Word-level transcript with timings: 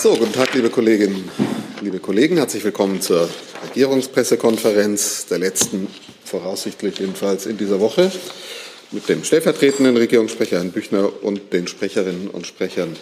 So, 0.00 0.14
guten 0.14 0.32
Tag, 0.32 0.54
liebe 0.54 0.70
Kolleginnen, 0.70 1.28
liebe 1.80 1.98
Kollegen. 1.98 2.36
Herzlich 2.36 2.62
willkommen 2.62 3.00
zur 3.00 3.28
Regierungspressekonferenz 3.68 5.26
der 5.26 5.38
letzten, 5.40 5.88
voraussichtlich 6.24 7.00
jedenfalls 7.00 7.46
in 7.46 7.58
dieser 7.58 7.80
Woche, 7.80 8.12
mit 8.92 9.08
dem 9.08 9.24
stellvertretenden 9.24 9.96
Regierungssprecher 9.96 10.58
Herrn 10.58 10.70
Büchner 10.70 11.10
und 11.24 11.52
den 11.52 11.66
Sprecherinnen 11.66 12.28
und 12.28 12.46
Sprechern 12.46 12.94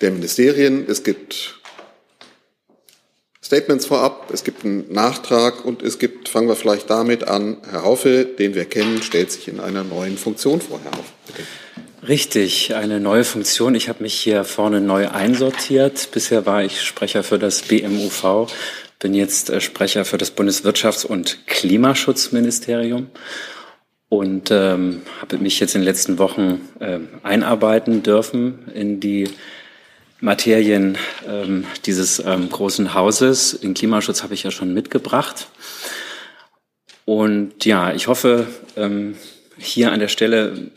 der 0.00 0.12
Ministerien. 0.12 0.86
Es 0.88 1.02
gibt 1.02 1.58
Statements 3.42 3.86
vorab, 3.86 4.30
es 4.32 4.44
gibt 4.44 4.64
einen 4.64 4.92
Nachtrag 4.92 5.64
und 5.64 5.82
es 5.82 5.98
gibt, 5.98 6.28
fangen 6.28 6.46
wir 6.46 6.54
vielleicht 6.54 6.88
damit 6.88 7.26
an, 7.26 7.56
Herr 7.68 7.82
Haufe, 7.82 8.24
den 8.24 8.54
wir 8.54 8.66
kennen, 8.66 9.02
stellt 9.02 9.32
sich 9.32 9.48
in 9.48 9.58
einer 9.58 9.82
neuen 9.82 10.16
Funktion 10.16 10.60
vor. 10.60 10.78
Herr 10.84 10.92
Haufe, 10.92 11.12
bitte. 11.26 11.42
Richtig, 12.08 12.72
eine 12.72 13.00
neue 13.00 13.24
Funktion. 13.24 13.74
Ich 13.74 13.88
habe 13.88 14.04
mich 14.04 14.14
hier 14.14 14.44
vorne 14.44 14.80
neu 14.80 15.08
einsortiert. 15.08 16.10
Bisher 16.12 16.46
war 16.46 16.62
ich 16.62 16.82
Sprecher 16.82 17.24
für 17.24 17.36
das 17.36 17.62
BMUV, 17.62 18.46
bin 19.00 19.12
jetzt 19.12 19.50
äh, 19.50 19.60
Sprecher 19.60 20.04
für 20.04 20.16
das 20.16 20.36
Bundeswirtschafts- 20.36 21.04
und 21.04 21.44
Klimaschutzministerium 21.48 23.08
und 24.08 24.52
ähm, 24.52 25.02
habe 25.20 25.38
mich 25.38 25.58
jetzt 25.58 25.74
in 25.74 25.80
den 25.80 25.86
letzten 25.86 26.18
Wochen 26.18 26.60
äh, 26.78 27.00
einarbeiten 27.24 28.04
dürfen 28.04 28.68
in 28.72 29.00
die 29.00 29.28
Materien 30.20 30.98
ähm, 31.28 31.64
dieses 31.86 32.20
ähm, 32.20 32.48
großen 32.48 32.94
Hauses. 32.94 33.58
Den 33.60 33.74
Klimaschutz 33.74 34.22
habe 34.22 34.34
ich 34.34 34.44
ja 34.44 34.52
schon 34.52 34.72
mitgebracht. 34.72 35.48
Und 37.04 37.64
ja, 37.64 37.92
ich 37.92 38.06
hoffe, 38.06 38.46
ähm, 38.76 39.16
hier 39.58 39.90
an 39.90 39.98
der 39.98 40.08
Stelle 40.08 40.70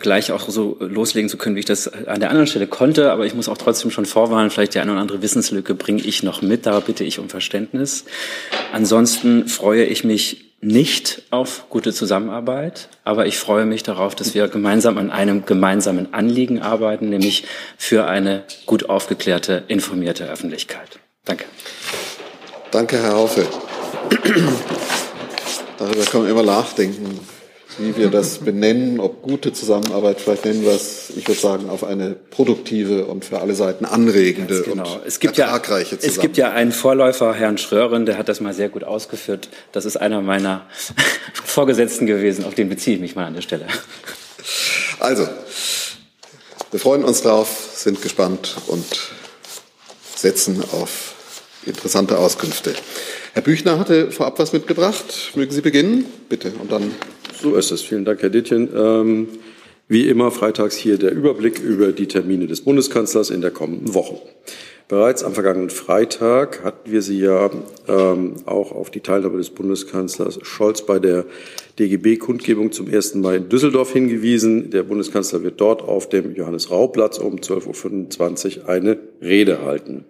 gleich 0.00 0.32
auch 0.32 0.48
so 0.48 0.76
loslegen 0.80 1.28
zu 1.28 1.36
können, 1.36 1.56
wie 1.56 1.60
ich 1.60 1.66
das 1.66 1.88
an 1.88 2.20
der 2.20 2.30
anderen 2.30 2.46
Stelle 2.46 2.66
konnte. 2.66 3.10
Aber 3.12 3.26
ich 3.26 3.34
muss 3.34 3.48
auch 3.48 3.58
trotzdem 3.58 3.90
schon 3.90 4.06
vorwarnen, 4.06 4.50
vielleicht 4.50 4.74
die 4.74 4.80
eine 4.80 4.92
oder 4.92 5.00
andere 5.00 5.22
Wissenslücke 5.22 5.74
bringe 5.74 6.02
ich 6.02 6.22
noch 6.22 6.42
mit. 6.42 6.66
Da 6.66 6.80
bitte 6.80 7.04
ich 7.04 7.18
um 7.18 7.28
Verständnis. 7.28 8.04
Ansonsten 8.72 9.48
freue 9.48 9.84
ich 9.84 10.04
mich 10.04 10.46
nicht 10.60 11.22
auf 11.30 11.66
gute 11.68 11.92
Zusammenarbeit, 11.92 12.88
aber 13.04 13.26
ich 13.26 13.38
freue 13.38 13.66
mich 13.66 13.82
darauf, 13.82 14.14
dass 14.14 14.34
wir 14.34 14.48
gemeinsam 14.48 14.96
an 14.96 15.10
einem 15.10 15.44
gemeinsamen 15.44 16.14
Anliegen 16.14 16.62
arbeiten, 16.62 17.10
nämlich 17.10 17.44
für 17.76 18.06
eine 18.06 18.44
gut 18.64 18.88
aufgeklärte, 18.88 19.64
informierte 19.68 20.28
Öffentlichkeit. 20.28 20.98
Danke. 21.24 21.44
Danke, 22.70 23.00
Herr 23.00 23.12
Haufe. 23.12 23.46
Darüber 25.78 26.04
kann 26.04 26.22
man 26.22 26.30
immer 26.30 26.42
nachdenken 26.42 27.20
wie 27.78 27.96
wir 27.96 28.08
das 28.10 28.38
benennen, 28.38 29.00
ob 29.00 29.22
gute 29.22 29.52
Zusammenarbeit, 29.52 30.20
vielleicht 30.20 30.44
nennen 30.44 30.62
wir 30.62 30.72
es, 30.72 31.12
ich 31.14 31.28
würde 31.28 31.40
sagen, 31.40 31.68
auf 31.68 31.84
eine 31.84 32.14
produktive 32.14 33.06
und 33.06 33.24
für 33.24 33.40
alle 33.40 33.54
Seiten 33.54 33.84
anregende 33.84 34.62
genau. 34.62 34.94
und 34.94 35.06
es 35.06 35.20
gibt 35.20 35.38
ertragreiche 35.38 35.96
ja, 35.96 36.02
Es 36.02 36.18
gibt 36.18 36.36
ja 36.36 36.50
einen 36.50 36.72
Vorläufer, 36.72 37.34
Herrn 37.34 37.58
Schrören, 37.58 38.06
der 38.06 38.18
hat 38.18 38.28
das 38.28 38.40
mal 38.40 38.54
sehr 38.54 38.68
gut 38.68 38.84
ausgeführt. 38.84 39.48
Das 39.72 39.84
ist 39.84 39.96
einer 39.96 40.22
meiner 40.22 40.66
Vorgesetzten 41.44 42.06
gewesen, 42.06 42.44
auf 42.44 42.54
den 42.54 42.68
beziehe 42.68 42.96
ich 42.96 43.02
mich 43.02 43.14
mal 43.16 43.26
an 43.26 43.34
der 43.34 43.42
Stelle. 43.42 43.66
Also, 44.98 45.28
wir 46.70 46.80
freuen 46.80 47.04
uns 47.04 47.22
drauf, 47.22 47.70
sind 47.74 48.00
gespannt 48.02 48.56
und 48.68 48.84
setzen 50.14 50.62
auf 50.72 51.14
interessante 51.66 52.18
Auskünfte. 52.18 52.74
Herr 53.34 53.42
Büchner 53.42 53.78
hatte 53.78 54.10
vorab 54.10 54.38
was 54.38 54.52
mitgebracht. 54.52 55.32
Mögen 55.34 55.52
Sie 55.52 55.60
beginnen? 55.60 56.06
Bitte. 56.28 56.52
Und 56.58 56.72
dann 56.72 56.92
so 57.40 57.54
ist 57.54 57.70
es. 57.70 57.82
Vielen 57.82 58.04
Dank, 58.04 58.22
Herr 58.22 58.30
Dittchen. 58.30 58.68
Ähm, 58.74 59.28
wie 59.88 60.08
immer 60.08 60.30
freitags 60.30 60.76
hier 60.76 60.98
der 60.98 61.12
Überblick 61.12 61.60
über 61.60 61.92
die 61.92 62.08
Termine 62.08 62.46
des 62.46 62.62
Bundeskanzlers 62.62 63.30
in 63.30 63.40
der 63.40 63.52
kommenden 63.52 63.94
Woche. 63.94 64.20
Bereits 64.88 65.24
am 65.24 65.34
vergangenen 65.34 65.70
Freitag 65.70 66.62
hatten 66.62 66.92
wir 66.92 67.02
Sie 67.02 67.18
ja 67.18 67.50
ähm, 67.88 68.34
auch 68.46 68.70
auf 68.70 68.90
die 68.90 69.00
Teilnahme 69.00 69.38
des 69.38 69.50
Bundeskanzlers 69.50 70.38
Scholz 70.42 70.82
bei 70.82 71.00
der 71.00 71.24
DGB-Kundgebung 71.80 72.70
zum 72.70 72.92
1. 72.92 73.16
Mai 73.16 73.36
in 73.36 73.48
Düsseldorf 73.48 73.92
hingewiesen. 73.92 74.70
Der 74.70 74.84
Bundeskanzler 74.84 75.42
wird 75.42 75.60
dort 75.60 75.82
auf 75.82 76.08
dem 76.08 76.36
Johannes-Rau-Platz 76.36 77.18
um 77.18 77.36
12.25 77.36 78.62
Uhr 78.62 78.68
eine 78.68 78.98
Rede 79.20 79.62
halten. 79.62 80.04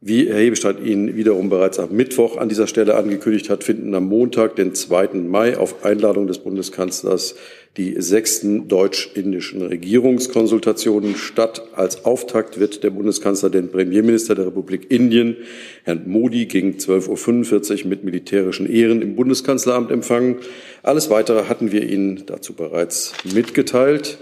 Wie 0.00 0.28
Herr 0.28 0.38
Hebestreit 0.38 0.76
Ihnen 0.80 1.16
wiederum 1.16 1.48
bereits 1.48 1.80
am 1.80 1.90
Mittwoch 1.90 2.36
an 2.36 2.48
dieser 2.48 2.68
Stelle 2.68 2.94
angekündigt 2.94 3.50
hat, 3.50 3.64
finden 3.64 3.96
am 3.96 4.04
Montag, 4.04 4.54
den 4.54 4.72
2. 4.72 5.14
Mai, 5.14 5.56
auf 5.56 5.84
Einladung 5.84 6.28
des 6.28 6.38
Bundeskanzlers 6.38 7.34
die 7.76 8.00
sechsten 8.00 8.68
deutsch-indischen 8.68 9.60
Regierungskonsultationen 9.60 11.16
statt. 11.16 11.62
Als 11.74 12.04
Auftakt 12.04 12.60
wird 12.60 12.84
der 12.84 12.90
Bundeskanzler 12.90 13.50
den 13.50 13.72
Premierminister 13.72 14.36
der 14.36 14.46
Republik 14.46 14.88
Indien, 14.88 15.36
Herrn 15.82 16.02
Modi, 16.06 16.46
gegen 16.46 16.76
12.45 16.76 17.82
Uhr 17.82 17.88
mit 17.88 18.04
militärischen 18.04 18.72
Ehren 18.72 19.02
im 19.02 19.16
Bundeskanzleramt 19.16 19.90
empfangen. 19.90 20.36
Alles 20.84 21.10
Weitere 21.10 21.46
hatten 21.48 21.72
wir 21.72 21.82
Ihnen 21.82 22.22
dazu 22.26 22.52
bereits 22.52 23.14
mitgeteilt. 23.24 24.18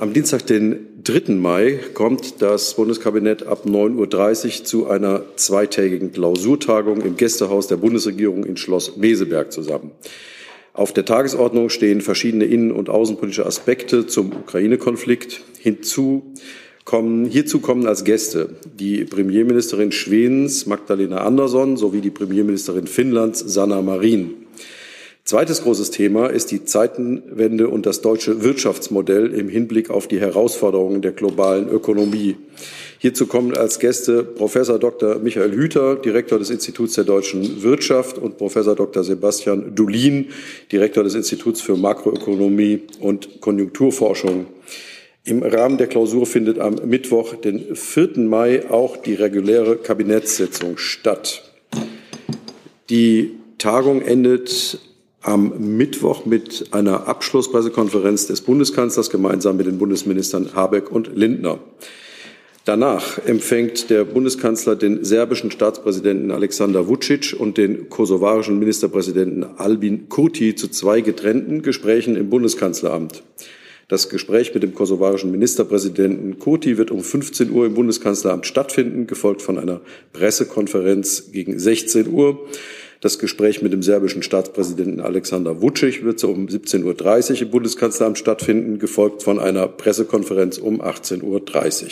Am 0.00 0.12
Dienstag, 0.12 0.46
den 0.46 1.02
3. 1.02 1.32
Mai, 1.32 1.80
kommt 1.92 2.40
das 2.40 2.74
Bundeskabinett 2.74 3.48
ab 3.48 3.64
9.30 3.66 4.60
Uhr 4.60 4.64
zu 4.64 4.86
einer 4.86 5.22
zweitägigen 5.34 6.12
Klausurtagung 6.12 7.00
im 7.00 7.16
Gästehaus 7.16 7.66
der 7.66 7.78
Bundesregierung 7.78 8.44
in 8.44 8.56
Schloss 8.56 8.96
Meseberg 8.96 9.50
zusammen. 9.50 9.90
Auf 10.72 10.92
der 10.92 11.04
Tagesordnung 11.04 11.68
stehen 11.68 12.00
verschiedene 12.00 12.44
innen- 12.44 12.70
und 12.70 12.88
außenpolitische 12.88 13.44
Aspekte 13.44 14.06
zum 14.06 14.30
Ukraine-Konflikt. 14.30 15.40
Hinzu 15.58 16.22
kommen, 16.84 17.24
hierzu 17.24 17.58
kommen 17.58 17.88
als 17.88 18.04
Gäste 18.04 18.50
die 18.78 19.04
Premierministerin 19.04 19.90
Schwedens 19.90 20.66
Magdalena 20.66 21.22
Andersson 21.22 21.76
sowie 21.76 22.02
die 22.02 22.10
Premierministerin 22.10 22.86
Finnlands 22.86 23.40
Sanna 23.40 23.82
Marin. 23.82 24.46
Zweites 25.28 25.62
großes 25.62 25.90
Thema 25.90 26.28
ist 26.28 26.50
die 26.52 26.64
Zeitenwende 26.64 27.68
und 27.68 27.84
das 27.84 28.00
deutsche 28.00 28.42
Wirtschaftsmodell 28.42 29.34
im 29.34 29.50
Hinblick 29.50 29.90
auf 29.90 30.08
die 30.08 30.20
Herausforderungen 30.20 31.02
der 31.02 31.12
globalen 31.12 31.68
Ökonomie. 31.68 32.36
Hierzu 32.98 33.26
kommen 33.26 33.54
als 33.54 33.78
Gäste 33.78 34.24
Professor 34.24 34.78
Dr. 34.78 35.18
Michael 35.18 35.52
Hüter, 35.52 35.96
Direktor 35.96 36.38
des 36.38 36.48
Instituts 36.48 36.94
der 36.94 37.04
deutschen 37.04 37.62
Wirtschaft 37.62 38.16
und 38.16 38.38
Professor 38.38 38.74
Dr. 38.74 39.04
Sebastian 39.04 39.74
Dulin, 39.74 40.30
Direktor 40.72 41.04
des 41.04 41.14
Instituts 41.14 41.60
für 41.60 41.76
Makroökonomie 41.76 42.84
und 42.98 43.42
Konjunkturforschung. 43.42 44.46
Im 45.24 45.42
Rahmen 45.42 45.76
der 45.76 45.88
Klausur 45.88 46.24
findet 46.24 46.58
am 46.58 46.76
Mittwoch, 46.86 47.34
den 47.34 47.76
4. 47.76 48.12
Mai, 48.20 48.70
auch 48.70 48.96
die 48.96 49.12
reguläre 49.12 49.76
Kabinettssitzung 49.76 50.78
statt. 50.78 51.52
Die 52.88 53.32
Tagung 53.58 54.00
endet 54.00 54.78
am 55.22 55.76
Mittwoch 55.76 56.26
mit 56.26 56.66
einer 56.72 57.08
Abschlusspressekonferenz 57.08 58.26
des 58.26 58.40
Bundeskanzlers 58.40 59.10
gemeinsam 59.10 59.56
mit 59.56 59.66
den 59.66 59.78
Bundesministern 59.78 60.50
Habeck 60.54 60.90
und 60.90 61.16
Lindner. 61.16 61.58
Danach 62.64 63.18
empfängt 63.24 63.88
der 63.88 64.04
Bundeskanzler 64.04 64.76
den 64.76 65.02
serbischen 65.02 65.50
Staatspräsidenten 65.50 66.30
Alexander 66.30 66.86
Vucic 66.86 67.34
und 67.38 67.56
den 67.56 67.88
kosovarischen 67.88 68.58
Ministerpräsidenten 68.58 69.42
Albin 69.56 70.10
Kurti 70.10 70.54
zu 70.54 70.68
zwei 70.68 71.00
getrennten 71.00 71.62
Gesprächen 71.62 72.14
im 72.14 72.28
Bundeskanzleramt. 72.28 73.22
Das 73.88 74.10
Gespräch 74.10 74.52
mit 74.52 74.62
dem 74.62 74.74
kosovarischen 74.74 75.30
Ministerpräsidenten 75.30 76.38
Kurti 76.38 76.76
wird 76.76 76.90
um 76.90 77.00
15 77.00 77.50
Uhr 77.50 77.64
im 77.64 77.72
Bundeskanzleramt 77.72 78.44
stattfinden, 78.44 79.06
gefolgt 79.06 79.40
von 79.40 79.58
einer 79.58 79.80
Pressekonferenz 80.12 81.32
gegen 81.32 81.58
16 81.58 82.12
Uhr. 82.12 82.38
Das 83.00 83.20
Gespräch 83.20 83.62
mit 83.62 83.72
dem 83.72 83.82
serbischen 83.82 84.24
Staatspräsidenten 84.24 85.00
Alexander 85.00 85.62
Vucic 85.62 86.04
wird 86.04 86.18
so 86.18 86.30
um 86.30 86.48
17.30 86.48 87.30
Uhr 87.30 87.42
im 87.42 87.50
Bundeskanzleramt 87.50 88.18
stattfinden, 88.18 88.80
gefolgt 88.80 89.22
von 89.22 89.38
einer 89.38 89.68
Pressekonferenz 89.68 90.58
um 90.58 90.82
18.30 90.82 91.22
Uhr. 91.22 91.90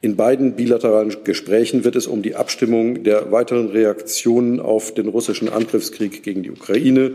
In 0.00 0.16
beiden 0.16 0.56
bilateralen 0.56 1.14
Gesprächen 1.24 1.84
wird 1.84 1.96
es 1.96 2.06
um 2.06 2.22
die 2.22 2.34
Abstimmung 2.34 3.02
der 3.02 3.30
weiteren 3.30 3.68
Reaktionen 3.68 4.58
auf 4.58 4.94
den 4.94 5.08
russischen 5.08 5.50
Angriffskrieg 5.50 6.22
gegen 6.22 6.42
die 6.42 6.50
Ukraine, 6.50 7.12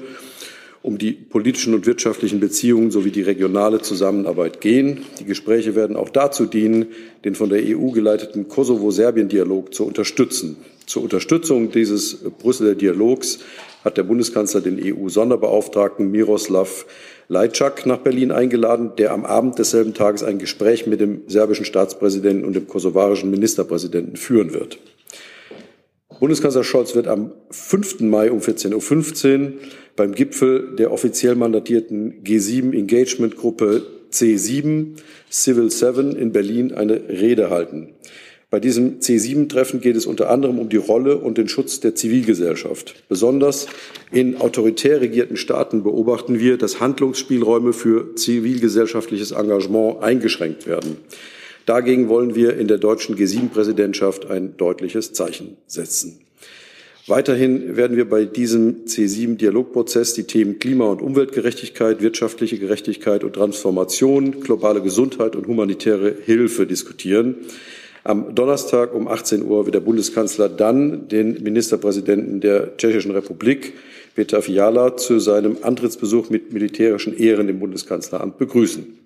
um 0.83 0.99
die 0.99 1.13
politischen 1.13 1.73
und 1.73 1.87
wirtschaftlichen 1.87 2.39
Beziehungen 2.39 2.91
sowie 2.91 3.11
die 3.11 3.21
regionale 3.21 3.81
Zusammenarbeit 3.81 4.61
gehen. 4.61 5.05
Die 5.19 5.25
Gespräche 5.25 5.75
werden 5.75 5.95
auch 5.95 6.09
dazu 6.09 6.45
dienen, 6.45 6.87
den 7.25 7.33
von 7.33 7.49
der 7.49 7.63
EU 7.63 7.89
geleiteten 7.91 8.47
Kosovo-Serbien-Dialog 8.47 9.73
zu 9.73 9.85
unterstützen. 9.85 10.57
Zur 10.85 11.03
Unterstützung 11.03 11.71
dieses 11.71 12.17
Brüsseler 12.39 12.75
Dialogs 12.75 13.39
hat 13.83 13.97
der 13.97 14.03
Bundeskanzler 14.03 14.61
den 14.61 14.79
EU-Sonderbeauftragten 14.81 16.11
Miroslav 16.11 16.85
Lajczak 17.29 17.85
nach 17.85 17.99
Berlin 17.99 18.31
eingeladen, 18.31 18.91
der 18.97 19.11
am 19.13 19.25
Abend 19.25 19.57
desselben 19.57 19.93
Tages 19.93 20.23
ein 20.23 20.37
Gespräch 20.37 20.87
mit 20.87 20.99
dem 20.99 21.21
serbischen 21.27 21.65
Staatspräsidenten 21.65 22.45
und 22.45 22.53
dem 22.53 22.67
kosovarischen 22.67 23.31
Ministerpräsidenten 23.31 24.17
führen 24.17 24.53
wird. 24.53 24.79
Bundeskanzler 26.19 26.63
Scholz 26.63 26.93
wird 26.93 27.07
am 27.07 27.31
5. 27.49 28.01
Mai 28.01 28.31
um 28.31 28.39
14.15 28.39 29.39
Uhr 29.39 29.53
beim 29.95 30.13
Gipfel 30.13 30.75
der 30.75 30.91
offiziell 30.91 31.35
mandatierten 31.35 32.23
G7 32.23 32.73
Engagement 32.77 33.37
Gruppe 33.37 33.81
C7 34.11 34.97
Civil 35.31 35.71
7 35.71 36.15
in 36.15 36.31
Berlin 36.31 36.73
eine 36.73 37.09
Rede 37.09 37.49
halten. 37.49 37.95
Bei 38.51 38.59
diesem 38.59 39.00
C7-Treffen 39.00 39.80
geht 39.80 39.95
es 39.95 40.06
unter 40.06 40.30
anderem 40.30 40.59
um 40.59 40.68
die 40.68 40.75
Rolle 40.75 41.18
und 41.18 41.38
den 41.38 41.48
Schutz 41.48 41.80
der 41.80 41.95
Zivilgesellschaft. 41.95 42.95
Besonders 43.07 43.68
in 44.12 44.42
autoritär 44.42 45.00
regierten 45.00 45.38
Staaten 45.38 45.83
beobachten 45.83 46.38
wir, 46.38 46.57
dass 46.57 46.81
Handlungsspielräume 46.81 47.71
für 47.71 48.13
zivilgesellschaftliches 48.15 49.31
Engagement 49.31 50.03
eingeschränkt 50.03 50.68
werden. 50.68 50.98
Dagegen 51.65 52.09
wollen 52.09 52.36
wir 52.36 52.57
in 52.57 52.68
der 52.68 52.77
deutschen 52.77 53.15
G7-Präsidentschaft 53.15 54.30
ein 54.30 54.57
deutliches 54.57 55.13
Zeichen 55.13 55.56
setzen. 55.65 56.19
Weiterhin 57.07 57.77
werden 57.77 57.95
wir 57.95 58.09
bei 58.09 58.25
diesem 58.25 58.83
C7-Dialogprozess 58.83 60.13
die 60.13 60.25
Themen 60.25 60.59
Klima- 60.59 60.92
und 60.92 61.01
Umweltgerechtigkeit, 61.01 62.01
wirtschaftliche 62.01 62.59
Gerechtigkeit 62.59 63.24
und 63.24 63.31
Transformation, 63.31 64.42
globale 64.42 64.81
Gesundheit 64.81 65.38
und 65.38 65.48
humanitäre 65.48 66.13
Hilfe 66.25 66.68
diskutieren. 66.68 67.38
Am 68.03 68.33
Donnerstag 68.33 68.95
um 68.95 69.07
18 69.07 69.44
Uhr 69.44 69.65
wird 69.65 69.75
der 69.75 69.80
Bundeskanzler 69.81 70.50
dann 70.50 71.07
den 71.07 71.44
Ministerpräsidenten 71.44 72.42
der 72.42 72.75
Tschechischen 72.77 73.12
Republik, 73.12 73.74
Peter 74.15 74.42
Fiala, 74.42 74.98
zu 74.98 75.19
seinem 75.19 75.57
Antrittsbesuch 75.62 76.31
mit 76.31 76.51
militärischen 76.51 77.15
Ehren 77.15 77.48
im 77.48 77.59
Bundeskanzleramt 77.59 78.39
begrüßen. 78.39 78.98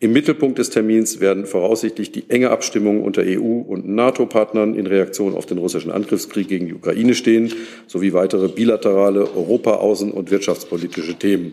Im 0.00 0.12
Mittelpunkt 0.12 0.58
des 0.58 0.70
Termins 0.70 1.20
werden 1.20 1.44
voraussichtlich 1.44 2.10
die 2.10 2.30
enge 2.30 2.50
Abstimmung 2.50 3.02
unter 3.02 3.22
EU- 3.22 3.64
und 3.66 3.86
NATO-Partnern 3.86 4.74
in 4.74 4.86
Reaktion 4.86 5.34
auf 5.34 5.44
den 5.44 5.58
russischen 5.58 5.90
Angriffskrieg 5.90 6.48
gegen 6.48 6.68
die 6.68 6.74
Ukraine 6.74 7.14
stehen, 7.14 7.52
sowie 7.86 8.14
weitere 8.14 8.48
bilaterale 8.48 9.28
Europa-, 9.34 9.82
außen- 9.82 10.12
und 10.12 10.30
wirtschaftspolitische 10.30 11.16
Themen. 11.16 11.52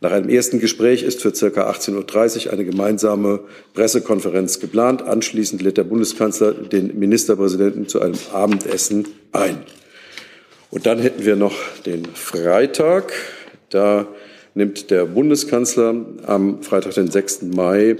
Nach 0.00 0.12
einem 0.12 0.28
ersten 0.28 0.60
Gespräch 0.60 1.02
ist 1.02 1.22
für 1.22 1.32
ca. 1.32 1.70
18.30 1.70 2.46
Uhr 2.46 2.52
eine 2.52 2.64
gemeinsame 2.64 3.40
Pressekonferenz 3.74 4.60
geplant. 4.60 5.02
Anschließend 5.02 5.62
lädt 5.62 5.78
der 5.78 5.84
Bundeskanzler 5.84 6.52
den 6.52 6.98
Ministerpräsidenten 6.98 7.88
zu 7.88 8.00
einem 8.00 8.18
Abendessen 8.32 9.06
ein. 9.32 9.58
Und 10.70 10.86
dann 10.86 10.98
hätten 10.98 11.24
wir 11.24 11.36
noch 11.36 11.54
den 11.86 12.04
Freitag. 12.04 13.12
Da 13.70 14.06
nimmt 14.54 14.90
der 14.90 15.06
Bundeskanzler 15.06 15.94
am 16.26 16.62
Freitag, 16.62 16.94
den 16.94 17.10
6. 17.10 17.42
Mai, 17.42 17.96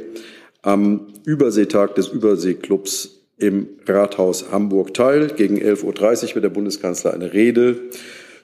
am 0.63 1.07
Überseetag 1.25 1.95
des 1.95 2.09
Überseeklubs 2.09 3.21
im 3.39 3.69
Rathaus 3.87 4.47
Hamburg 4.51 4.95
teil. 4.95 5.29
Gegen 5.29 5.59
11.30 5.59 5.85
Uhr 6.31 6.35
wird 6.37 6.45
der 6.45 6.51
Bundeskanzler 6.51 7.15
eine 7.15 7.33
Rede 7.33 7.77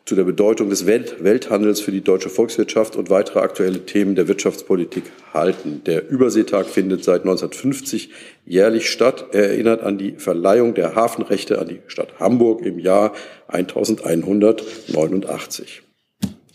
zu 0.04 0.16
der 0.16 0.24
Bedeutung 0.24 0.70
des 0.70 0.86
Welt 0.86 1.22
Welthandels 1.22 1.80
für 1.80 1.92
die 1.92 2.00
deutsche 2.00 2.30
Volkswirtschaft 2.30 2.96
und 2.96 3.10
weitere 3.10 3.40
aktuelle 3.40 3.84
Themen 3.86 4.14
der 4.14 4.28
Wirtschaftspolitik 4.28 5.04
halten. 5.32 5.82
Der 5.84 6.08
Überseetag 6.08 6.66
findet 6.66 7.04
seit 7.04 7.20
1950 7.20 8.10
jährlich 8.44 8.90
statt. 8.90 9.26
Er 9.32 9.50
erinnert 9.50 9.82
an 9.82 9.98
die 9.98 10.12
Verleihung 10.12 10.74
der 10.74 10.94
Hafenrechte 10.94 11.58
an 11.58 11.68
die 11.68 11.80
Stadt 11.86 12.18
Hamburg 12.18 12.64
im 12.64 12.78
Jahr 12.78 13.12
1189. 13.48 15.82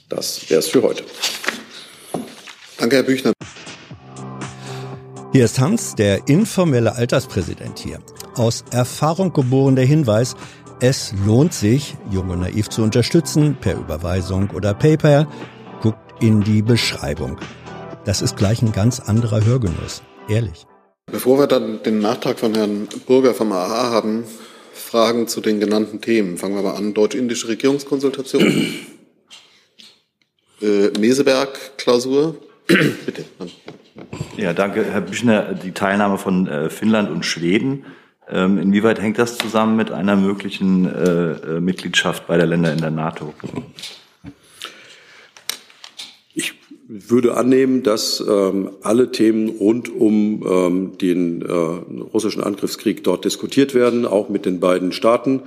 Das 0.10 0.50
wäre 0.50 0.60
es 0.60 0.68
für 0.68 0.84
heute. 0.84 1.04
Danke, 2.78 2.98
Herr 2.98 3.04
Büchner. 3.04 3.32
Hier 5.32 5.46
ist 5.46 5.60
Hans, 5.60 5.96
der 5.96 6.28
informelle 6.28 6.96
Alterspräsident 6.96 7.80
hier. 7.80 8.00
Aus 8.36 8.64
Erfahrung 8.72 9.34
geboren 9.34 9.76
der 9.76 9.86
Hinweis, 9.86 10.36
es 10.80 11.14
lohnt 11.26 11.54
sich, 11.54 11.96
Jung 12.12 12.30
und 12.30 12.42
Naiv 12.42 12.70
zu 12.70 12.84
unterstützen, 12.84 13.58
per 13.60 13.76
Überweisung 13.76 14.50
oder 14.50 14.74
PayPal. 14.74 15.28
Guckt 15.82 16.22
in 16.22 16.42
die 16.42 16.62
Beschreibung. 16.62 17.38
Das 18.04 18.22
ist 18.22 18.36
gleich 18.36 18.62
ein 18.62 18.72
ganz 18.72 19.00
anderer 19.00 19.44
Hörgenuss. 19.46 20.04
Ehrlich. 20.28 20.66
Bevor 21.12 21.40
wir 21.40 21.48
dann 21.48 21.82
den 21.84 22.00
Nachtrag 22.00 22.40
von 22.40 22.54
Herrn 22.56 22.88
Burger 23.06 23.34
vom 23.34 23.52
AA 23.52 23.92
haben, 23.92 24.24
Fragen 24.74 25.28
zu 25.28 25.42
den 25.42 25.60
genannten 25.60 26.02
Themen. 26.02 26.38
Fangen 26.38 26.56
wir 26.56 26.62
mal 26.62 26.76
an. 26.76 26.94
Deutsch-indische 26.94 27.48
Regierungskonsultation. 27.48 28.44
äh, 30.62 30.90
Meseberg-Klausur. 31.00 32.36
Bitte. 32.68 33.26
Ja, 34.38 34.54
danke, 34.54 34.84
Herr 34.84 35.02
Büchner. 35.02 35.54
Die 35.54 35.72
Teilnahme 35.72 36.18
von 36.18 36.48
äh, 36.48 36.70
Finnland 36.70 37.10
und 37.10 37.26
Schweden 37.26 37.86
ähm, 38.30 38.58
inwieweit 38.58 39.00
hängt 39.00 39.20
das 39.20 39.38
zusammen 39.38 39.76
mit 39.76 39.92
einer 39.92 40.16
möglichen 40.16 40.86
äh, 40.86 41.32
äh, 41.32 41.60
Mitgliedschaft 41.60 42.26
beider 42.26 42.46
Länder 42.46 42.74
in 42.74 42.80
der 42.80 42.92
NATO? 42.92 43.34
Ich 46.34 46.54
würde 46.88 47.38
annehmen, 47.38 47.84
dass 47.84 48.24
ähm, 48.28 48.72
alle 48.82 49.12
Themen 49.12 49.50
rund 49.50 49.90
um 49.90 50.44
ähm, 50.48 50.98
den 50.98 51.44
äh, 51.44 51.52
russischen 51.52 52.44
Angriffskrieg 52.44 53.04
dort 53.04 53.26
diskutiert 53.26 53.76
werden, 53.76 54.06
auch 54.06 54.30
mit 54.30 54.46
den 54.46 54.60
beiden 54.60 54.92
Staaten. 54.92 55.42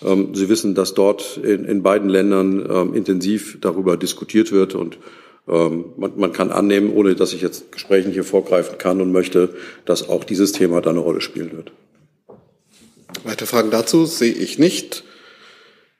Sie 0.00 0.48
wissen, 0.48 0.76
dass 0.76 0.94
dort 0.94 1.38
in, 1.38 1.82
beiden 1.82 2.08
Ländern 2.08 2.94
intensiv 2.94 3.58
darüber 3.60 3.96
diskutiert 3.96 4.52
wird 4.52 4.76
und 4.76 4.96
man, 5.44 6.12
man, 6.16 6.30
kann 6.30 6.52
annehmen, 6.52 6.92
ohne 6.94 7.16
dass 7.16 7.32
ich 7.32 7.42
jetzt 7.42 7.72
Gesprächen 7.72 8.12
hier 8.12 8.22
vorgreifen 8.22 8.78
kann 8.78 9.00
und 9.00 9.10
möchte, 9.10 9.56
dass 9.86 10.08
auch 10.08 10.22
dieses 10.22 10.52
Thema 10.52 10.80
da 10.82 10.90
eine 10.90 11.00
Rolle 11.00 11.20
spielen 11.20 11.50
wird. 11.50 11.72
Weitere 13.24 13.46
Fragen 13.46 13.70
dazu 13.70 14.06
sehe 14.06 14.32
ich 14.32 14.58
nicht. 14.58 15.04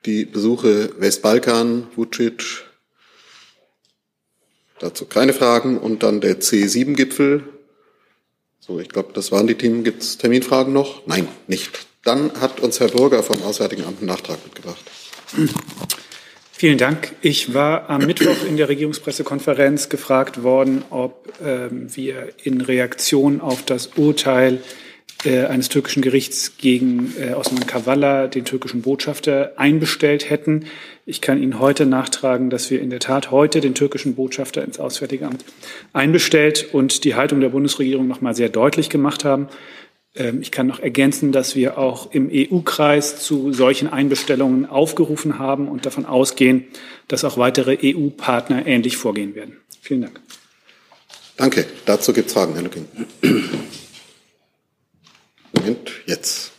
Die 0.05 0.25
Besuche 0.25 0.91
Westbalkan, 0.99 1.87
Vucic, 1.95 2.63
dazu 4.79 5.05
keine 5.05 5.33
Fragen. 5.33 5.77
Und 5.77 6.03
dann 6.03 6.21
der 6.21 6.39
C7-Gipfel. 6.39 7.43
So, 8.59 8.79
ich 8.79 8.89
glaube, 8.89 9.11
das 9.13 9.31
waren 9.31 9.47
die 9.47 9.55
Themen. 9.55 9.83
Gibt 9.83 10.03
es 10.03 10.17
Terminfragen 10.17 10.73
noch? 10.73 11.05
Nein, 11.07 11.27
nicht. 11.47 11.87
Dann 12.03 12.31
hat 12.39 12.59
uns 12.59 12.79
Herr 12.79 12.89
Bürger 12.89 13.23
vom 13.23 13.41
Auswärtigen 13.43 13.83
Amt 13.83 13.99
einen 13.99 14.07
Nachtrag 14.07 14.43
mitgebracht. 14.43 14.83
Vielen 16.51 16.77
Dank. 16.77 17.13
Ich 17.21 17.53
war 17.53 17.89
am 17.89 18.05
Mittwoch 18.05 18.43
in 18.45 18.57
der 18.57 18.67
Regierungspressekonferenz 18.67 19.89
gefragt 19.89 20.43
worden, 20.43 20.83
ob 20.89 21.31
ähm, 21.41 21.87
wir 21.95 22.33
in 22.43 22.61
Reaktion 22.61 23.39
auf 23.39 23.63
das 23.63 23.91
Urteil 23.95 24.61
eines 25.25 25.67
türkischen 25.67 26.01
Gerichts 26.01 26.53
gegen 26.57 27.13
äh, 27.19 27.33
Osman 27.33 27.65
Kavala, 27.65 28.27
den 28.27 28.45
türkischen 28.45 28.81
Botschafter, 28.81 29.53
einbestellt 29.57 30.29
hätten. 30.29 30.65
Ich 31.05 31.19
kann 31.19 31.41
Ihnen 31.41 31.59
heute 31.59 31.85
nachtragen, 31.85 32.49
dass 32.49 32.71
wir 32.71 32.81
in 32.81 32.89
der 32.89 32.99
Tat 32.99 33.29
heute 33.29 33.59
den 33.59 33.75
türkischen 33.75 34.15
Botschafter 34.15 34.63
ins 34.63 34.79
Auswärtige 34.79 35.25
Amt 35.25 35.43
einbestellt 35.91 36.67
und 36.71 37.03
die 37.03 37.15
Haltung 37.15 37.41
der 37.41 37.49
Bundesregierung 37.49 38.07
noch 38.07 38.21
mal 38.21 38.33
sehr 38.33 38.49
deutlich 38.49 38.89
gemacht 38.89 39.25
haben. 39.25 39.49
Ähm, 40.15 40.41
ich 40.41 40.51
kann 40.51 40.67
noch 40.67 40.79
ergänzen, 40.79 41.31
dass 41.31 41.55
wir 41.55 41.77
auch 41.77 42.13
im 42.13 42.29
EU-Kreis 42.31 43.21
zu 43.21 43.51
solchen 43.51 43.91
Einbestellungen 43.91 44.65
aufgerufen 44.65 45.37
haben 45.37 45.67
und 45.67 45.85
davon 45.85 46.05
ausgehen, 46.05 46.65
dass 47.07 47.25
auch 47.25 47.37
weitere 47.37 47.77
EU-Partner 47.83 48.65
ähnlich 48.65 48.97
vorgehen 48.97 49.35
werden. 49.35 49.57
Vielen 49.81 50.01
Dank. 50.01 50.21
Danke. 51.37 51.65
Dazu 51.85 52.13
gibt 52.13 52.27
es 52.27 52.33
Fragen, 52.33 52.53
Herr 52.53 52.63
Lücking. 52.63 52.85
Jetzt. 56.09 56.51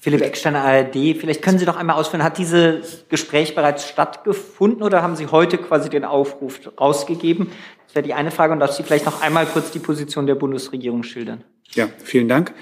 Philipp 0.00 0.22
Eckstein, 0.22 0.56
ARD. 0.56 1.16
Vielleicht 1.18 1.42
können 1.42 1.58
Sie 1.58 1.66
noch 1.66 1.76
einmal 1.76 1.96
ausführen, 1.96 2.22
hat 2.22 2.38
dieses 2.38 3.04
Gespräch 3.08 3.54
bereits 3.54 3.86
stattgefunden 3.88 4.82
oder 4.82 5.02
haben 5.02 5.16
Sie 5.16 5.26
heute 5.26 5.58
quasi 5.58 5.90
den 5.90 6.04
Aufruf 6.04 6.60
rausgegeben? 6.80 7.50
Das 7.86 7.94
wäre 7.94 8.06
die 8.06 8.14
eine 8.14 8.30
Frage. 8.30 8.52
Und 8.52 8.60
dass 8.60 8.76
Sie 8.76 8.82
vielleicht 8.82 9.04
noch 9.04 9.20
einmal 9.20 9.46
kurz 9.46 9.70
die 9.70 9.78
Position 9.78 10.26
der 10.26 10.36
Bundesregierung 10.36 11.02
schildern. 11.02 11.44
Ja, 11.74 11.88
vielen 12.02 12.28
Dank. 12.28 12.54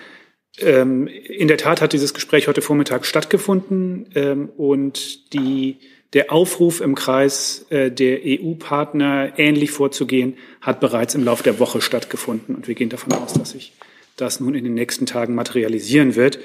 Ähm, 0.59 1.07
in 1.07 1.47
der 1.47 1.59
Tat 1.59 1.81
hat 1.81 1.93
dieses 1.93 2.15
Gespräch 2.15 2.49
heute 2.49 2.63
Vormittag 2.63 3.07
stattgefunden 3.07 4.11
ähm, 4.17 4.49
und 4.57 5.33
die, 5.33 5.79
der 6.15 6.33
Aufruf 6.33 6.81
im 6.81 6.97
Kreis 6.97 7.67
äh, 7.71 7.93
der 7.93 8.21
EU-Partner, 8.25 9.39
ähnlich 9.39 9.71
vorzugehen, 9.71 10.37
hat 10.61 10.81
bereits 10.81 11.15
im 11.15 11.23
Laufe 11.23 11.45
der 11.45 11.61
Woche 11.61 11.81
stattgefunden. 11.81 12.57
Und 12.57 12.67
wir 12.67 12.75
gehen 12.75 12.89
davon 12.89 13.13
aus, 13.13 13.35
dass 13.35 13.51
sich 13.51 13.73
das 14.21 14.41
nun 14.41 14.55
in 14.55 14.65
den 14.65 14.75
nächsten 14.75 15.07
Tagen 15.07 15.35
materialisieren 15.35 16.17
wird. 16.17 16.39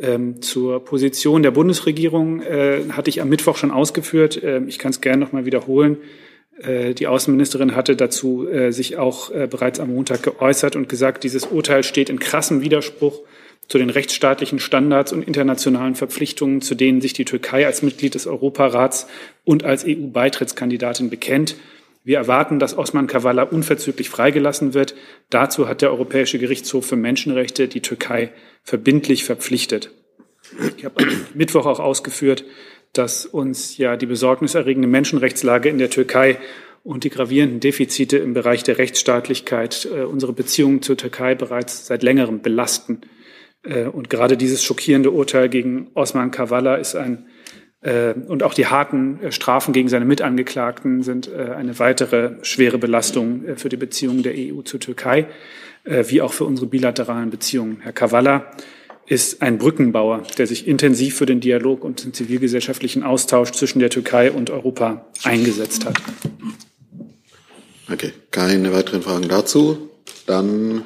Ähm, 0.00 0.40
zur 0.40 0.84
Position 0.84 1.42
der 1.42 1.50
Bundesregierung 1.50 2.40
äh, 2.40 2.80
hatte 2.90 3.10
ich 3.10 3.20
am 3.20 3.28
Mittwoch 3.28 3.56
schon 3.56 3.70
ausgeführt. 3.70 4.40
Ähm, 4.42 4.66
ich 4.66 4.78
kann 4.78 4.90
es 4.90 5.00
gerne 5.00 5.22
noch 5.22 5.32
mal 5.32 5.44
wiederholen. 5.44 5.98
Äh, 6.62 6.94
die 6.94 7.06
Außenministerin 7.06 7.76
hatte 7.76 7.96
dazu 7.96 8.48
äh, 8.48 8.72
sich 8.72 8.96
auch 8.96 9.30
äh, 9.30 9.46
bereits 9.46 9.78
am 9.78 9.92
Montag 9.94 10.22
geäußert 10.22 10.76
und 10.76 10.88
gesagt, 10.88 11.24
dieses 11.24 11.46
Urteil 11.46 11.84
steht 11.84 12.10
in 12.10 12.18
krassem 12.18 12.62
Widerspruch 12.62 13.20
zu 13.68 13.78
den 13.78 13.90
rechtsstaatlichen 13.90 14.58
Standards 14.58 15.12
und 15.12 15.22
internationalen 15.22 15.94
Verpflichtungen, 15.94 16.60
zu 16.60 16.74
denen 16.74 17.00
sich 17.00 17.12
die 17.12 17.24
Türkei 17.24 17.66
als 17.66 17.82
Mitglied 17.82 18.14
des 18.14 18.26
Europarats 18.26 19.06
und 19.44 19.64
als 19.64 19.84
EU-Beitrittskandidatin 19.86 21.08
bekennt. 21.08 21.56
Wir 22.02 22.16
erwarten, 22.16 22.58
dass 22.58 22.76
Osman 22.76 23.06
Kavala 23.06 23.42
unverzüglich 23.42 24.08
freigelassen 24.08 24.72
wird. 24.72 24.94
Dazu 25.28 25.68
hat 25.68 25.82
der 25.82 25.90
Europäische 25.90 26.38
Gerichtshof 26.38 26.86
für 26.86 26.96
Menschenrechte 26.96 27.68
die 27.68 27.82
Türkei 27.82 28.32
verbindlich 28.62 29.24
verpflichtet. 29.24 29.90
Ich 30.76 30.84
habe 30.84 31.04
am 31.04 31.08
Mittwoch 31.34 31.66
auch 31.66 31.78
ausgeführt, 31.78 32.44
dass 32.92 33.26
uns 33.26 33.76
ja 33.76 33.96
die 33.96 34.06
besorgniserregende 34.06 34.88
Menschenrechtslage 34.88 35.68
in 35.68 35.78
der 35.78 35.90
Türkei 35.90 36.38
und 36.82 37.04
die 37.04 37.10
gravierenden 37.10 37.60
Defizite 37.60 38.16
im 38.16 38.32
Bereich 38.32 38.62
der 38.62 38.78
Rechtsstaatlichkeit 38.78 39.86
äh, 39.94 40.02
unsere 40.02 40.32
Beziehungen 40.32 40.82
zur 40.82 40.96
Türkei 40.96 41.34
bereits 41.34 41.86
seit 41.86 42.02
längerem 42.02 42.40
belasten. 42.40 43.02
Äh, 43.62 43.84
und 43.84 44.08
gerade 44.08 44.36
dieses 44.36 44.64
schockierende 44.64 45.10
Urteil 45.10 45.48
gegen 45.48 45.88
Osman 45.94 46.30
Kavala 46.30 46.76
ist 46.76 46.96
ein 46.96 47.26
und 47.82 48.42
auch 48.42 48.52
die 48.52 48.66
harten 48.66 49.22
äh, 49.22 49.32
Strafen 49.32 49.72
gegen 49.72 49.88
seine 49.88 50.04
Mitangeklagten 50.04 51.02
sind 51.02 51.32
eine 51.32 51.78
weitere 51.78 52.32
schwere 52.42 52.76
Belastung 52.76 53.56
für 53.56 53.70
die 53.70 53.78
Beziehungen 53.78 54.22
der 54.22 54.34
EU 54.36 54.60
zur 54.62 54.80
Türkei, 54.80 55.26
wie 55.84 56.20
auch 56.20 56.34
für 56.34 56.44
unsere 56.44 56.66
bilateralen 56.66 57.30
Beziehungen. 57.30 57.78
Herr 57.80 57.92
Kavala 57.92 58.52
ist 59.10 59.42
ein 59.42 59.58
Brückenbauer, 59.58 60.22
der 60.38 60.46
sich 60.46 60.68
intensiv 60.68 61.16
für 61.16 61.26
den 61.26 61.40
Dialog 61.40 61.82
und 61.82 62.04
den 62.04 62.14
zivilgesellschaftlichen 62.14 63.02
Austausch 63.02 63.50
zwischen 63.50 63.80
der 63.80 63.90
Türkei 63.90 64.30
und 64.30 64.50
Europa 64.50 65.06
eingesetzt 65.24 65.84
hat. 65.84 65.96
Okay, 67.92 68.12
keine 68.30 68.72
weiteren 68.72 69.02
Fragen 69.02 69.28
dazu. 69.28 69.90
Dann 70.26 70.82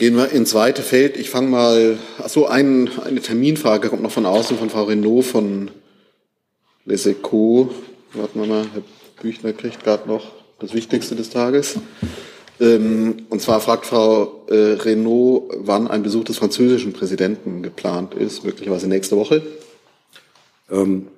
Gehen 0.00 0.16
wir 0.16 0.30
ins 0.30 0.48
zweite 0.48 0.80
Feld. 0.80 1.18
Ich 1.18 1.28
fange 1.28 1.50
mal, 1.50 1.98
ach 2.20 2.30
so, 2.30 2.46
ein, 2.46 2.88
eine 3.04 3.20
Terminfrage 3.20 3.90
kommt 3.90 4.02
noch 4.02 4.10
von 4.10 4.24
außen 4.24 4.56
von 4.56 4.70
Frau 4.70 4.84
Renault 4.84 5.26
von 5.26 5.70
Les 6.86 7.04
Echos. 7.04 7.68
Warten 8.14 8.40
wir 8.40 8.46
mal, 8.46 8.64
Herr 8.72 8.82
Büchner 9.20 9.52
kriegt 9.52 9.84
gerade 9.84 10.08
noch 10.08 10.32
das 10.58 10.72
Wichtigste 10.72 11.16
des 11.16 11.28
Tages. 11.28 11.74
Ähm, 12.60 13.26
und 13.28 13.42
zwar 13.42 13.60
fragt 13.60 13.84
Frau 13.84 14.46
äh, 14.48 14.72
Renault, 14.72 15.52
wann 15.58 15.86
ein 15.86 16.02
Besuch 16.02 16.24
des 16.24 16.38
französischen 16.38 16.94
Präsidenten 16.94 17.62
geplant 17.62 18.14
ist, 18.14 18.42
möglicherweise 18.42 18.88
nächste 18.88 19.18
Woche. 19.18 19.42
Ähm, 20.70 21.08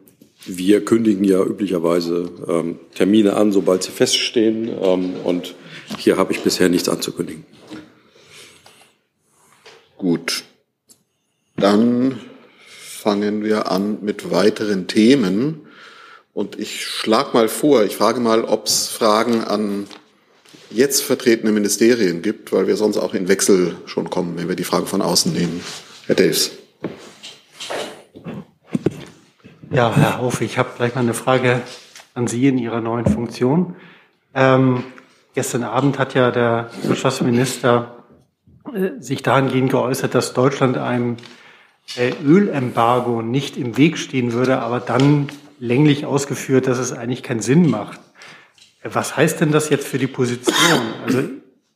wir 0.44 0.84
kündigen 0.84 1.22
ja 1.22 1.40
üblicherweise 1.40 2.30
ähm, 2.48 2.80
Termine 2.96 3.34
an, 3.34 3.52
sobald 3.52 3.84
sie 3.84 3.92
feststehen. 3.92 4.72
Ähm, 4.82 5.12
und 5.22 5.54
hier 5.98 6.16
habe 6.16 6.32
ich 6.32 6.40
bisher 6.40 6.68
nichts 6.68 6.88
anzukündigen. 6.88 7.44
Gut, 10.02 10.42
dann 11.56 12.18
fangen 12.66 13.44
wir 13.44 13.70
an 13.70 13.98
mit 14.02 14.32
weiteren 14.32 14.88
Themen. 14.88 15.60
Und 16.34 16.58
ich 16.58 16.84
schlage 16.84 17.30
mal 17.34 17.46
vor, 17.46 17.84
ich 17.84 17.94
frage 17.98 18.18
mal, 18.18 18.42
ob 18.42 18.66
es 18.66 18.88
Fragen 18.88 19.44
an 19.44 19.86
jetzt 20.70 21.04
vertretene 21.04 21.52
Ministerien 21.52 22.20
gibt, 22.20 22.52
weil 22.52 22.66
wir 22.66 22.76
sonst 22.76 22.96
auch 22.96 23.14
in 23.14 23.28
Wechsel 23.28 23.76
schon 23.86 24.10
kommen, 24.10 24.36
wenn 24.36 24.48
wir 24.48 24.56
die 24.56 24.64
Fragen 24.64 24.86
von 24.86 25.02
außen 25.02 25.32
nehmen. 25.32 25.60
Herr 26.08 26.16
Daves. 26.16 26.50
Ja, 29.70 29.94
Herr 29.94 30.20
Hof, 30.20 30.40
ich 30.40 30.58
habe 30.58 30.70
gleich 30.76 30.96
mal 30.96 31.02
eine 31.02 31.14
Frage 31.14 31.62
an 32.14 32.26
Sie 32.26 32.48
in 32.48 32.58
Ihrer 32.58 32.80
neuen 32.80 33.06
Funktion. 33.06 33.76
Ähm, 34.34 34.82
gestern 35.34 35.62
Abend 35.62 36.00
hat 36.00 36.14
ja 36.14 36.32
der 36.32 36.70
Wirtschaftsminister 36.82 38.01
sich 38.98 39.22
dahingehend 39.22 39.70
geäußert, 39.70 40.14
dass 40.14 40.32
Deutschland 40.32 40.78
einem 40.78 41.16
äh, 41.96 42.12
Ölembargo 42.24 43.22
nicht 43.22 43.56
im 43.56 43.76
Weg 43.76 43.98
stehen 43.98 44.32
würde, 44.32 44.60
aber 44.60 44.80
dann 44.80 45.28
länglich 45.58 46.06
ausgeführt, 46.06 46.66
dass 46.66 46.78
es 46.78 46.92
eigentlich 46.92 47.22
keinen 47.22 47.40
Sinn 47.40 47.70
macht. 47.70 48.00
Was 48.82 49.16
heißt 49.16 49.40
denn 49.40 49.52
das 49.52 49.68
jetzt 49.70 49.86
für 49.86 49.98
die 49.98 50.06
Position? 50.06 50.80
Also 51.04 51.22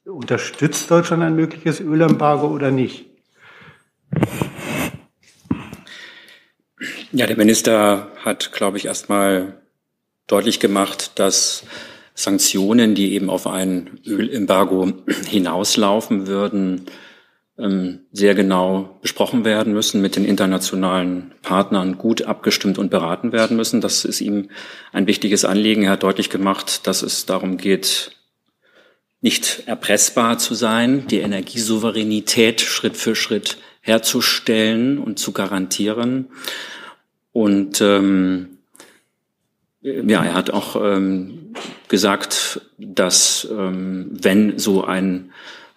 unterstützt 0.05 0.91
Deutschland 0.91 1.23
ein 1.23 1.37
mögliches 1.37 1.81
Ölembargo 1.81 2.49
oder 2.49 2.71
nicht? 2.71 3.07
Ja, 7.13 7.27
der 7.27 7.37
Minister 7.37 8.11
hat, 8.25 8.53
glaube 8.53 8.79
ich, 8.79 8.87
erstmal 8.87 9.61
deutlich 10.27 10.59
gemacht, 10.59 11.19
dass 11.19 11.65
Sanktionen, 12.17 12.95
die 12.95 13.13
eben 13.13 13.29
auf 13.29 13.47
ein 13.47 14.01
Ölembargo 14.07 14.93
hinauslaufen 15.29 16.27
würden, 16.27 16.87
ähm, 17.59 18.01
sehr 18.11 18.35
genau 18.35 18.99
besprochen 19.03 19.45
werden 19.45 19.75
müssen, 19.75 20.01
mit 20.01 20.17
den 20.17 20.25
internationalen 20.25 21.33
Partnern 21.43 21.99
gut 21.99 22.23
abgestimmt 22.23 22.79
und 22.79 22.91
beraten 22.91 23.33
werden 23.33 23.57
müssen. 23.57 23.83
Das 23.83 24.05
ist 24.07 24.23
ihm 24.23 24.49
ein 24.93 25.07
wichtiges 25.07 25.45
Anliegen. 25.45 25.85
Er 25.85 25.93
hat 25.93 26.03
deutlich 26.03 26.31
gemacht, 26.31 26.87
dass 26.87 27.03
es 27.03 27.27
darum 27.27 27.59
geht, 27.59 28.13
nicht 29.21 29.65
erpressbar 29.67 30.39
zu 30.39 30.55
sein, 30.55 31.07
die 31.09 31.21
Energiesouveränität 31.21 32.63
Schritt 32.63 32.97
für 32.97 33.15
Schritt 33.15 33.59
herzustellen 33.81 34.99
und 34.99 35.19
zu 35.19 35.33
garantieren. 35.33 36.29
Und 37.33 37.81
ähm, 37.83 38.56
ja, 39.87 40.25
er 40.25 40.35
hat 40.35 40.51
auch 40.51 40.77
ähm, 40.77 41.53
gesagt, 41.89 42.61
dass 42.79 43.47
ähm, 43.51 44.09
wenn 44.11 44.59
so 44.59 44.85
ein 44.85 45.31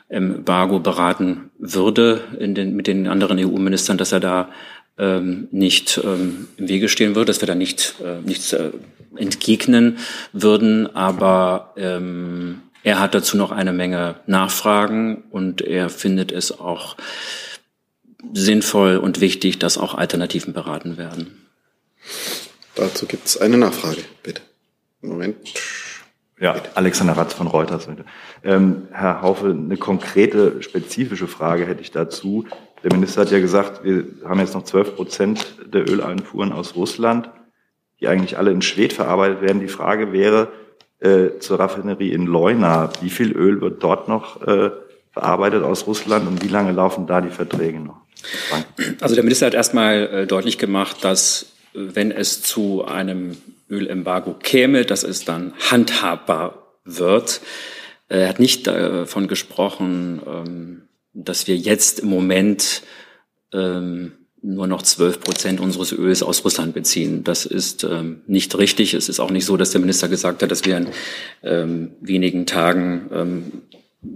Embargo 0.07 0.79
beraten 0.79 1.51
würde 1.59 2.21
in 2.39 2.55
den, 2.55 2.75
mit 2.75 2.87
den 2.87 3.07
anderen 3.07 3.37
EU-Ministern, 3.37 3.97
dass 3.97 4.11
er 4.11 4.19
da 4.19 4.49
ähm, 4.97 5.47
nicht 5.51 6.01
ähm, 6.03 6.47
im 6.57 6.67
Wege 6.67 6.89
stehen 6.89 7.13
würde, 7.15 7.27
dass 7.27 7.41
wir 7.41 7.47
da 7.47 7.53
nicht 7.53 7.95
äh, 8.03 8.19
nichts 8.27 8.51
äh, 8.53 8.71
entgegnen 9.15 9.97
würden. 10.33 10.93
Aber 10.95 11.73
ähm, 11.77 12.61
er 12.81 12.99
hat 12.99 13.13
dazu 13.13 13.37
noch 13.37 13.51
eine 13.51 13.73
Menge 13.73 14.15
Nachfragen 14.25 15.23
und 15.29 15.61
er 15.61 15.89
findet 15.89 16.31
es 16.31 16.59
auch 16.59 16.97
sinnvoll 18.33 18.97
und 18.97 19.21
wichtig, 19.21 19.59
dass 19.59 19.77
auch 19.77 19.93
Alternativen 19.93 20.53
beraten 20.53 20.97
werden. 20.97 21.45
Dazu 22.79 23.05
gibt 23.05 23.27
es 23.27 23.37
eine 23.37 23.57
Nachfrage, 23.57 24.01
bitte. 24.23 24.41
Moment. 25.01 25.35
Ja, 26.39 26.55
Alexander 26.75 27.17
Ratz 27.17 27.33
von 27.33 27.47
Reuters. 27.47 27.89
Ähm, 28.43 28.87
Herr 28.91 29.21
Haufe, 29.21 29.49
eine 29.49 29.75
konkrete, 29.75 30.63
spezifische 30.63 31.27
Frage 31.27 31.65
hätte 31.65 31.81
ich 31.81 31.91
dazu. 31.91 32.45
Der 32.81 32.93
Minister 32.93 33.21
hat 33.21 33.31
ja 33.31 33.39
gesagt, 33.39 33.83
wir 33.83 34.05
haben 34.23 34.39
jetzt 34.39 34.53
noch 34.53 34.63
12 34.63 34.95
Prozent 34.95 35.55
der 35.73 35.89
Öleinfuhren 35.89 36.53
aus 36.53 36.75
Russland, 36.75 37.29
die 37.99 38.07
eigentlich 38.07 38.37
alle 38.37 38.51
in 38.51 38.61
Schwed 38.61 38.93
verarbeitet 38.93 39.41
werden. 39.41 39.59
Die 39.59 39.67
Frage 39.67 40.13
wäre 40.13 40.47
äh, 40.99 41.39
zur 41.39 41.59
Raffinerie 41.59 42.13
in 42.13 42.25
Leuna, 42.25 42.91
wie 43.01 43.09
viel 43.09 43.33
Öl 43.33 43.59
wird 43.59 43.83
dort 43.83 44.07
noch 44.07 44.41
äh, 44.47 44.71
verarbeitet 45.11 45.63
aus 45.63 45.85
Russland 45.85 46.25
und 46.25 46.41
wie 46.41 46.47
lange 46.47 46.71
laufen 46.71 47.07
da 47.07 47.19
die 47.19 47.29
Verträge 47.29 47.81
noch? 47.81 47.97
Danke. 48.49 48.95
Also 49.01 49.15
der 49.15 49.25
Minister 49.25 49.47
hat 49.47 49.53
erstmal 49.53 50.07
äh, 50.07 50.27
deutlich 50.27 50.57
gemacht, 50.57 51.03
dass 51.03 51.47
wenn 51.73 52.11
es 52.11 52.41
zu 52.41 52.85
einem 52.85 53.37
Ölembargo 53.69 54.33
käme, 54.33 54.85
dass 54.85 55.03
es 55.03 55.25
dann 55.25 55.53
handhabbar 55.69 56.77
wird. 56.83 57.41
Er 58.07 58.27
hat 58.27 58.39
nicht 58.39 58.65
davon 58.67 59.27
gesprochen, 59.27 60.21
ähm, 60.25 60.81
dass 61.13 61.47
wir 61.47 61.55
jetzt 61.55 61.99
im 61.99 62.09
Moment 62.09 62.81
ähm, 63.53 64.13
nur 64.41 64.67
noch 64.67 64.81
zwölf 64.81 65.19
Prozent 65.19 65.59
unseres 65.59 65.91
Öls 65.91 66.23
aus 66.23 66.43
Russland 66.45 66.73
beziehen. 66.73 67.23
Das 67.23 67.45
ist 67.45 67.83
ähm, 67.83 68.21
nicht 68.25 68.57
richtig. 68.57 68.93
Es 68.93 69.09
ist 69.09 69.19
auch 69.19 69.31
nicht 69.31 69.45
so, 69.45 69.57
dass 69.57 69.71
der 69.71 69.81
Minister 69.81 70.07
gesagt 70.07 70.41
hat, 70.41 70.49
dass 70.49 70.65
wir 70.65 70.77
in 70.77 71.91
wenigen 71.99 72.45
Tagen 72.45 73.67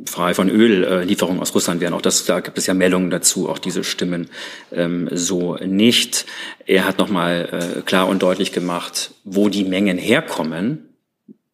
frei 0.06 0.34
von 0.34 0.50
Öllieferungen 0.50 1.42
aus 1.42 1.54
Russland 1.54 1.82
wären. 1.82 1.94
Auch 1.94 2.02
das, 2.02 2.26
da 2.26 2.40
gibt 2.40 2.58
es 2.58 2.68
ja 2.68 2.74
Meldungen 2.74 3.10
dazu. 3.10 3.50
Auch 3.50 3.60
diese 3.60 3.84
stimmen 3.84 4.30
ähm, 4.72 5.10
so 5.12 5.56
nicht. 5.56 6.26
Er 6.66 6.86
hat 6.86 7.00
nochmal 7.00 7.76
äh, 7.78 7.82
klar 7.82 8.08
und 8.08 8.24
deutlich 8.24 8.54
gemacht, 8.54 9.12
wo 9.26 9.50
die 9.50 9.66
Mengen 9.66 9.98
herkommen, 9.98 10.96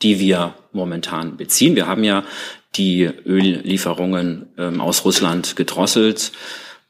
die 0.01 0.19
wir 0.19 0.55
momentan 0.71 1.37
beziehen. 1.37 1.75
Wir 1.75 1.87
haben 1.87 2.03
ja 2.03 2.23
die 2.75 3.09
Öllieferungen 3.25 4.49
ähm, 4.57 4.79
aus 4.79 5.03
Russland 5.05 5.55
gedrosselt. 5.55 6.31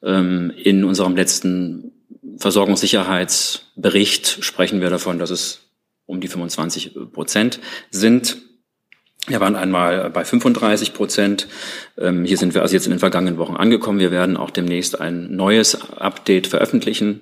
Ähm, 0.03 0.51
in 0.61 0.83
unserem 0.83 1.15
letzten 1.15 1.93
Versorgungssicherheitsbericht 2.37 4.43
sprechen 4.43 4.81
wir 4.81 4.89
davon, 4.89 5.19
dass 5.19 5.29
es 5.29 5.69
um 6.05 6.19
die 6.19 6.27
25 6.27 6.97
Prozent 7.13 7.61
sind. 7.91 8.48
Wir 9.29 9.39
waren 9.39 9.55
einmal 9.55 10.09
bei 10.09 10.25
35 10.25 10.93
Prozent. 10.93 11.47
Ähm, 11.97 12.25
hier 12.25 12.37
sind 12.37 12.55
wir 12.55 12.63
also 12.63 12.73
jetzt 12.73 12.87
in 12.87 12.91
den 12.91 12.99
vergangenen 12.99 13.37
Wochen 13.37 13.55
angekommen. 13.55 13.99
Wir 13.99 14.11
werden 14.11 14.37
auch 14.37 14.49
demnächst 14.49 14.99
ein 14.99 15.35
neues 15.35 15.75
Update 15.91 16.47
veröffentlichen 16.47 17.21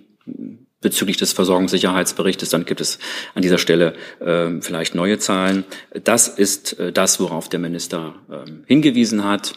bezüglich 0.79 1.17
des 1.17 1.33
Versorgungssicherheitsberichtes. 1.33 2.49
Dann 2.49 2.65
gibt 2.65 2.79
es 2.79 2.99
an 3.35 3.41
dieser 3.41 3.57
Stelle 3.57 3.93
äh, 4.19 4.61
vielleicht 4.61 4.95
neue 4.95 5.19
Zahlen. 5.19 5.65
Das 6.03 6.29
ist 6.29 6.79
äh, 6.79 6.93
das, 6.93 7.19
worauf 7.19 7.49
der 7.49 7.59
Minister 7.59 8.15
äh, 8.31 8.49
hingewiesen 8.67 9.25
hat. 9.25 9.53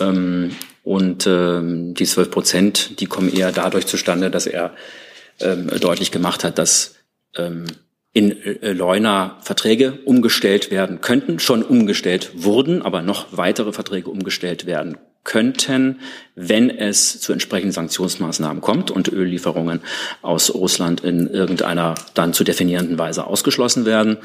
Ähm, 0.00 0.56
und 0.82 1.26
ähm, 1.28 1.94
die 1.94 2.06
12 2.06 2.30
Prozent, 2.30 3.00
die 3.00 3.06
kommen 3.06 3.32
eher 3.32 3.52
dadurch 3.52 3.86
zustande, 3.86 4.30
dass 4.30 4.46
er 4.46 4.74
ähm, 5.40 5.68
deutlich 5.80 6.10
gemacht 6.10 6.42
hat, 6.42 6.58
dass 6.58 6.96
in 8.18 8.32
äh, 8.42 8.72
Leuna 8.72 9.36
Verträge 9.42 10.00
umgestellt 10.04 10.72
werden 10.72 11.00
könnten, 11.00 11.38
schon 11.38 11.62
umgestellt 11.62 12.32
wurden, 12.34 12.82
aber 12.82 13.00
noch 13.00 13.26
weitere 13.30 13.72
Verträge 13.72 14.10
umgestellt 14.10 14.66
werden 14.66 14.98
könnten, 15.22 16.00
wenn 16.34 16.68
es 16.68 17.20
zu 17.20 17.32
entsprechenden 17.32 17.70
Sanktionsmaßnahmen 17.70 18.60
kommt 18.60 18.90
und 18.90 19.12
Öllieferungen 19.12 19.82
aus 20.20 20.52
Russland 20.52 21.04
in 21.04 21.28
irgendeiner 21.28 21.94
dann 22.14 22.32
zu 22.32 22.42
definierenden 22.42 22.98
Weise 22.98 23.24
ausgeschlossen 23.24 23.86
werden. 23.86 24.16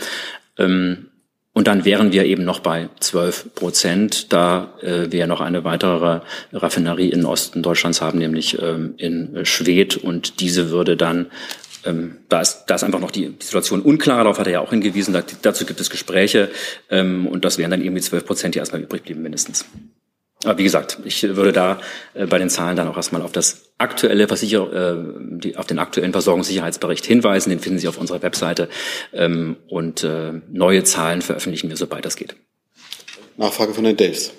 Ähm, 0.58 1.10
und 1.56 1.68
dann 1.68 1.86
wären 1.86 2.12
wir 2.12 2.26
eben 2.26 2.46
noch 2.46 2.62
bei 2.62 2.90
12 3.00 3.54
Prozent, 3.54 4.34
da 4.34 4.74
äh, 4.82 5.12
wir 5.12 5.28
noch 5.28 5.40
eine 5.40 5.64
weitere 5.64 6.22
Raffinerie 6.52 7.10
im 7.10 7.26
Osten 7.26 7.62
Deutschlands 7.62 8.02
haben, 8.02 8.18
nämlich 8.18 8.60
ähm, 8.60 8.96
in 8.98 9.46
Schwedt. 9.46 9.98
Und 9.98 10.40
diese 10.40 10.72
würde 10.72 10.98
dann, 10.98 11.28
ähm, 11.86 12.18
da, 12.30 12.42
ist, 12.42 12.66
da 12.68 12.75
ist 12.75 12.84
einfach 12.84 13.00
noch 13.00 13.12
die, 13.12 13.36
Situation 13.40 13.82
unklar, 13.82 14.24
darauf 14.24 14.40
hat 14.40 14.48
er 14.48 14.54
ja 14.54 14.60
auch 14.60 14.70
hingewiesen, 14.70 15.13
da, 15.13 15.24
dazu 15.42 15.66
gibt 15.66 15.80
es 15.80 15.90
Gespräche. 15.90 16.50
Ähm, 16.90 17.28
und 17.28 17.46
das 17.46 17.58
wären 17.58 17.72
dann 17.72 17.82
eben 17.82 17.96
die 17.96 18.02
12 18.02 18.25
Prozent, 18.25 18.56
die 18.56 18.60
erstmal 18.60 18.82
übrig 18.82 19.04
blieben 19.04 19.22
mindestens. 19.22 19.66
Aber 20.44 20.58
wie 20.58 20.63
gesagt, 20.63 21.00
ich 21.06 21.24
würde 21.24 21.54
da 21.54 21.80
äh, 22.13 22.25
bei 22.25 22.38
den 22.38 22.50
Zahlen 22.50 22.75
dann 22.75 22.88
auch 22.88 22.98
erstmal 22.98 23.22
auf 23.22 23.32
das 23.32 23.72
aktuelle 23.78 24.28
Versicher 24.28 24.94
äh, 24.94 25.04
die, 25.40 25.56
auf 25.58 25.66
den 25.66 25.80
aktuellen 25.80 26.12
Versorgungssicherheitsbericht 26.12 27.06
hinweisen. 27.06 27.50
Den 27.50 27.60
finden 27.60 27.80
Sie 27.80 27.88
auf 27.88 27.98
unserer 27.98 28.22
Webseite. 28.22 28.70
Ähm, 29.13 29.58
und 29.68 30.04
äh, 30.04 30.34
neue 30.50 30.84
Zahlen 30.84 31.22
veröffentlichen 31.22 31.70
wir, 31.70 31.78
sobald 31.78 32.06
das 32.06 32.16
geht. 32.16 32.36
Nachfrage 33.38 33.74
von 33.74 33.86
Herrn 33.86 33.98
Daves. 33.98 34.34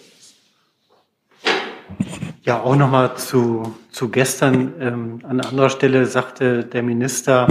Ja, 2.44 2.60
auch 2.62 2.76
nochmal 2.76 3.16
zu, 3.16 3.74
zu 3.90 4.10
gestern. 4.10 4.74
Ähm, 4.80 5.20
an 5.24 5.40
anderer 5.40 5.70
Stelle 5.70 6.06
sagte 6.06 6.64
der 6.64 6.82
Minister, 6.82 7.48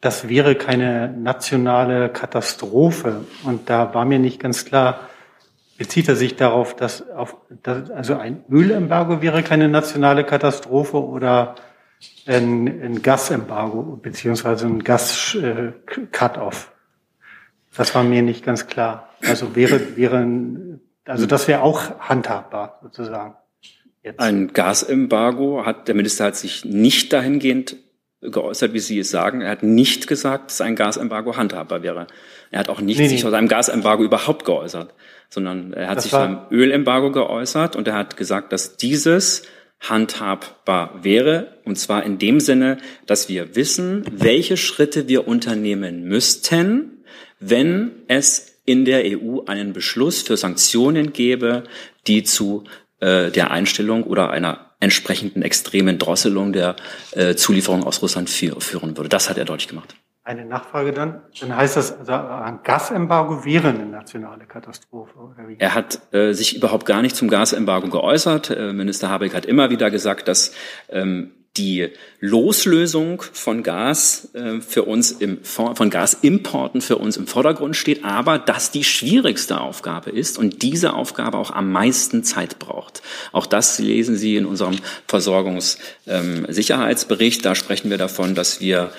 das 0.00 0.28
wäre 0.28 0.54
keine 0.54 1.08
nationale 1.08 2.08
Katastrophe. 2.10 3.24
Und 3.44 3.68
da 3.68 3.94
war 3.94 4.04
mir 4.04 4.18
nicht 4.18 4.38
ganz 4.38 4.64
klar, 4.64 5.00
Bezieht 5.78 6.08
er 6.08 6.16
sich 6.16 6.34
darauf, 6.34 6.74
dass, 6.74 7.08
auf, 7.08 7.36
dass 7.62 7.88
also 7.92 8.16
ein 8.16 8.44
Ölembargo 8.50 9.22
wäre 9.22 9.44
keine 9.44 9.68
nationale 9.68 10.24
Katastrophe 10.24 11.00
oder 11.00 11.54
ein, 12.26 12.66
ein 12.66 13.00
Gasembargo 13.00 13.96
beziehungsweise 14.02 14.66
ein 14.66 14.82
Gas-Cut-off? 14.82 16.72
Das 17.76 17.94
war 17.94 18.02
mir 18.02 18.22
nicht 18.22 18.44
ganz 18.44 18.66
klar. 18.66 19.10
Also 19.24 19.54
wäre, 19.54 19.96
wäre, 19.96 20.26
also 21.04 21.26
das 21.26 21.46
wäre 21.46 21.62
auch 21.62 22.00
handhabbar 22.00 22.80
sozusagen. 22.82 23.36
Jetzt. 24.02 24.20
Ein 24.20 24.52
Gasembargo 24.52 25.66
hat 25.66 25.88
der 25.88 25.94
Minister 25.94 26.26
hat 26.26 26.36
sich 26.36 26.64
nicht 26.64 27.12
dahingehend 27.12 27.76
geäußert, 28.20 28.72
wie 28.72 28.78
Sie 28.78 28.98
es 28.98 29.10
sagen. 29.10 29.40
Er 29.42 29.50
hat 29.50 29.62
nicht 29.62 30.06
gesagt, 30.06 30.50
dass 30.50 30.60
ein 30.60 30.76
Gasembargo 30.76 31.36
handhabbar 31.36 31.82
wäre. 31.82 32.06
Er 32.50 32.60
hat 32.60 32.68
auch 32.68 32.80
nicht 32.80 32.98
nee, 32.98 33.08
sich 33.08 33.22
nee. 33.22 33.28
aus 33.28 33.34
einem 33.34 33.48
Gasembargo 33.48 34.04
überhaupt 34.04 34.44
geäußert 34.44 34.94
sondern 35.30 35.72
er 35.72 35.88
hat 35.88 35.98
das 35.98 36.04
sich 36.04 36.12
beim 36.12 36.40
Ölembargo 36.50 37.12
geäußert 37.12 37.76
und 37.76 37.86
er 37.88 37.94
hat 37.94 38.16
gesagt, 38.16 38.52
dass 38.52 38.76
dieses 38.76 39.42
handhabbar 39.80 41.04
wäre, 41.04 41.58
und 41.64 41.76
zwar 41.76 42.02
in 42.02 42.18
dem 42.18 42.40
Sinne, 42.40 42.78
dass 43.06 43.28
wir 43.28 43.54
wissen, 43.54 44.04
welche 44.10 44.56
Schritte 44.56 45.06
wir 45.06 45.28
unternehmen 45.28 46.04
müssten, 46.04 47.04
wenn 47.38 47.92
es 48.08 48.60
in 48.64 48.84
der 48.84 49.04
EU 49.04 49.44
einen 49.46 49.72
Beschluss 49.72 50.22
für 50.22 50.36
Sanktionen 50.36 51.12
gäbe, 51.12 51.64
die 52.06 52.24
zu 52.24 52.64
äh, 53.00 53.30
der 53.30 53.50
Einstellung 53.50 54.04
oder 54.04 54.30
einer 54.30 54.72
entsprechenden 54.80 55.42
extremen 55.42 55.98
Drosselung 55.98 56.52
der 56.52 56.76
äh, 57.12 57.34
Zulieferung 57.34 57.84
aus 57.84 58.00
Russland 58.02 58.30
führen 58.30 58.96
würde. 58.96 59.08
Das 59.08 59.28
hat 59.28 59.38
er 59.38 59.44
deutlich 59.44 59.68
gemacht. 59.68 59.96
Eine 60.28 60.44
Nachfrage 60.44 60.92
dann? 60.92 61.22
Dann 61.40 61.56
heißt 61.56 61.78
das, 61.78 62.00
also 62.00 62.12
ein 62.12 62.60
Gasembargo 62.62 63.46
wäre 63.46 63.68
eine 63.68 63.86
nationale 63.86 64.44
Katastrophe, 64.44 65.18
oder 65.18 65.48
wie? 65.48 65.56
Er 65.58 65.74
hat 65.74 66.00
äh, 66.12 66.32
sich 66.34 66.54
überhaupt 66.54 66.84
gar 66.84 67.00
nicht 67.00 67.16
zum 67.16 67.28
Gasembargo 67.28 67.88
geäußert. 67.88 68.50
Äh, 68.50 68.74
Minister 68.74 69.08
Habeck 69.08 69.34
hat 69.34 69.46
immer 69.46 69.70
wieder 69.70 69.90
gesagt, 69.90 70.28
dass 70.28 70.52
ähm, 70.90 71.32
die 71.58 71.90
Loslösung 72.20 73.22
von 73.32 73.62
Gas 73.62 74.30
äh, 74.34 74.60
für 74.60 74.84
uns 74.84 75.12
im 75.12 75.44
von 75.44 75.90
Gasimporten 75.90 76.80
für 76.80 76.96
uns 76.96 77.16
im 77.16 77.26
Vordergrund 77.26 77.76
steht, 77.76 78.04
aber 78.04 78.38
dass 78.38 78.70
die 78.70 78.84
schwierigste 78.84 79.60
Aufgabe 79.60 80.10
ist 80.10 80.38
und 80.38 80.62
diese 80.62 80.94
Aufgabe 80.94 81.36
auch 81.36 81.50
am 81.50 81.70
meisten 81.70 82.24
Zeit 82.24 82.58
braucht. 82.58 83.02
Auch 83.32 83.44
das 83.46 83.78
lesen 83.78 84.16
Sie 84.16 84.36
in 84.36 84.46
unserem 84.46 84.78
Versorgungssicherheitsbericht. 85.06 87.44
Da 87.44 87.54
sprechen 87.54 87.90
wir 87.90 87.98
davon, 87.98 88.34
dass 88.34 88.60
wir 88.60 88.90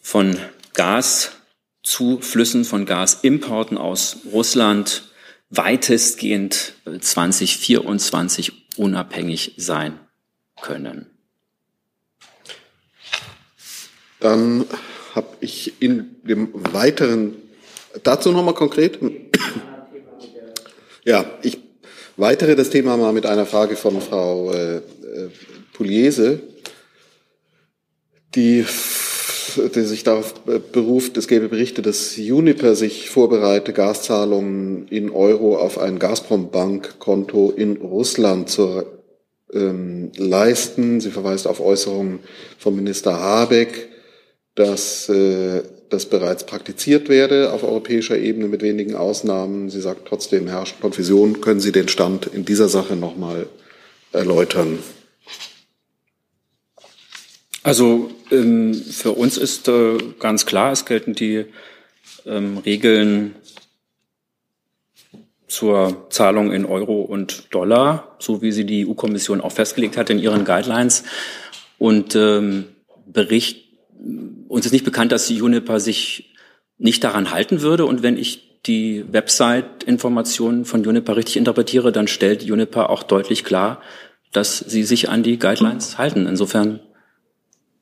von 0.00 0.36
Gaszuflüssen, 0.74 2.64
von 2.64 2.86
Gasimporten 2.86 3.78
aus 3.78 4.18
Russland 4.32 5.04
weitestgehend 5.50 6.72
2024 7.00 8.48
äh, 8.48 8.52
unabhängig 8.76 9.54
sein 9.56 10.00
können. 10.60 11.13
Dann 14.24 14.64
habe 15.14 15.26
ich 15.40 15.82
in 15.82 16.16
dem 16.22 16.48
weiteren, 16.72 17.36
dazu 18.02 18.32
nochmal 18.32 18.54
konkret. 18.54 18.98
Ja, 21.04 21.26
ich 21.42 21.58
weitere 22.16 22.56
das 22.56 22.70
Thema 22.70 22.96
mal 22.96 23.12
mit 23.12 23.26
einer 23.26 23.44
Frage 23.44 23.76
von 23.76 24.00
Frau 24.00 24.50
äh, 24.50 24.76
äh 24.76 24.80
Pugliese, 25.74 26.40
die 28.34 28.64
der 29.74 29.84
sich 29.84 30.04
darauf 30.04 30.32
beruft, 30.72 31.18
es 31.18 31.28
gäbe 31.28 31.48
Berichte, 31.48 31.82
dass 31.82 32.16
Uniper 32.16 32.74
sich 32.74 33.10
vorbereite, 33.10 33.74
Gaszahlungen 33.74 34.88
in 34.88 35.10
Euro 35.10 35.58
auf 35.58 35.78
ein 35.78 35.98
Gazprom-Bankkonto 35.98 37.50
in 37.50 37.76
Russland 37.76 38.48
zu 38.48 38.84
ähm, 39.52 40.10
leisten. 40.16 41.00
Sie 41.00 41.10
verweist 41.10 41.46
auf 41.46 41.60
Äußerungen 41.60 42.20
von 42.58 42.74
Minister 42.74 43.20
Habeck, 43.20 43.90
dass 44.54 45.08
äh, 45.08 45.62
das 45.90 46.06
bereits 46.06 46.46
praktiziert 46.46 47.08
werde 47.08 47.52
auf 47.52 47.62
europäischer 47.62 48.18
Ebene 48.18 48.48
mit 48.48 48.62
wenigen 48.62 48.94
Ausnahmen. 48.94 49.70
Sie 49.70 49.80
sagt 49.80 50.06
trotzdem 50.08 50.48
herrscht 50.48 50.80
Konfusion. 50.80 51.40
Können 51.40 51.60
Sie 51.60 51.72
den 51.72 51.88
Stand 51.88 52.26
in 52.26 52.44
dieser 52.44 52.68
Sache 52.68 52.96
nochmal 52.96 53.46
erläutern? 54.12 54.78
Also 57.62 58.10
ähm, 58.30 58.74
für 58.74 59.12
uns 59.12 59.38
ist 59.38 59.68
äh, 59.68 59.96
ganz 60.20 60.44
klar, 60.44 60.72
es 60.72 60.84
gelten 60.84 61.14
die 61.14 61.46
ähm, 62.26 62.58
Regeln 62.58 63.34
zur 65.46 66.06
Zahlung 66.10 66.52
in 66.52 66.66
Euro 66.66 67.00
und 67.00 67.54
Dollar, 67.54 68.16
so 68.18 68.42
wie 68.42 68.52
sie 68.52 68.64
die 68.64 68.86
EU-Kommission 68.86 69.40
auch 69.40 69.52
festgelegt 69.52 69.96
hat 69.96 70.10
in 70.10 70.18
ihren 70.18 70.44
Guidelines. 70.44 71.04
Und 71.78 72.14
ähm, 72.16 72.64
Bericht, 73.06 73.64
uns 74.54 74.66
ist 74.66 74.72
nicht 74.72 74.84
bekannt, 74.84 75.10
dass 75.10 75.28
Juniper 75.28 75.80
sich 75.80 76.32
nicht 76.78 77.02
daran 77.02 77.32
halten 77.32 77.60
würde. 77.60 77.86
Und 77.86 78.04
wenn 78.04 78.16
ich 78.16 78.60
die 78.66 79.04
Website-Informationen 79.12 80.64
von 80.64 80.84
Juniper 80.84 81.16
richtig 81.16 81.36
interpretiere, 81.36 81.90
dann 81.90 82.06
stellt 82.06 82.44
Juniper 82.44 82.88
auch 82.88 83.02
deutlich 83.02 83.42
klar, 83.42 83.82
dass 84.32 84.58
sie 84.58 84.84
sich 84.84 85.08
an 85.08 85.24
die 85.24 85.40
Guidelines 85.40 85.98
halten. 85.98 86.26
Insofern 86.26 86.80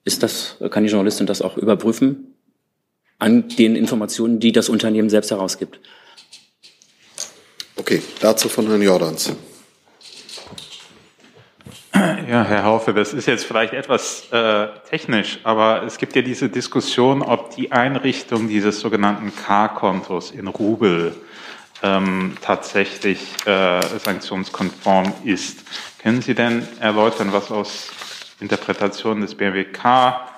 ist 0.04 0.22
das, 0.22 0.56
kann 0.70 0.84
die 0.84 0.90
Journalistin 0.90 1.26
das 1.26 1.42
auch 1.42 1.58
überprüfen 1.58 2.36
an 3.18 3.48
den 3.48 3.76
Informationen, 3.76 4.40
die 4.40 4.50
das 4.50 4.70
Unternehmen 4.70 5.10
selbst 5.10 5.30
herausgibt? 5.30 5.78
Okay, 7.76 8.02
dazu 8.20 8.48
von 8.48 8.66
Herrn 8.66 8.82
Jordans. 8.82 9.30
Ja, 11.94 12.44
Herr 12.44 12.64
Haufe, 12.64 12.94
das 12.94 13.12
ist 13.12 13.26
jetzt 13.26 13.44
vielleicht 13.44 13.74
etwas 13.74 14.32
äh, 14.32 14.68
technisch, 14.88 15.40
aber 15.44 15.82
es 15.82 15.98
gibt 15.98 16.16
ja 16.16 16.22
diese 16.22 16.48
Diskussion, 16.48 17.20
ob 17.20 17.54
die 17.54 17.70
Einrichtung 17.70 18.48
dieses 18.48 18.80
sogenannten 18.80 19.34
K-Kontos 19.36 20.30
in 20.30 20.48
Rubel 20.48 21.14
ähm, 21.82 22.34
tatsächlich 22.40 23.46
äh, 23.46 23.82
sanktionskonform 23.98 25.12
ist. 25.24 25.64
Können 25.98 26.22
Sie 26.22 26.34
denn 26.34 26.66
erläutern, 26.80 27.32
was 27.32 27.50
aus 27.50 27.90
Interpretation 28.40 29.20
des 29.20 29.34
BWK 29.34 30.30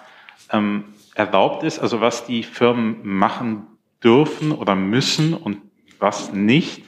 ähm, 0.50 0.84
erlaubt 1.14 1.62
ist, 1.62 1.78
also 1.78 2.00
was 2.00 2.26
die 2.26 2.42
Firmen 2.42 2.98
machen 3.02 3.66
dürfen 4.02 4.50
oder 4.50 4.74
müssen 4.74 5.34
und 5.34 5.58
was 6.00 6.32
nicht? 6.32 6.82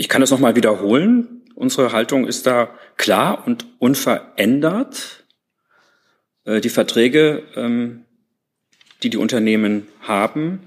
Ich 0.00 0.08
kann 0.08 0.22
das 0.22 0.30
nochmal 0.30 0.56
wiederholen. 0.56 1.42
Unsere 1.54 1.92
Haltung 1.92 2.26
ist 2.26 2.46
da 2.46 2.70
klar 2.96 3.46
und 3.46 3.66
unverändert. 3.78 5.26
Äh, 6.44 6.62
die 6.62 6.70
Verträge, 6.70 7.42
ähm, 7.54 8.06
die 9.02 9.10
die 9.10 9.18
Unternehmen 9.18 9.86
haben, 10.00 10.66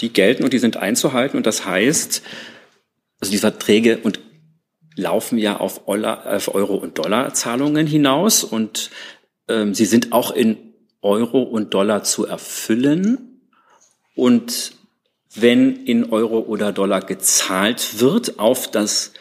die 0.00 0.12
gelten 0.12 0.42
und 0.42 0.52
die 0.52 0.58
sind 0.58 0.78
einzuhalten. 0.78 1.36
Und 1.36 1.46
das 1.46 1.64
heißt, 1.64 2.24
also 3.20 3.30
die 3.30 3.38
Verträge 3.38 3.98
und 3.98 4.18
laufen 4.96 5.38
ja 5.38 5.58
auf, 5.58 5.86
Euro- 5.86 6.74
und 6.74 6.98
Dollarzahlungen 6.98 7.86
hinaus 7.86 8.42
und 8.42 8.90
ähm, 9.46 9.74
sie 9.74 9.84
sind 9.84 10.10
auch 10.10 10.32
in 10.32 10.74
Euro 11.02 11.42
und 11.42 11.72
Dollar 11.72 12.02
zu 12.02 12.26
erfüllen. 12.26 13.42
Und 14.16 14.72
wenn 15.34 15.84
in 15.84 16.10
Euro 16.12 16.40
oder 16.40 16.72
Dollar 16.72 17.00
gezahlt 17.00 18.00
wird 18.00 18.38
auf 18.38 18.70
das 18.70 19.12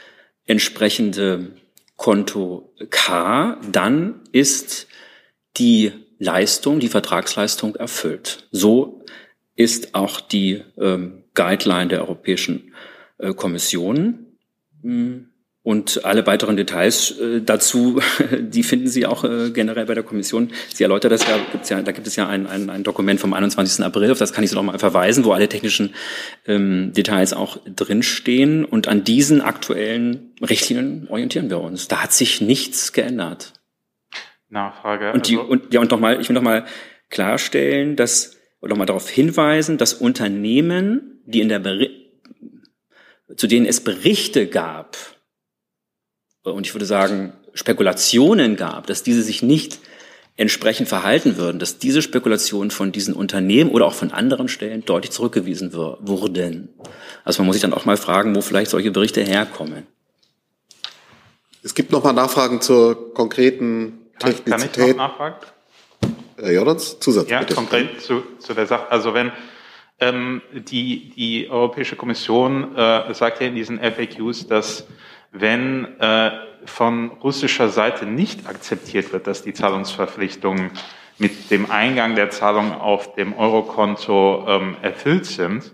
entsprechende 0.45 1.55
Konto 1.95 2.73
K, 2.89 3.59
dann 3.71 4.21
ist 4.31 4.87
die 5.57 5.91
Leistung, 6.19 6.79
die 6.79 6.87
Vertragsleistung 6.87 7.75
erfüllt. 7.75 8.47
So 8.51 9.03
ist 9.55 9.95
auch 9.95 10.21
die 10.21 10.63
ähm, 10.77 11.23
Guideline 11.33 11.87
der 11.89 12.01
Europäischen 12.01 12.73
äh, 13.17 13.33
Kommission. 13.33 14.37
Hm. 14.81 15.30
Und 15.63 16.05
alle 16.05 16.25
weiteren 16.25 16.57
Details 16.57 17.11
äh, 17.19 17.41
dazu, 17.41 18.01
die 18.39 18.63
finden 18.63 18.87
Sie 18.87 19.05
auch 19.05 19.23
äh, 19.23 19.51
generell 19.51 19.85
bei 19.85 19.93
der 19.93 20.03
Kommission. 20.03 20.51
Sie 20.73 20.81
erläutert 20.81 21.11
das 21.11 21.27
ja, 21.27 21.37
gibt's 21.51 21.69
ja 21.69 21.79
da 21.83 21.91
gibt 21.91 22.07
es 22.07 22.15
ja 22.15 22.27
ein, 22.27 22.47
ein, 22.47 22.71
ein 22.71 22.83
Dokument 22.83 23.19
vom 23.19 23.33
21. 23.33 23.85
April, 23.85 24.11
auf 24.11 24.17
das 24.17 24.33
kann 24.33 24.43
ich 24.43 24.49
Sie 24.49 24.55
noch 24.55 24.63
mal 24.63 24.79
verweisen, 24.79 25.23
wo 25.23 25.33
alle 25.33 25.47
technischen 25.49 25.93
ähm, 26.47 26.93
Details 26.93 27.33
auch 27.33 27.59
drinstehen. 27.65 28.65
Und 28.65 28.87
an 28.87 29.03
diesen 29.03 29.41
aktuellen 29.41 30.33
Richtlinien 30.41 31.07
orientieren 31.09 31.51
wir 31.51 31.61
uns. 31.61 31.87
Da 31.87 32.03
hat 32.03 32.11
sich 32.11 32.41
nichts 32.41 32.91
geändert. 32.91 33.53
Nachfrage. 34.49 35.13
Und, 35.13 35.27
die, 35.27 35.37
also 35.37 35.47
und, 35.47 35.73
ja, 35.73 35.79
und 35.79 35.91
nochmal, 35.91 36.19
ich 36.19 36.27
will 36.27 36.33
nochmal 36.33 36.65
klarstellen, 37.11 37.95
dass, 37.95 38.35
oder 38.61 38.71
nochmal 38.71 38.87
darauf 38.87 39.07
hinweisen, 39.07 39.77
dass 39.77 39.93
Unternehmen, 39.93 41.21
die 41.25 41.41
in 41.41 41.49
der 41.49 41.59
Beri 41.59 42.01
zu 43.37 43.47
denen 43.47 43.65
es 43.65 43.81
Berichte 43.81 44.47
gab, 44.47 44.97
und 46.43 46.65
ich 46.65 46.73
würde 46.73 46.85
sagen, 46.85 47.33
Spekulationen 47.53 48.55
gab, 48.55 48.87
dass 48.87 49.03
diese 49.03 49.21
sich 49.21 49.43
nicht 49.43 49.79
entsprechend 50.37 50.87
verhalten 50.87 51.37
würden, 51.37 51.59
dass 51.59 51.77
diese 51.77 52.01
Spekulationen 52.01 52.71
von 52.71 52.91
diesen 52.91 53.13
Unternehmen 53.13 53.69
oder 53.69 53.85
auch 53.85 53.93
von 53.93 54.11
anderen 54.11 54.47
Stellen 54.47 54.83
deutlich 54.85 55.11
zurückgewiesen 55.11 55.73
wurden. 55.73 56.69
Also 57.23 57.41
man 57.41 57.47
muss 57.47 57.55
sich 57.55 57.61
dann 57.61 57.73
auch 57.73 57.85
mal 57.85 57.97
fragen, 57.97 58.35
wo 58.35 58.41
vielleicht 58.41 58.71
solche 58.71 58.91
Berichte 58.91 59.21
herkommen. 59.21 59.85
Es 61.63 61.75
gibt 61.75 61.91
noch 61.91 62.03
mal 62.03 62.13
Nachfragen 62.13 62.59
zur 62.61 63.13
konkreten 63.13 63.99
Technizität. 64.17 64.73
Kann 64.73 64.89
ich 64.89 64.95
noch 64.95 65.09
nachfragen? 65.09 65.35
Herr 66.37 66.51
Jordans, 66.51 66.99
Zusatz. 66.99 67.29
Ja, 67.29 67.39
bitte. 67.41 67.53
konkret 67.53 68.01
zu, 68.01 68.23
zu 68.39 68.55
der 68.55 68.65
Sache. 68.65 68.89
Also 68.89 69.13
wenn 69.13 69.31
ähm, 69.99 70.41
die, 70.53 71.11
die 71.15 71.49
Europäische 71.51 71.95
Kommission 71.95 72.75
äh, 72.75 73.13
sagt 73.13 73.41
ja 73.41 73.47
in 73.47 73.53
diesen 73.53 73.79
FAQs, 73.79 74.47
dass 74.47 74.87
wenn 75.31 75.99
äh, 75.99 76.31
von 76.65 77.09
russischer 77.09 77.69
Seite 77.69 78.05
nicht 78.05 78.47
akzeptiert 78.47 79.11
wird, 79.13 79.27
dass 79.27 79.43
die 79.43 79.53
Zahlungsverpflichtungen 79.53 80.71
mit 81.17 81.51
dem 81.51 81.69
Eingang 81.69 82.15
der 82.15 82.29
Zahlung 82.29 82.73
auf 82.73 83.15
dem 83.15 83.33
Eurokonto 83.33 84.45
ähm, 84.47 84.75
erfüllt 84.81 85.25
sind, 85.25 85.71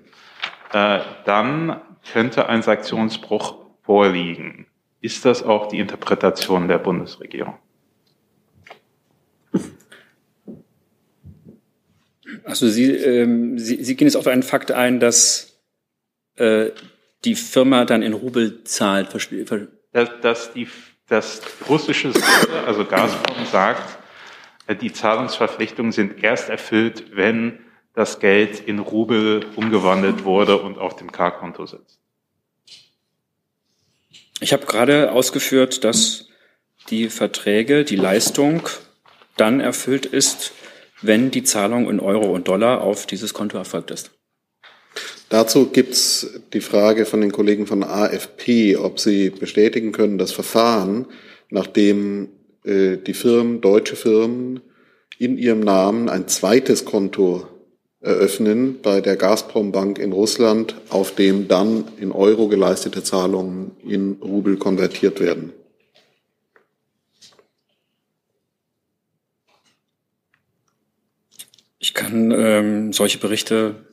äh, 0.74 1.00
dann 1.26 1.82
könnte 2.12 2.48
ein 2.48 2.62
Sanktionsbruch 2.62 3.56
vorliegen. 3.84 4.68
Ist 5.02 5.26
das 5.26 5.44
auch 5.44 5.68
die 5.68 5.80
Interpretation 5.80 6.68
der 6.68 6.80
Bundesregierung? 6.80 7.56
Also 12.44 12.68
Sie, 12.68 12.92
ähm, 12.92 13.58
Sie, 13.60 13.84
Sie 13.84 13.96
gehen 13.96 14.08
jetzt 14.08 14.16
auf 14.16 14.28
einen 14.28 14.44
Fakt 14.44 14.72
ein, 14.72 15.00
dass 15.00 15.60
äh, 16.36 16.72
die 17.28 17.36
Firma 17.36 17.84
dann 17.84 18.02
in 18.02 18.14
Rubel 18.14 18.64
zahlt. 18.64 19.14
Dass, 19.14 20.10
dass 20.22 20.54
die 20.54 20.68
das 21.08 21.42
russische, 21.68 22.14
also 22.66 22.86
Gazprom 22.86 23.46
sagt, 23.52 23.98
äh, 24.68 24.76
die 24.76 24.94
Zahlungsverpflichtungen 24.94 25.92
sind 25.92 26.24
erst 26.24 26.50
erfüllt, 26.50 27.16
wenn 27.16 27.60
das 27.94 28.20
Geld 28.20 28.60
in 28.62 28.80
Rubel 28.80 29.46
umgewandelt 29.56 30.24
wurde 30.24 30.58
und 30.62 30.78
auf 30.78 30.96
dem 30.96 31.12
K-Konto 31.12 31.66
sitzt. 31.66 32.00
Ich 34.40 34.54
habe 34.54 34.66
gerade 34.66 35.12
ausgeführt, 35.12 35.84
dass 35.84 36.30
die 36.90 37.10
Verträge, 37.10 37.84
die 37.84 37.96
Leistung 37.96 38.70
dann 39.36 39.60
erfüllt 39.60 40.06
ist, 40.06 40.54
wenn 41.02 41.32
die 41.32 41.44
Zahlung 41.44 41.90
in 41.90 42.00
Euro 42.00 42.28
und 42.28 42.48
Dollar 42.48 42.82
auf 42.82 43.06
dieses 43.06 43.34
Konto 43.34 43.58
erfolgt 43.58 43.92
ist. 43.92 44.17
Dazu 45.30 45.68
gibt 45.68 45.94
es 45.94 46.42
die 46.54 46.62
Frage 46.62 47.06
von 47.06 47.22
den 47.22 47.32
Kollegen 47.32 47.68
von 47.68 47.84
AFP, 47.84 48.78
ob 48.78 49.00
sie 49.00 49.30
bestätigen 49.30 49.92
können, 49.92 50.18
das 50.18 50.32
Verfahren, 50.32 51.06
nachdem 51.50 52.30
äh, 52.64 52.98
die 52.98 53.14
Firmen, 53.14 53.60
deutsche 53.60 53.96
Firmen, 53.96 54.62
in 55.20 55.38
ihrem 55.38 55.60
Namen 55.60 56.10
ein 56.10 56.28
zweites 56.28 56.86
Konto 56.86 57.48
eröffnen 58.00 58.80
bei 58.82 59.02
der 59.02 59.16
Gazprom 59.16 59.72
Bank 59.72 60.00
in 60.00 60.14
Russland, 60.14 60.76
auf 60.90 61.16
dem 61.16 61.48
dann 61.48 61.86
in 62.00 62.12
Euro 62.12 62.48
geleistete 62.48 63.04
Zahlungen 63.04 63.72
in 63.86 64.18
Rubel 64.22 64.58
konvertiert 64.58 65.20
werden. 65.20 65.52
Ich 71.80 71.94
kann 71.94 72.32
ähm, 72.32 72.94
solche 72.94 73.18
Berichte 73.18 73.87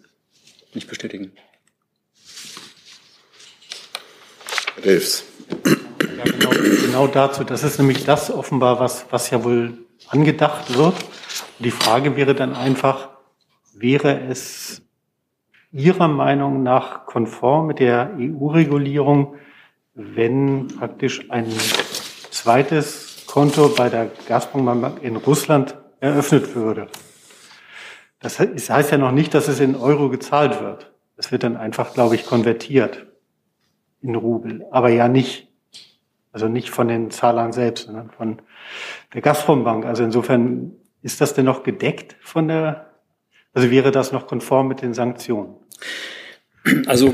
nicht 0.74 0.88
bestätigen. 0.88 1.32
Delfs. 4.84 5.24
Ja, 5.64 6.24
genau, 6.24 6.50
genau, 6.50 7.06
dazu. 7.06 7.44
Das 7.44 7.62
ist 7.62 7.78
nämlich 7.78 8.04
das 8.04 8.30
offenbar, 8.30 8.80
was, 8.80 9.06
was 9.10 9.30
ja 9.30 9.44
wohl 9.44 9.78
angedacht 10.08 10.76
wird. 10.76 10.94
Die 11.58 11.70
Frage 11.70 12.16
wäre 12.16 12.34
dann 12.34 12.54
einfach, 12.54 13.08
wäre 13.74 14.20
es 14.28 14.82
Ihrer 15.72 16.06
Meinung 16.06 16.62
nach 16.62 17.06
konform 17.06 17.66
mit 17.66 17.80
der 17.80 18.12
EU-Regulierung, 18.18 19.34
wenn 19.94 20.68
praktisch 20.68 21.30
ein 21.30 21.52
zweites 22.30 23.24
Konto 23.26 23.68
bei 23.70 23.88
der 23.88 24.10
Gazprom 24.28 24.98
in 25.02 25.16
Russland 25.16 25.76
eröffnet 25.98 26.54
würde? 26.54 26.88
Das 28.24 28.40
heißt 28.40 28.90
ja 28.90 28.96
noch 28.96 29.12
nicht, 29.12 29.34
dass 29.34 29.48
es 29.48 29.60
in 29.60 29.76
Euro 29.76 30.08
gezahlt 30.08 30.58
wird. 30.62 30.90
Es 31.18 31.30
wird 31.30 31.42
dann 31.42 31.58
einfach, 31.58 31.92
glaube 31.92 32.14
ich, 32.14 32.24
konvertiert 32.24 33.06
in 34.00 34.14
Rubel, 34.14 34.64
aber 34.70 34.88
ja 34.88 35.08
nicht, 35.08 35.48
also 36.32 36.48
nicht 36.48 36.70
von 36.70 36.88
den 36.88 37.10
Zahlern 37.10 37.52
selbst, 37.52 37.84
sondern 37.84 38.10
von 38.10 38.40
der 39.12 39.20
Gazprom-Bank. 39.20 39.84
Also 39.84 40.04
insofern 40.04 40.72
ist 41.02 41.20
das 41.20 41.34
denn 41.34 41.44
noch 41.44 41.64
gedeckt 41.64 42.16
von 42.22 42.48
der, 42.48 42.94
also 43.52 43.70
wäre 43.70 43.90
das 43.90 44.10
noch 44.10 44.26
konform 44.26 44.68
mit 44.68 44.80
den 44.80 44.94
Sanktionen? 44.94 45.56
Also 46.86 47.12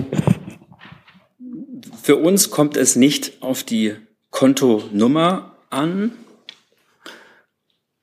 für 2.01 2.19
uns 2.19 2.51
kommt 2.51 2.77
es 2.77 2.95
nicht 2.95 3.43
auf 3.43 3.65
die 3.65 3.97
Kontonummer 4.31 5.57
an, 5.71 6.13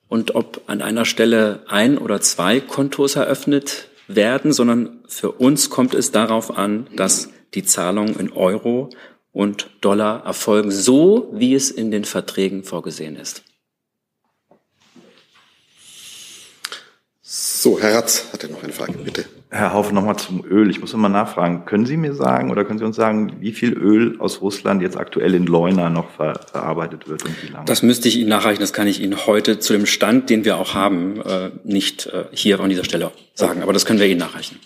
und 0.09 0.35
ob 0.35 0.61
an 0.67 0.81
einer 0.81 1.05
Stelle 1.05 1.63
ein 1.67 1.97
oder 1.97 2.21
zwei 2.21 2.59
Kontos 2.59 3.15
eröffnet 3.15 3.89
werden, 4.07 4.53
sondern 4.53 5.03
für 5.07 5.31
uns 5.31 5.69
kommt 5.69 5.93
es 5.93 6.11
darauf 6.11 6.57
an, 6.57 6.87
dass 6.95 7.29
die 7.53 7.63
Zahlungen 7.63 8.17
in 8.19 8.31
Euro 8.31 8.89
und 9.31 9.69
Dollar 9.81 10.25
erfolgen, 10.25 10.71
so 10.71 11.29
wie 11.33 11.53
es 11.53 11.69
in 11.69 11.91
den 11.91 12.05
Verträgen 12.05 12.63
vorgesehen 12.63 13.15
ist. 13.15 13.43
So, 17.29 17.77
Herr 17.77 17.93
Ratz 17.93 18.27
hatte 18.31 18.47
noch 18.47 18.63
eine 18.63 18.71
Frage, 18.71 18.93
bitte. 18.99 19.25
Herr 19.49 19.73
Haufe, 19.73 19.93
nochmal 19.93 20.15
zum 20.15 20.45
Öl. 20.45 20.69
Ich 20.69 20.79
muss 20.79 20.93
nochmal 20.93 21.11
nachfragen. 21.11 21.65
Können 21.65 21.85
Sie 21.85 21.97
mir 21.97 22.13
sagen 22.13 22.51
oder 22.51 22.63
können 22.63 22.79
Sie 22.79 22.85
uns 22.85 22.95
sagen, 22.95 23.35
wie 23.41 23.51
viel 23.51 23.73
Öl 23.73 24.15
aus 24.21 24.39
Russland 24.39 24.81
jetzt 24.81 24.95
aktuell 24.95 25.35
in 25.35 25.45
Leuna 25.45 25.89
noch 25.89 26.09
ver 26.11 26.39
verarbeitet 26.49 27.09
wird 27.09 27.25
und 27.25 27.43
wie 27.43 27.47
lange? 27.47 27.65
Das 27.65 27.83
müsste 27.83 28.07
ich 28.07 28.15
Ihnen 28.15 28.29
nachreichen. 28.29 28.61
Das 28.61 28.71
kann 28.71 28.87
ich 28.87 29.01
Ihnen 29.01 29.27
heute 29.27 29.59
zu 29.59 29.73
dem 29.73 29.85
Stand, 29.85 30.29
den 30.29 30.45
wir 30.45 30.55
auch 30.55 30.73
haben, 30.73 31.19
äh, 31.19 31.51
nicht 31.65 32.05
äh, 32.05 32.27
hier 32.31 32.61
an 32.61 32.69
dieser 32.69 32.85
Stelle 32.85 33.11
sagen. 33.33 33.61
Aber 33.61 33.73
das 33.73 33.85
können 33.85 33.99
wir 33.99 34.07
Ihnen 34.07 34.21
nachreichen. 34.21 34.57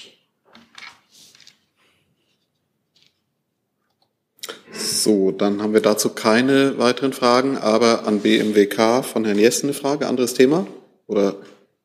So, 4.71 5.31
dann 5.31 5.63
haben 5.63 5.73
wir 5.73 5.81
dazu 5.81 6.09
keine 6.09 6.77
weiteren 6.77 7.13
Fragen, 7.13 7.57
aber 7.57 8.05
an 8.05 8.19
BMWK 8.19 9.03
von 9.03 9.25
Herrn 9.25 9.39
Jessen 9.39 9.65
eine 9.65 9.73
Frage, 9.73 10.05
anderes 10.05 10.35
Thema? 10.35 10.67
Oder? 11.07 11.37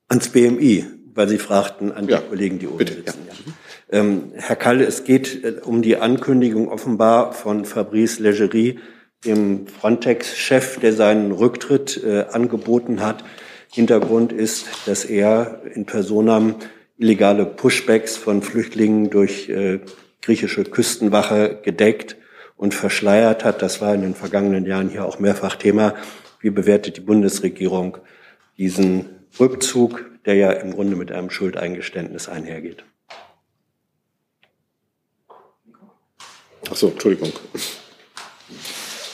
Ans 0.09 0.29
BMI 0.29 0.85
weil 1.17 1.29
Sie 1.29 1.39
fragten 1.39 1.91
an 1.91 2.07
die 2.07 2.13
ja, 2.13 2.21
Kollegen, 2.21 2.59
die 2.59 2.69
oben 2.69 2.77
bitte, 2.77 2.95
sitzen. 2.95 3.27
Ja. 3.27 3.99
Ähm, 3.99 4.33
Herr 4.35 4.57
Kalle, 4.57 4.85
es 4.85 5.05
geht 5.05 5.43
äh, 5.45 5.55
um 5.65 5.83
die 5.83 5.97
Ankündigung 5.97 6.69
offenbar 6.69 7.33
von 7.33 7.65
Fabrice 7.65 8.21
Legerie, 8.21 8.79
dem 9.25 9.67
Frontex-Chef, 9.67 10.79
der 10.79 10.93
seinen 10.93 11.33
Rücktritt 11.33 12.03
äh, 12.05 12.27
angeboten 12.31 13.01
hat. 13.01 13.25
Hintergrund 13.73 14.33
ist, 14.33 14.67
dass 14.85 15.05
er 15.05 15.63
in 15.75 15.87
Personam 15.87 16.57
illegale 16.99 17.47
Pushbacks 17.47 18.17
von 18.17 18.43
Flüchtlingen 18.43 19.11
durch 19.11 19.49
äh, 19.49 19.81
griechische 20.23 20.65
Küstenwache 20.65 21.61
gedeckt 21.63 22.17
und 22.57 22.75
verschleiert 22.75 23.45
hat. 23.45 23.63
Das 23.63 23.81
war 23.81 23.95
in 23.95 24.03
den 24.03 24.15
vergangenen 24.15 24.67
Jahren 24.67 24.91
hier 24.91 25.05
auch 25.05 25.19
mehrfach 25.19 25.57
Thema. 25.57 25.95
Wie 26.41 26.51
bewertet 26.51 26.99
die 26.99 27.03
Bundesregierung 27.03 27.99
diesen 28.59 29.16
Rückzug 29.39 30.05
der 30.27 30.35
ja 30.35 30.51
im 30.51 30.73
Grunde 30.73 30.97
mit 30.97 31.13
einem 31.13 31.31
Schuldeingeständnis 31.31 32.29
einhergeht. 32.29 32.85
Ach 36.69 36.77
so, 36.77 36.89
Entschuldigung. 36.89 37.33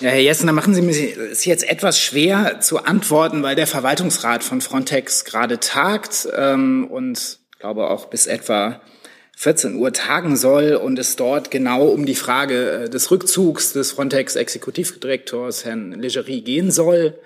Ja, 0.01 0.09
Herr 0.09 0.21
Jessen, 0.21 0.47
da 0.47 0.53
machen 0.53 0.75
Sie 0.75 0.83
mir 0.83 0.93
es 1.31 1.45
jetzt 1.45 1.69
etwas 1.69 2.01
schwer 2.01 2.61
zu 2.61 2.83
antworten, 2.83 3.43
weil 3.43 3.55
der 3.55 3.67
Verwaltungsrat 3.67 4.43
von 4.43 4.61
Frontex 4.61 5.25
gerade 5.25 5.61
tagt 5.61 6.27
ähm, 6.35 6.89
und 6.91 7.39
glaube 7.61 7.91
auch 7.91 8.07
bis 8.07 8.27
etwa 8.27 8.81
14 9.37 9.77
Uhr 9.77 9.93
tagen 9.93 10.37
soll 10.37 10.75
und 10.75 10.99
es 10.99 11.17
dort 11.17 11.51
genau 11.51 11.87
um 11.87 12.07
die 12.07 12.15
Frage 12.15 12.85
äh, 12.85 12.89
des 12.89 13.11
Rückzugs 13.11 13.75
des 13.75 13.93
Frontex-Exekutivdirektors 13.93 15.65
Herrn 15.65 15.93
Legerie 15.93 16.43
gehen 16.43 16.71
soll. 16.71 17.19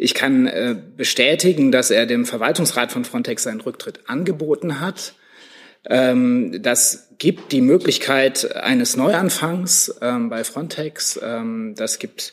Ich 0.00 0.14
kann 0.14 0.46
äh, 0.46 0.76
bestätigen, 0.96 1.72
dass 1.72 1.90
er 1.90 2.06
dem 2.06 2.24
Verwaltungsrat 2.24 2.92
von 2.92 3.04
Frontex 3.04 3.42
seinen 3.42 3.60
Rücktritt 3.60 4.08
angeboten 4.08 4.80
hat. 4.80 5.14
Ähm, 5.84 6.62
das 6.62 7.08
gibt 7.18 7.50
die 7.50 7.60
Möglichkeit 7.60 8.54
eines 8.54 8.96
Neuanfangs 8.96 9.92
ähm, 10.00 10.30
bei 10.30 10.44
Frontex. 10.44 11.18
Ähm, 11.20 11.74
das 11.76 11.98
gibt 11.98 12.32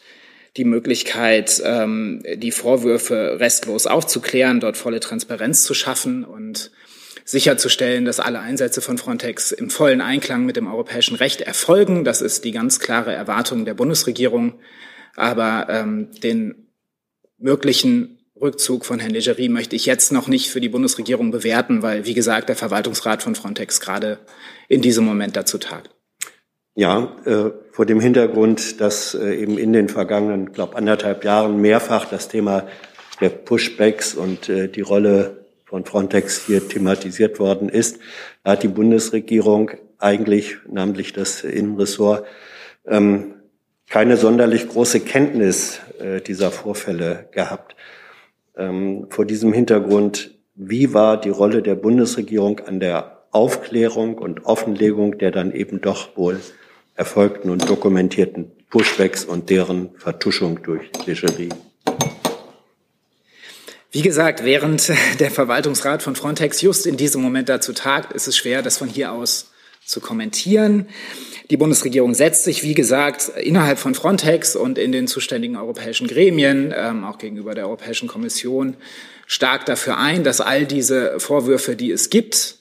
die 0.58 0.64
Möglichkeit, 0.64 1.62
die 1.62 2.52
Vorwürfe 2.52 3.42
restlos 3.42 3.88
aufzuklären, 3.88 4.62
dort 4.62 4.78
volle 4.78 5.02
Transparenz 5.02 5.64
zu 5.64 5.74
schaffen 5.74 6.24
und 6.24 6.72
sicherzustellen, 7.26 8.06
dass 8.06 8.22
alle 8.22 8.40
Einsätze 8.40 8.82
von 8.82 8.98
Frontex 8.98 9.52
im 9.52 9.70
vollen 9.70 10.00
Einklang 10.00 10.46
mit 10.46 10.56
dem 10.56 10.68
europäischen 10.68 11.16
Recht 11.16 11.42
erfolgen. 11.42 12.06
Das 12.06 12.22
ist 12.22 12.46
die 12.46 12.52
ganz 12.52 12.80
klare 12.80 13.12
Erwartung 13.12 13.66
der 13.66 13.74
Bundesregierung. 13.74 14.54
Aber 15.18 15.68
ähm, 15.70 16.12
den 16.24 16.65
möglichen 17.38 18.20
Rückzug 18.40 18.86
von 18.86 19.00
Herrn 19.00 19.12
Legerie 19.12 19.50
möchte 19.50 19.76
ich 19.76 19.86
jetzt 19.86 20.12
noch 20.12 20.28
nicht 20.28 20.50
für 20.50 20.60
die 20.60 20.70
Bundesregierung 20.70 21.32
bewerten, 21.32 21.82
weil, 21.82 22.06
wie 22.06 22.14
gesagt, 22.14 22.50
der 22.50 22.56
Verwaltungsrat 22.56 23.24
von 23.24 23.36
Frontex 23.36 23.80
gerade 23.80 24.20
in 24.68 24.82
diesem 24.82 25.06
Moment 25.06 25.36
dazu 25.36 25.58
tagt. 25.58 25.90
Ja, 26.76 27.16
äh, 27.26 27.52
vor 27.72 27.86
dem 27.86 28.02
Hintergrund, 28.02 28.82
dass 28.82 29.14
äh, 29.14 29.36
eben 29.36 29.58
in 29.58 29.72
den 29.72 29.88
vergangenen, 29.88 30.52
glaube 30.52 30.76
anderthalb 30.76 31.24
Jahren 31.24 31.62
mehrfach 31.62 32.10
das 32.10 32.28
Thema 32.28 32.68
der 33.22 33.30
Pushbacks 33.30 34.14
und 34.14 34.50
äh, 34.50 34.68
die 34.68 34.82
Rolle 34.82 35.46
von 35.64 35.86
Frontex 35.86 36.46
hier 36.46 36.68
thematisiert 36.68 37.40
worden 37.40 37.70
ist, 37.70 38.00
hat 38.44 38.64
die 38.64 38.68
Bundesregierung 38.68 39.72
eigentlich, 40.00 40.58
namentlich 40.70 41.14
das 41.14 41.46
Innenressort, 41.46 42.26
ähm, 42.86 43.35
keine 43.90 44.18
sonderlich 44.18 44.68
große 44.68 45.00
Kenntnis 45.00 45.80
äh, 46.00 46.22
dieser 46.22 46.52
Vorfälle 46.52 47.30
gehabt. 47.32 47.76
Ähm, 48.58 49.08
vor 49.10 49.26
diesem 49.26 49.54
Hintergrund, 49.54 50.32
wie 50.56 50.94
war 50.94 51.20
die 51.20 51.30
Rolle 51.30 51.62
der 51.62 51.76
Bundesregierung 51.76 52.60
an 52.62 52.80
der 52.80 53.24
Aufklärung 53.32 54.18
und 54.18 54.46
Offenlegung 54.46 55.18
der 55.18 55.32
dann 55.32 55.52
eben 55.52 55.82
doch 55.82 56.16
wohl 56.16 56.40
erfolgten 56.96 57.50
und 57.50 57.70
dokumentierten 57.70 58.52
Pushbacks 58.70 59.26
und 59.26 59.50
deren 59.50 59.90
Vertuschung 59.98 60.64
durch 60.64 60.90
Legerie? 61.06 61.50
Wie 63.92 64.02
gesagt, 64.02 64.44
während 64.44 64.92
der 65.20 65.32
Verwaltungsrat 65.32 66.04
von 66.04 66.16
Frontex 66.16 66.62
just 66.62 66.86
in 66.86 66.98
diesem 66.98 67.22
Moment 67.22 67.50
dazu 67.50 67.74
tagt, 67.74 68.14
ist 68.14 68.28
es 68.28 68.36
schwer, 68.36 68.62
das 68.62 68.78
von 68.78 68.90
hier 68.90 69.12
aus 69.12 69.52
zu 69.86 70.02
kommentieren. 70.02 70.90
Die 71.52 71.58
Bundesregierung 71.58 72.14
setzt 72.14 72.44
sich, 72.44 72.64
wie 72.64 72.74
gesagt, 72.74 73.30
innerhalb 73.30 73.78
von 73.78 73.94
Frontex 73.94 74.56
und 74.56 74.78
in 74.78 74.92
den 74.92 75.08
zuständigen 75.08 75.58
europäischen 75.58 76.08
Gremien, 76.08 76.74
ähm, 76.76 77.04
auch 77.04 77.18
gegenüber 77.18 77.54
der 77.54 77.66
Europäischen 77.66 78.08
Kommission, 78.08 78.76
stark 79.28 79.66
dafür 79.66 79.98
ein, 79.98 80.24
dass 80.24 80.42
all 80.42 80.66
diese 80.66 81.20
Vorwürfe, 81.20 81.76
die 81.76 81.92
es 81.92 82.10
gibt, 82.10 82.58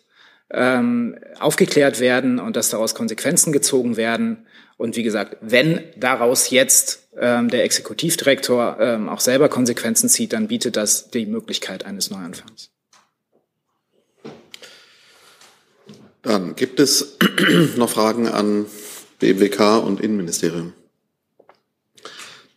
ähm, 0.53 1.17
aufgeklärt 1.41 2.01
werden 2.01 2.39
und 2.39 2.57
dass 2.57 2.69
daraus 2.69 2.95
Konsequenzen 2.95 3.53
gezogen 3.53 3.97
werden. 3.97 4.47
Und 4.77 4.97
wie 4.97 5.03
gesagt, 5.03 5.37
wenn 5.41 5.81
daraus 5.97 6.51
jetzt 6.51 7.09
ähm, 7.19 7.49
der 7.49 7.65
Exekutivdirektor 7.65 8.77
ähm, 8.81 9.09
auch 9.09 9.21
selber 9.21 9.49
Konsequenzen 9.49 10.09
zieht, 10.09 10.33
dann 10.33 10.49
bietet 10.49 10.77
das 10.77 11.11
die 11.11 11.27
Möglichkeit 11.27 11.87
eines 11.87 12.11
Neuanfangs. 12.11 12.74
Dann 16.25 16.57
gibt 16.57 16.81
es 16.81 17.19
noch 17.77 17.91
Fragen 17.91 18.29
an 18.29 18.67
BMWK 19.21 19.79
und 19.79 20.01
Innenministerium. 20.01 20.73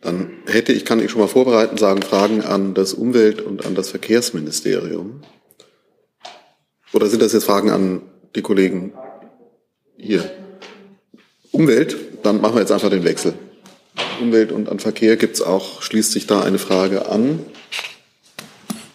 Dann 0.00 0.30
hätte 0.46 0.72
ich, 0.72 0.84
kann 0.84 1.00
ich 1.00 1.10
schon 1.10 1.20
mal 1.20 1.28
vorbereiten, 1.28 1.76
sagen, 1.76 2.02
Fragen 2.02 2.42
an 2.42 2.74
das 2.74 2.94
Umwelt- 2.94 3.42
und 3.42 3.66
an 3.66 3.74
das 3.74 3.90
Verkehrsministerium. 3.90 5.22
Oder 6.92 7.08
sind 7.08 7.20
das 7.20 7.32
jetzt 7.32 7.44
Fragen 7.44 7.70
an 7.70 8.02
die 8.34 8.42
Kollegen 8.42 8.92
hier? 9.96 10.30
Umwelt, 11.50 11.96
dann 12.22 12.40
machen 12.40 12.54
wir 12.54 12.60
jetzt 12.60 12.72
einfach 12.72 12.90
den 12.90 13.04
Wechsel. 13.04 13.34
Umwelt 14.20 14.52
und 14.52 14.68
an 14.68 14.78
Verkehr 14.78 15.16
gibt 15.16 15.34
es 15.34 15.42
auch, 15.42 15.82
schließt 15.82 16.12
sich 16.12 16.26
da 16.26 16.42
eine 16.42 16.58
Frage 16.58 17.08
an. 17.08 17.40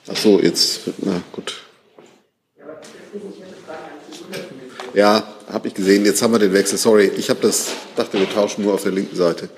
Ach 0.07 0.17
so, 0.17 0.39
jetzt, 0.39 0.81
na 0.99 1.21
gut. 1.31 1.63
Ja, 4.93 5.23
habe 5.51 5.67
ich 5.67 5.73
gesehen. 5.73 6.06
Jetzt 6.06 6.21
haben 6.21 6.34
wir 6.34 6.39
den 6.39 6.53
Wechsel. 6.53 6.77
Sorry, 6.77 7.12
ich 7.17 7.29
habe 7.29 7.39
das 7.41 7.71
dachte, 7.95 8.19
wir 8.19 8.29
tauschen 8.29 8.63
nur 8.63 8.75
auf 8.75 8.84
der 8.84 8.91
linken 8.91 9.15
Seite. 9.15 9.49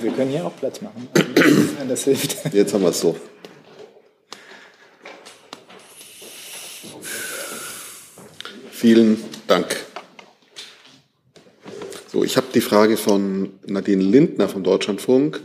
Wir 0.00 0.12
können 0.12 0.30
hier 0.30 0.46
auch 0.46 0.56
Platz 0.56 0.80
machen, 0.80 1.08
das 1.88 2.04
hilft. 2.04 2.54
Jetzt 2.54 2.72
haben 2.72 2.82
wir 2.82 2.90
es 2.90 3.00
so. 3.00 3.16
Vielen 8.70 9.22
Dank. 9.46 9.76
So, 12.10 12.24
ich 12.24 12.36
habe 12.36 12.46
die 12.54 12.60
Frage 12.60 12.96
von 12.96 13.50
Nadine 13.66 14.02
Lindner 14.02 14.48
vom 14.48 14.64
Deutschlandfunk. 14.64 15.40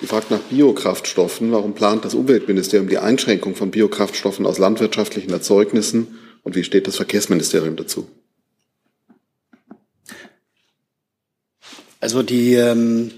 Die 0.00 0.06
fragt 0.06 0.30
nach 0.30 0.38
Biokraftstoffen. 0.38 1.50
Warum 1.52 1.74
plant 1.74 2.04
das 2.04 2.14
Umweltministerium 2.14 2.88
die 2.88 2.98
Einschränkung 2.98 3.56
von 3.56 3.70
Biokraftstoffen 3.70 4.46
aus 4.46 4.58
landwirtschaftlichen 4.58 5.32
Erzeugnissen? 5.32 6.18
Und 6.44 6.54
wie 6.56 6.64
steht 6.64 6.86
das 6.86 6.96
Verkehrsministerium 6.96 7.76
dazu? 7.76 8.08
Also 12.00 12.22
die 12.22 12.54
ähm, 12.54 13.10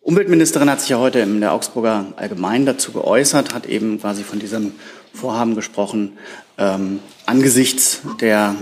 Umweltministerin 0.00 0.70
hat 0.70 0.80
sich 0.80 0.90
ja 0.90 0.98
heute 0.98 1.20
in 1.20 1.40
der 1.40 1.52
Augsburger 1.52 2.12
Allgemein 2.16 2.66
dazu 2.66 2.92
geäußert, 2.92 3.54
hat 3.54 3.66
eben 3.66 4.00
quasi 4.00 4.24
von 4.24 4.38
diesem 4.38 4.72
Vorhaben 5.12 5.54
gesprochen, 5.54 6.18
ähm, 6.58 7.00
angesichts 7.26 8.00
der 8.20 8.56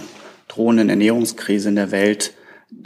drohenden 0.48 0.90
Ernährungskrise 0.90 1.68
in 1.68 1.76
der 1.76 1.90
Welt 1.90 2.34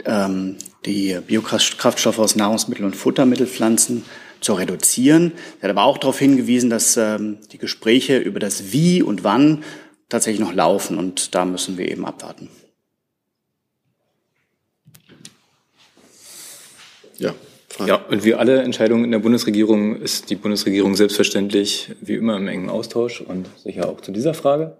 ähm, 0.05 0.57
die 0.85 1.17
Biokraftstoffe 1.25 2.19
aus 2.19 2.35
Nahrungsmittel- 2.35 2.85
und 2.85 2.95
Futtermittelpflanzen 2.95 4.05
zu 4.39 4.53
reduzieren. 4.53 5.31
Er 5.59 5.69
hat 5.69 5.77
aber 5.77 5.85
auch 5.85 5.97
darauf 5.97 6.19
hingewiesen, 6.19 6.69
dass 6.69 6.97
ähm, 6.97 7.39
die 7.51 7.57
Gespräche 7.57 8.17
über 8.17 8.39
das 8.39 8.71
Wie 8.71 9.01
und 9.01 9.23
Wann 9.23 9.63
tatsächlich 10.09 10.45
noch 10.45 10.53
laufen 10.53 10.99
und 10.99 11.33
da 11.33 11.45
müssen 11.45 11.77
wir 11.77 11.89
eben 11.89 12.05
abwarten. 12.05 12.49
Ja. 17.23 17.33
Ja, 17.87 17.95
und 17.95 18.23
wie 18.23 18.35
alle 18.35 18.61
Entscheidungen 18.61 19.03
in 19.03 19.11
der 19.11 19.19
Bundesregierung 19.19 19.99
ist 19.99 20.29
die 20.29 20.35
Bundesregierung 20.35 20.95
selbstverständlich 20.95 21.89
wie 22.01 22.13
immer 22.13 22.37
im 22.37 22.47
engen 22.47 22.69
Austausch 22.69 23.21
und 23.21 23.47
sicher 23.63 23.89
auch 23.89 23.99
zu 24.01 24.11
dieser 24.11 24.35
Frage. 24.35 24.77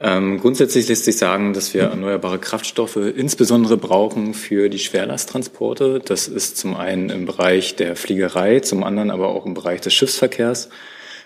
Ähm, 0.00 0.38
grundsätzlich 0.40 0.88
lässt 0.88 1.04
sich 1.04 1.16
sagen, 1.16 1.52
dass 1.52 1.74
wir 1.74 1.82
erneuerbare 1.82 2.38
Kraftstoffe 2.38 2.96
insbesondere 2.96 3.76
brauchen 3.76 4.32
für 4.32 4.68
die 4.68 4.78
Schwerlasttransporte. 4.78 6.00
Das 6.04 6.28
ist 6.28 6.56
zum 6.56 6.76
einen 6.76 7.10
im 7.10 7.26
Bereich 7.26 7.74
der 7.74 7.96
Fliegerei, 7.96 8.60
zum 8.60 8.84
anderen 8.84 9.10
aber 9.10 9.28
auch 9.28 9.44
im 9.44 9.54
Bereich 9.54 9.80
des 9.80 9.94
Schiffsverkehrs, 9.94 10.70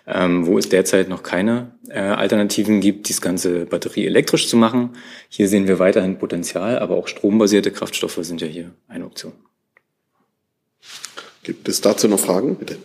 ähm, 0.07 0.47
wo 0.47 0.59
es 0.59 0.71
derzeit 0.71 1.11
noch 1.11 1.23
keine 1.23 1.73
äh, 1.89 2.01
Alternativen 2.01 2.81
gibt, 2.81 3.11
das 3.11 3.21
Ganze 3.21 3.67
batterieelektrisch 3.67 4.49
zu 4.49 4.57
machen. 4.57 4.97
Hier 5.29 5.49
sehen 5.49 5.69
wir 5.69 5.79
weiterhin 5.79 6.19
Potenzial, 6.19 6.79
aber 6.79 6.97
auch 6.97 7.09
strombasierte 7.09 7.73
Kraftstoffe 7.73 8.19
sind 8.23 8.41
ja 8.41 8.47
hier 8.47 8.73
eine 8.89 9.05
Option. 9.05 9.33
Gibt 11.43 11.69
es 11.69 11.81
dazu 11.81 12.09
noch 12.09 12.21
Fragen? 12.21 12.57
Bitte. 12.57 12.79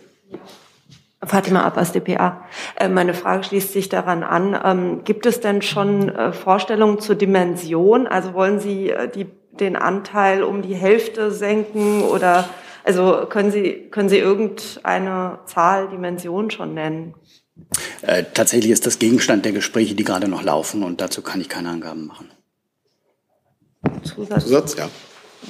Fatima 1.24 1.62
Abbas, 1.62 1.92
DPA. 1.92 2.44
Äh, 2.76 2.88
meine 2.88 3.14
Frage 3.14 3.44
schließt 3.44 3.72
sich 3.72 3.88
daran 3.88 4.22
an. 4.22 4.58
Ähm, 4.64 5.04
gibt 5.04 5.26
es 5.26 5.40
denn 5.40 5.62
schon 5.62 6.08
äh, 6.08 6.32
Vorstellungen 6.32 7.00
zur 7.00 7.16
Dimension? 7.16 8.06
Also 8.06 8.34
wollen 8.34 8.60
Sie 8.60 8.90
äh, 8.90 9.08
die, 9.08 9.26
den 9.58 9.76
Anteil 9.76 10.42
um 10.42 10.62
die 10.62 10.74
Hälfte 10.74 11.32
senken 11.32 12.02
oder 12.02 12.48
also 12.84 13.26
können 13.28 13.50
Sie, 13.50 13.88
können 13.90 14.08
Sie 14.08 14.18
irgendeine 14.18 15.40
Zahl, 15.46 15.88
Dimension 15.88 16.50
schon 16.50 16.74
nennen? 16.74 17.14
Äh, 18.02 18.24
tatsächlich 18.32 18.70
ist 18.70 18.86
das 18.86 18.98
Gegenstand 18.98 19.44
der 19.44 19.52
Gespräche, 19.52 19.94
die 19.94 20.04
gerade 20.04 20.28
noch 20.28 20.42
laufen 20.42 20.84
und 20.84 21.00
dazu 21.00 21.20
kann 21.22 21.40
ich 21.40 21.48
keine 21.48 21.70
Angaben 21.70 22.06
machen. 22.06 22.30
Zusatz, 24.04 24.44
Zusatz 24.44 24.76
ja. 24.76 24.88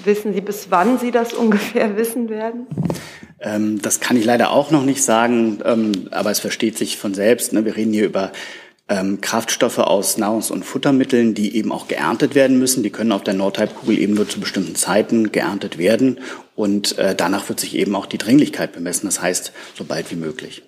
Wissen 0.05 0.33
Sie, 0.33 0.41
bis 0.41 0.71
wann 0.71 0.99
Sie 0.99 1.11
das 1.11 1.33
ungefähr 1.35 1.97
wissen 1.97 2.29
werden? 2.29 2.67
Ähm, 3.41 3.81
das 3.81 4.01
kann 4.01 4.17
ich 4.17 4.25
leider 4.25 4.51
auch 4.51 4.71
noch 4.71 4.85
nicht 4.85 5.03
sagen, 5.03 5.61
ähm, 5.65 6.09
aber 6.11 6.31
es 6.31 6.41
versteht 6.41 6.77
sich 6.77 6.97
von 6.97 7.15
selbst. 7.15 7.53
Ne? 7.53 7.65
Wir 7.65 7.77
reden 7.77 7.93
hier 7.93 8.07
über 8.07 8.33
ähm, 8.89 9.21
Kraftstoffe 9.21 9.79
aus 9.79 10.19
Nahrungs- 10.19 10.51
und 10.51 10.65
Futtermitteln, 10.65 11.35
die 11.35 11.57
eben 11.57 11.73
auch 11.73 11.89
geerntet 11.89 12.35
werden 12.35 12.59
müssen. 12.59 12.83
Die 12.83 12.91
können 12.91 13.13
auf 13.13 13.23
der 13.23 13.35
Nordhalbkugel 13.35 13.99
eben 13.99 14.15
nur 14.15 14.29
zu 14.29 14.41
bestimmten 14.41 14.75
Zeiten 14.75 15.31
geerntet 15.31 15.79
werden. 15.79 16.21
Und 16.57 16.99
äh, 16.99 17.15
danach 17.15 17.49
wird 17.49 17.61
sich 17.61 17.77
eben 17.77 17.95
auch 17.95 18.07
die 18.07 18.19
Dringlichkeit 18.19 18.73
bemessen. 18.73 19.07
Das 19.07 19.23
heißt, 19.23 19.53
so 19.77 19.85
bald 19.85 20.11
wie 20.11 20.17
möglich. 20.17 20.63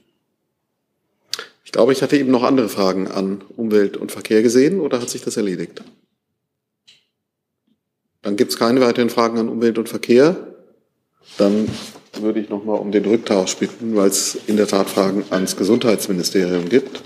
Ich 1.64 1.72
glaube, 1.72 1.92
ich 1.92 2.02
hatte 2.02 2.16
eben 2.16 2.30
noch 2.30 2.42
andere 2.42 2.68
Fragen 2.68 3.08
an 3.08 3.42
Umwelt 3.56 3.96
und 3.96 4.12
Verkehr 4.12 4.42
gesehen 4.42 4.80
oder 4.80 5.00
hat 5.00 5.08
sich 5.08 5.22
das 5.22 5.36
erledigt? 5.36 5.82
Dann 8.22 8.36
gibt 8.36 8.52
es 8.52 8.58
keine 8.58 8.80
weiteren 8.80 9.10
Fragen 9.10 9.38
an 9.38 9.48
Umwelt 9.48 9.78
und 9.78 9.88
Verkehr. 9.88 10.36
Dann 11.38 11.68
würde 12.20 12.40
ich 12.40 12.48
noch 12.48 12.64
mal 12.64 12.74
um 12.74 12.92
den 12.92 13.04
Rücktausch 13.04 13.56
bitten, 13.56 13.96
weil 13.96 14.08
es 14.08 14.36
in 14.46 14.56
der 14.56 14.66
Tat 14.66 14.90
Fragen 14.90 15.24
ans 15.30 15.56
Gesundheitsministerium 15.56 16.68
gibt. 16.68 17.02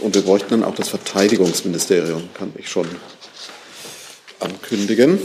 Und 0.00 0.14
wir 0.14 0.22
bräuchten 0.22 0.50
dann 0.50 0.64
auch 0.64 0.74
das 0.74 0.90
Verteidigungsministerium, 0.90 2.28
kann 2.34 2.52
ich 2.58 2.68
schon 2.68 2.86
ankündigen. 4.40 5.18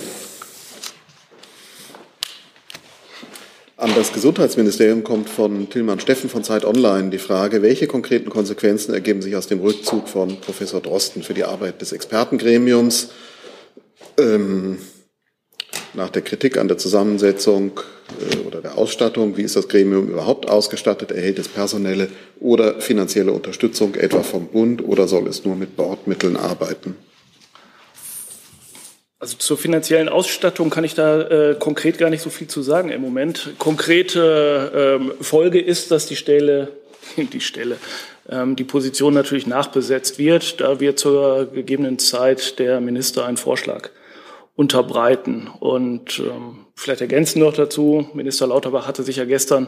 An 3.80 3.96
das 3.96 4.12
Gesundheitsministerium 4.12 5.06
kommt 5.06 5.30
von 5.30 5.70
Tillmann 5.70 6.02
Steffen 6.02 6.30
von 6.30 6.44
Zeit 6.44 6.66
Online 6.66 7.12
die 7.12 7.18
Frage, 7.18 7.62
welche 7.62 7.88
konkreten 7.88 8.30
Konsequenzen 8.30 8.94
ergeben 8.94 9.22
sich 9.22 9.38
aus 9.38 9.48
dem 9.48 9.62
Rückzug 9.62 10.10
von 10.10 10.36
Professor 10.42 10.82
Drosten 10.82 11.24
für 11.24 11.34
die 11.34 11.46
Arbeit 11.46 11.80
des 11.80 11.94
Expertengremiums 11.94 13.12
ähm, 14.18 14.80
nach 15.94 16.10
der 16.10 16.24
Kritik 16.24 16.58
an 16.58 16.68
der 16.68 16.78
Zusammensetzung 16.78 17.80
äh, 18.20 18.46
oder 18.46 18.60
der 18.60 18.78
Ausstattung. 18.78 19.38
Wie 19.38 19.44
ist 19.44 19.56
das 19.56 19.70
Gremium 19.70 20.10
überhaupt 20.10 20.50
ausgestattet? 20.50 21.12
Erhält 21.12 21.40
es 21.40 21.48
personelle 21.48 22.10
oder 22.42 22.82
finanzielle 22.82 23.32
Unterstützung 23.32 23.96
etwa 23.96 24.24
vom 24.24 24.48
Bund 24.48 24.84
oder 24.84 25.08
soll 25.08 25.26
es 25.30 25.46
nur 25.46 25.56
mit 25.56 25.78
Bordmitteln 25.78 26.36
arbeiten? 26.36 26.98
Also 29.22 29.36
zur 29.38 29.58
finanziellen 29.58 30.08
Ausstattung 30.08 30.70
kann 30.70 30.86
ich 30.86 30.96
da 30.96 31.22
äh, 31.22 31.56
konkret 31.60 31.98
gar 31.98 32.10
nicht 32.10 32.22
so 32.22 32.30
viel 32.30 32.48
zu 32.48 32.62
sagen 32.62 32.90
im 32.90 33.02
Moment. 33.02 33.54
Konkrete 33.60 34.72
ähm, 34.74 35.12
Folge 35.20 35.60
ist, 35.60 35.92
dass 35.92 36.06
die 36.06 36.16
Stelle, 36.16 36.72
die 37.18 37.42
Stelle, 37.42 37.78
ähm, 38.30 38.56
die 38.56 38.64
Position 38.64 39.14
natürlich 39.14 39.46
nachbesetzt 39.46 40.20
wird. 40.20 40.62
Da 40.62 40.80
wird 40.80 41.00
zur 41.00 41.48
gegebenen 41.52 42.00
Zeit 42.00 42.60
der 42.60 42.80
Minister 42.80 43.26
einen 43.26 43.36
Vorschlag 43.36 43.90
unterbreiten. 44.56 45.50
Und 45.60 46.20
ähm, 46.20 46.66
vielleicht 46.76 47.02
ergänzen 47.02 47.40
noch 47.42 47.54
dazu, 47.54 48.08
Minister 48.14 48.48
Lauterbach 48.48 48.88
hatte 48.88 49.04
sich 49.04 49.18
ja 49.18 49.26
gestern 49.26 49.68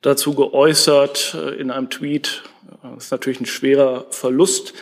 dazu 0.00 0.34
geäußert 0.34 1.36
äh, 1.38 1.54
in 1.54 1.70
einem 1.70 1.88
Tweet. 1.88 2.42
Das 2.82 3.04
ist 3.04 3.10
natürlich 3.12 3.40
ein 3.40 3.46
schwerer 3.46 4.06
Verlust. 4.10 4.74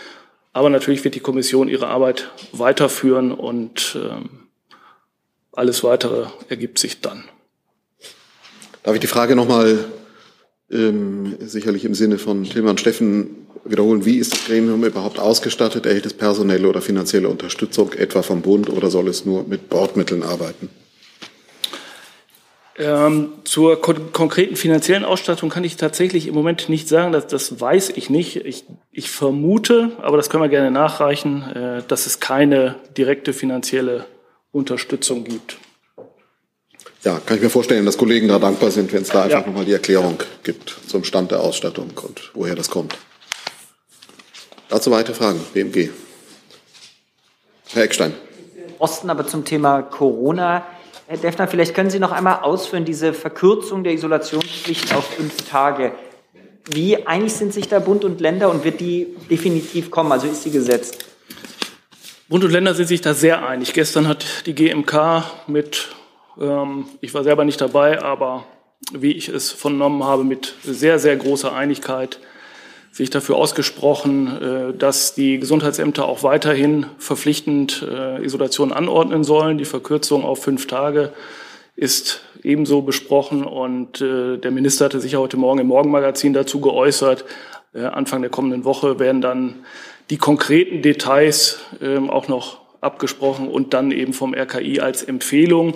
Aber 0.52 0.70
natürlich 0.70 1.04
wird 1.04 1.14
die 1.14 1.20
Kommission 1.20 1.68
ihre 1.68 1.86
Arbeit 1.86 2.30
weiterführen 2.52 3.32
und 3.32 3.96
ähm, 4.00 4.48
alles 5.52 5.84
Weitere 5.84 6.26
ergibt 6.48 6.78
sich 6.78 7.00
dann. 7.00 7.24
Darf 8.82 8.94
ich 8.94 9.00
die 9.00 9.06
Frage 9.06 9.36
nochmal 9.36 9.84
ähm, 10.70 11.36
sicherlich 11.40 11.84
im 11.84 11.94
Sinne 11.94 12.18
von 12.18 12.44
Tilman 12.44 12.78
Steffen 12.78 13.46
wiederholen? 13.64 14.04
Wie 14.04 14.16
ist 14.16 14.32
das 14.32 14.44
Gremium 14.46 14.84
überhaupt 14.84 15.18
ausgestattet? 15.18 15.86
Erhält 15.86 16.06
es 16.06 16.14
personelle 16.14 16.68
oder 16.68 16.80
finanzielle 16.80 17.28
Unterstützung 17.28 17.92
etwa 17.92 18.22
vom 18.22 18.42
Bund 18.42 18.70
oder 18.70 18.90
soll 18.90 19.08
es 19.08 19.24
nur 19.24 19.44
mit 19.44 19.68
Bordmitteln 19.68 20.22
arbeiten? 20.22 20.68
Ähm, 22.80 23.34
zur 23.44 23.78
kon 23.82 24.10
konkreten 24.12 24.56
finanziellen 24.56 25.04
Ausstattung 25.04 25.50
kann 25.50 25.64
ich 25.64 25.76
tatsächlich 25.76 26.26
im 26.26 26.34
Moment 26.34 26.70
nicht 26.70 26.88
sagen. 26.88 27.12
Das, 27.12 27.26
das 27.26 27.60
weiß 27.60 27.90
ich 27.90 28.08
nicht. 28.08 28.36
Ich, 28.36 28.64
ich, 28.90 29.10
vermute, 29.10 29.92
aber 30.00 30.16
das 30.16 30.30
können 30.30 30.42
wir 30.42 30.48
gerne 30.48 30.70
nachreichen, 30.70 31.42
äh, 31.42 31.82
dass 31.86 32.06
es 32.06 32.20
keine 32.20 32.76
direkte 32.96 33.34
finanzielle 33.34 34.06
Unterstützung 34.50 35.24
gibt. 35.24 35.58
Ja, 37.04 37.20
kann 37.24 37.36
ich 37.36 37.42
mir 37.42 37.50
vorstellen, 37.50 37.84
dass 37.84 37.98
Kollegen 37.98 38.28
da 38.28 38.38
dankbar 38.38 38.70
sind, 38.70 38.94
wenn 38.94 39.02
es 39.02 39.08
da 39.08 39.24
einfach 39.24 39.40
ja. 39.40 39.46
nochmal 39.46 39.66
die 39.66 39.72
Erklärung 39.72 40.16
gibt 40.42 40.74
zum 40.86 41.04
Stand 41.04 41.32
der 41.32 41.40
Ausstattung 41.40 41.90
und 42.02 42.30
woher 42.32 42.54
das 42.54 42.70
kommt. 42.70 42.96
Dazu 44.70 44.90
weitere 44.90 45.14
Fragen. 45.14 45.40
BMG. 45.52 45.90
Herr 47.72 47.82
Eckstein. 47.82 48.14
Osten 48.78 49.10
aber 49.10 49.26
zum 49.26 49.44
Thema 49.44 49.82
Corona. 49.82 50.64
Herr 51.10 51.18
Deffner, 51.18 51.48
vielleicht 51.48 51.74
können 51.74 51.90
Sie 51.90 51.98
noch 51.98 52.12
einmal 52.12 52.42
ausführen, 52.42 52.84
diese 52.84 53.12
Verkürzung 53.12 53.82
der 53.82 53.94
Isolationspflicht 53.94 54.94
auf 54.94 55.04
fünf 55.06 55.38
Tage. 55.50 55.90
Wie 56.72 57.04
einig 57.04 57.32
sind 57.32 57.52
sich 57.52 57.66
da 57.66 57.80
Bund 57.80 58.04
und 58.04 58.20
Länder 58.20 58.48
und 58.48 58.62
wird 58.62 58.78
die 58.78 59.08
definitiv 59.28 59.90
kommen? 59.90 60.12
Also 60.12 60.28
ist 60.28 60.44
sie 60.44 60.52
gesetzt? 60.52 61.04
Bund 62.28 62.44
und 62.44 62.52
Länder 62.52 62.74
sind 62.74 62.86
sich 62.86 63.00
da 63.00 63.12
sehr 63.12 63.44
einig. 63.44 63.72
Gestern 63.72 64.06
hat 64.06 64.46
die 64.46 64.54
GMK 64.54 65.24
mit, 65.48 65.88
ähm, 66.40 66.84
ich 67.00 67.12
war 67.12 67.24
selber 67.24 67.44
nicht 67.44 67.60
dabei, 67.60 68.00
aber 68.00 68.44
wie 68.92 69.10
ich 69.10 69.28
es 69.30 69.50
vernommen 69.50 70.04
habe, 70.04 70.22
mit 70.22 70.54
sehr, 70.62 71.00
sehr 71.00 71.16
großer 71.16 71.52
Einigkeit 71.52 72.20
sich 72.92 73.10
dafür 73.10 73.36
ausgesprochen, 73.36 74.72
äh, 74.72 74.74
dass 74.76 75.14
die 75.14 75.38
Gesundheitsämter 75.38 76.06
auch 76.06 76.22
weiterhin 76.22 76.86
verpflichtend 76.98 77.86
äh, 77.88 78.24
Isolation 78.24 78.72
anordnen 78.72 79.24
sollen. 79.24 79.58
Die 79.58 79.64
Verkürzung 79.64 80.24
auf 80.24 80.42
fünf 80.42 80.66
Tage 80.66 81.12
ist 81.76 82.22
ebenso 82.42 82.82
besprochen 82.82 83.44
und 83.44 84.00
äh, 84.00 84.38
der 84.38 84.50
Minister 84.50 84.86
hatte 84.86 85.00
sich 85.00 85.16
heute 85.16 85.36
Morgen 85.36 85.60
im 85.60 85.68
Morgenmagazin 85.68 86.32
dazu 86.32 86.60
geäußert. 86.60 87.24
Anfang 87.72 88.20
der 88.20 88.32
kommenden 88.32 88.64
Woche 88.64 88.98
werden 88.98 89.20
dann 89.20 89.60
die 90.10 90.16
konkreten 90.16 90.82
Details 90.82 91.60
ähm, 91.80 92.10
auch 92.10 92.26
noch 92.26 92.60
abgesprochen 92.80 93.46
und 93.46 93.74
dann 93.74 93.92
eben 93.92 94.12
vom 94.12 94.34
RKI 94.34 94.80
als 94.80 95.04
Empfehlung 95.04 95.74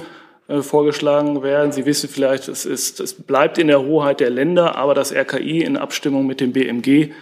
vorgeschlagen 0.60 1.42
werden. 1.42 1.72
Sie 1.72 1.86
wissen 1.86 2.08
vielleicht, 2.08 2.48
es, 2.48 2.66
ist, 2.66 3.00
es 3.00 3.14
bleibt 3.14 3.58
in 3.58 3.68
der 3.68 3.82
Hoheit 3.82 4.20
der 4.20 4.30
Länder, 4.30 4.76
aber 4.76 4.94
das 4.94 5.12
RKI 5.12 5.62
in 5.62 5.76
Abstimmung 5.76 6.26
mit 6.26 6.40
dem 6.40 6.52
BMG 6.52 7.12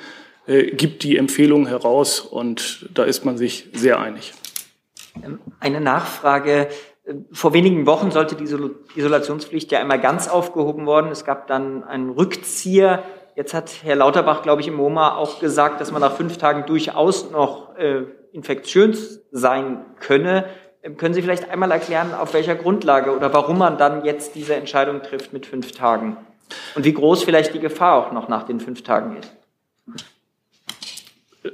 äh, 0.47 0.73
gibt 0.73 1.05
die 1.05 1.17
Empfehlung 1.17 1.67
heraus 1.67 2.21
und 2.21 2.89
da 2.95 3.05
ist 3.05 3.25
man 3.25 3.37
sich 3.39 3.69
sehr 3.73 4.01
einig. 4.01 4.35
Ähm, 5.25 5.39
eine 5.61 5.81
Nachfrage. 5.81 6.69
Äh, 7.05 7.15
vor 7.31 7.53
wenigen 7.53 7.87
Wochen 7.87 8.11
sollte 8.11 8.35
die 8.35 8.45
Isolationspflicht 8.97 9.71
ja 9.71 9.79
einmal 9.79 10.01
ganz 10.01 10.29
aufgehoben 10.29 10.87
worden. 10.87 11.13
Es 11.13 11.25
gab 11.25 11.47
dann 11.47 11.85
einen 11.85 12.11
Rückzieher. 12.11 13.05
Jetzt 13.37 13.55
hat 13.55 13.71
Herr 13.83 13.97
Lauterbach, 13.97 14.43
glaube 14.43 14.63
ich, 14.63 14.69
im 14.69 14.75
MoMA 14.75 15.17
auch 15.17 15.39
gesagt, 15.39 15.81
dass 15.81 15.93
man 15.93 16.01
nach 16.01 16.17
fünf 16.17 16.39
Tagen 16.39 16.67
durchaus 16.67 17.31
noch 17.31 17.77
äh, 17.77 18.03
infektiös 18.33 19.23
sein 19.31 19.85
könne. 20.01 20.47
Können 20.97 21.15
Sie 21.15 21.23
vielleicht 21.23 21.49
einmal 21.49 21.71
erklären, 21.71 22.13
auf 22.13 22.35
welcher 22.35 22.57
Grundlage 22.57 23.15
oder 23.15 23.33
warum 23.33 23.59
man 23.59 23.79
dann 23.79 24.05
jetzt 24.05 24.35
diese 24.35 24.57
Entscheidung 24.57 25.03
trifft 25.03 25.33
mit 25.33 25.47
fünf 25.47 25.73
Tagen? 25.73 26.17
Und 26.75 26.85
wie 26.85 26.93
groß 26.93 27.23
vielleicht 27.23 27.55
die 27.55 27.61
Gefahr 27.61 27.95
auch 27.95 28.13
noch 28.13 28.29
nach 28.29 28.43
den 28.43 28.59
fünf 28.59 28.83
Tagen 28.83 29.17
ist? 29.17 29.33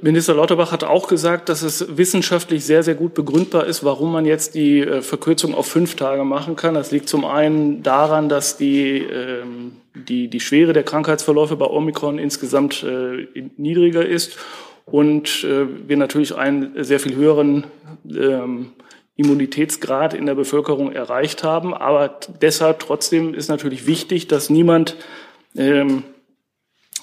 Minister 0.01 0.35
Lauterbach 0.35 0.71
hat 0.71 0.83
auch 0.83 1.07
gesagt, 1.07 1.49
dass 1.49 1.63
es 1.63 1.97
wissenschaftlich 1.97 2.63
sehr, 2.63 2.83
sehr 2.83 2.93
gut 2.93 3.15
begründbar 3.15 3.65
ist, 3.65 3.83
warum 3.83 4.11
man 4.11 4.25
jetzt 4.25 4.53
die 4.53 4.81
äh, 4.81 5.01
Verkürzung 5.01 5.55
auf 5.55 5.67
fünf 5.67 5.95
Tage 5.95 6.23
machen 6.23 6.55
kann. 6.55 6.75
Das 6.75 6.91
liegt 6.91 7.09
zum 7.09 7.25
einen 7.25 7.81
daran, 7.81 8.29
dass 8.29 8.57
die, 8.57 8.99
ähm, 8.99 9.77
die, 9.95 10.27
die 10.27 10.39
Schwere 10.39 10.73
der 10.73 10.83
Krankheitsverläufe 10.83 11.55
bei 11.55 11.65
Omikron 11.65 12.19
insgesamt 12.19 12.83
äh, 12.83 13.27
niedriger 13.57 14.05
ist 14.05 14.37
und 14.85 15.43
äh, 15.43 15.65
wir 15.87 15.97
natürlich 15.97 16.35
einen 16.35 16.83
sehr 16.83 16.99
viel 16.99 17.15
höheren 17.15 17.65
ähm, 18.07 18.73
Immunitätsgrad 19.19 20.13
in 20.13 20.25
der 20.25 20.35
Bevölkerung 20.35 20.93
erreicht 20.93 21.43
haben. 21.43 21.73
Aber 21.73 22.19
deshalb 22.41 22.79
trotzdem 22.79 23.33
ist 23.33 23.49
natürlich 23.49 23.85
wichtig, 23.85 24.29
dass 24.29 24.49
niemand 24.49 24.95
ähm, 25.57 26.03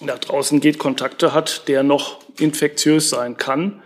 nach 0.00 0.18
draußen 0.18 0.60
geht, 0.60 0.78
Kontakte 0.78 1.34
hat, 1.34 1.68
der 1.68 1.82
noch 1.82 2.20
infektiös 2.38 3.10
sein 3.10 3.36
kann. 3.36 3.82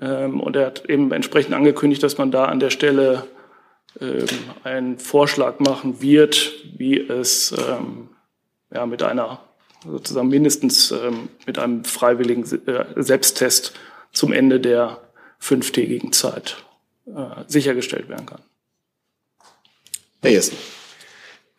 Ähm, 0.00 0.40
und 0.40 0.54
er 0.54 0.66
hat 0.66 0.88
eben 0.88 1.10
entsprechend 1.10 1.52
angekündigt, 1.52 2.02
dass 2.04 2.16
man 2.16 2.30
da 2.30 2.44
an 2.44 2.60
der 2.60 2.70
Stelle 2.70 3.26
ähm, 4.00 4.26
einen 4.62 4.98
Vorschlag 4.98 5.58
machen 5.58 6.00
wird, 6.00 6.52
wie 6.76 7.00
es 7.00 7.52
ähm, 7.58 8.08
ja, 8.72 8.86
mit 8.86 9.02
einer 9.02 9.40
sozusagen 9.84 10.28
mindestens 10.28 10.92
ähm, 10.92 11.28
mit 11.44 11.58
einem 11.58 11.84
freiwilligen 11.84 12.44
äh, 12.68 12.84
Selbsttest 13.02 13.74
zum 14.12 14.32
Ende 14.32 14.60
der 14.60 15.00
fünftägigen 15.40 16.12
Zeit 16.12 16.56
äh, 17.06 17.44
sichergestellt 17.46 18.08
werden 18.08 18.26
kann. 18.26 18.40
Herr 20.22 20.30
Jessen. 20.30 20.56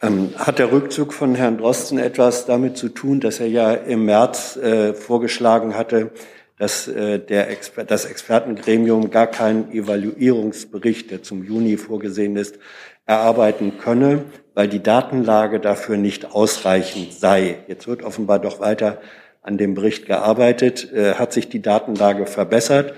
Ähm, 0.02 0.34
hat 0.38 0.60
der 0.60 0.72
Rückzug 0.72 1.14
von 1.14 1.36
Herrn 1.36 1.58
Drosten 1.58 1.98
etwas 1.98 2.46
damit 2.46 2.78
zu 2.78 2.90
tun, 2.90 3.20
dass 3.20 3.40
er 3.40 3.48
ja 3.48 3.74
im 3.74 4.06
März 4.06 4.58
äh, 4.58 4.94
vorgeschlagen 4.94 5.76
hatte, 5.76 6.12
dass 6.58 6.88
äh, 6.88 7.20
der 7.20 7.50
Exper 7.50 7.84
das 7.84 8.06
Expertengremium 8.06 9.10
gar 9.10 9.28
keinen 9.28 9.72
Evaluierungsbericht, 9.72 11.12
der 11.12 11.24
zum 11.24 11.44
Juni 11.44 11.78
vorgesehen 11.78 12.36
ist, 12.36 12.60
erarbeiten 13.06 13.78
könne, 13.78 14.26
weil 14.54 14.68
die 14.68 14.82
Datenlage 14.82 15.60
dafür 15.60 15.98
nicht 15.98 16.34
ausreichend 16.34 17.14
sei. 17.14 17.60
Jetzt 17.68 17.88
wird 17.88 18.04
offenbar 18.04 18.40
doch 18.40 18.60
weiter 18.60 19.00
an 19.42 19.58
dem 19.58 19.76
Bericht 19.76 20.08
gearbeitet. 20.08 20.92
Äh, 20.92 21.14
hat 21.16 21.34
sich 21.34 21.50
die 21.50 21.62
Datenlage 21.62 22.26
verbessert? 22.26 22.94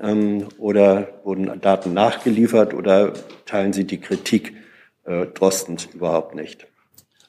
Ähm, 0.00 0.48
oder 0.58 1.20
wurden 1.24 1.60
Daten 1.60 1.92
nachgeliefert 1.94 2.74
oder 2.74 3.12
teilen 3.46 3.72
Sie 3.72 3.84
die 3.84 4.00
Kritik 4.00 4.54
äh, 5.04 5.26
Drostens 5.26 5.88
überhaupt 5.94 6.34
nicht? 6.34 6.66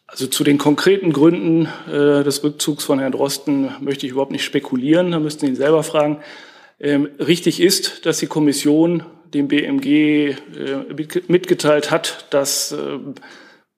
Also 0.07 0.27
zu 0.27 0.43
den 0.43 0.57
konkreten 0.57 1.13
Gründen 1.13 1.69
äh, 1.87 2.23
des 2.23 2.43
Rückzugs 2.43 2.83
von 2.83 2.99
Herrn 2.99 3.13
Drosten 3.13 3.71
möchte 3.79 4.05
ich 4.05 4.11
überhaupt 4.11 4.31
nicht 4.31 4.43
spekulieren. 4.43 5.11
Da 5.11 5.19
müssten 5.19 5.45
Sie 5.45 5.51
ihn 5.53 5.55
selber 5.55 5.83
fragen. 5.83 6.19
Ähm, 6.79 7.09
richtig 7.19 7.61
ist, 7.61 8.05
dass 8.05 8.19
die 8.19 8.27
Kommission 8.27 9.03
dem 9.33 9.47
BMG 9.47 9.85
äh, 9.85 10.35
mitgeteilt 11.27 11.91
hat, 11.91 12.25
dass 12.31 12.73
äh, 12.73 12.99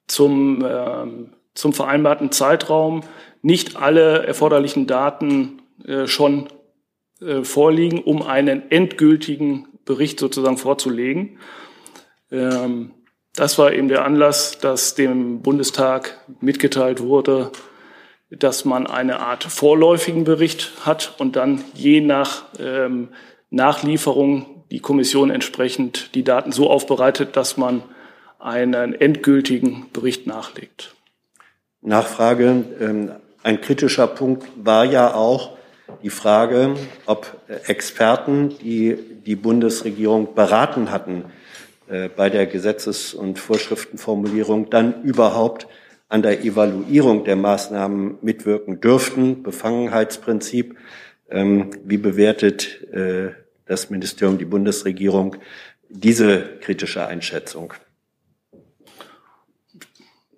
zum, 0.07 0.65
äh, 0.65 1.05
zum 1.53 1.73
vereinbarten 1.73 2.31
Zeitraum 2.31 3.01
nicht 3.41 3.75
alle 3.75 4.25
erforderlichen 4.25 4.87
Daten 4.87 5.61
äh, 5.85 6.07
schon 6.07 6.47
äh, 7.25 7.43
vorliegen, 7.43 8.03
um 8.03 8.21
einen 8.21 8.69
endgültigen 8.71 9.67
Bericht 9.85 10.19
sozusagen 10.19 10.57
vorzulegen. 10.57 11.39
Ähm, 12.31 12.91
das 13.35 13.57
war 13.57 13.73
eben 13.73 13.87
der 13.87 14.05
Anlass, 14.05 14.59
dass 14.59 14.95
dem 14.95 15.41
Bundestag 15.41 16.19
mitgeteilt 16.39 17.01
wurde, 17.01 17.51
dass 18.29 18.65
man 18.65 18.87
eine 18.87 19.19
Art 19.19 19.43
vorläufigen 19.43 20.23
Bericht 20.23 20.71
hat 20.85 21.15
und 21.17 21.35
dann 21.35 21.63
je 21.73 22.01
nach 22.01 22.45
ähm, 22.59 23.09
Nachlieferung 23.49 24.63
die 24.71 24.79
Kommission 24.79 25.29
entsprechend 25.29 26.15
die 26.15 26.23
Daten 26.23 26.51
so 26.51 26.69
aufbereitet, 26.69 27.35
dass 27.35 27.57
man 27.57 27.83
einen 28.39 28.93
endgültigen 28.93 29.85
Bericht 29.93 30.27
nachlegt. 30.27 30.95
Nachfrage. 31.81 32.65
Ähm, 32.79 33.11
ein 33.43 33.61
kritischer 33.61 34.07
Punkt 34.07 34.47
war 34.55 34.85
ja 34.85 35.13
auch 35.13 35.57
die 36.01 36.09
Frage, 36.09 36.75
ob 37.05 37.41
Experten, 37.67 38.49
die 38.49 38.97
die 39.25 39.35
Bundesregierung 39.35 40.35
beraten 40.35 40.91
hatten 40.91 41.25
äh, 41.87 42.09
bei 42.09 42.29
der 42.29 42.47
Gesetzes- 42.47 43.13
und 43.13 43.39
Vorschriftenformulierung, 43.39 44.69
dann 44.69 45.03
überhaupt 45.03 45.67
an 46.09 46.21
der 46.21 46.43
Evaluierung 46.43 47.23
der 47.23 47.35
Maßnahmen 47.35 48.19
mitwirken 48.21 48.79
dürften. 48.81 49.43
Befangenheitsprinzip. 49.43 50.77
Ähm, 51.29 51.71
wie 51.83 51.97
bewertet 51.97 52.83
äh, 52.93 53.31
das 53.65 53.89
Ministerium, 53.89 54.37
die 54.37 54.45
Bundesregierung 54.45 55.37
diese 55.89 56.57
kritische 56.61 57.07
Einschätzung? 57.07 57.73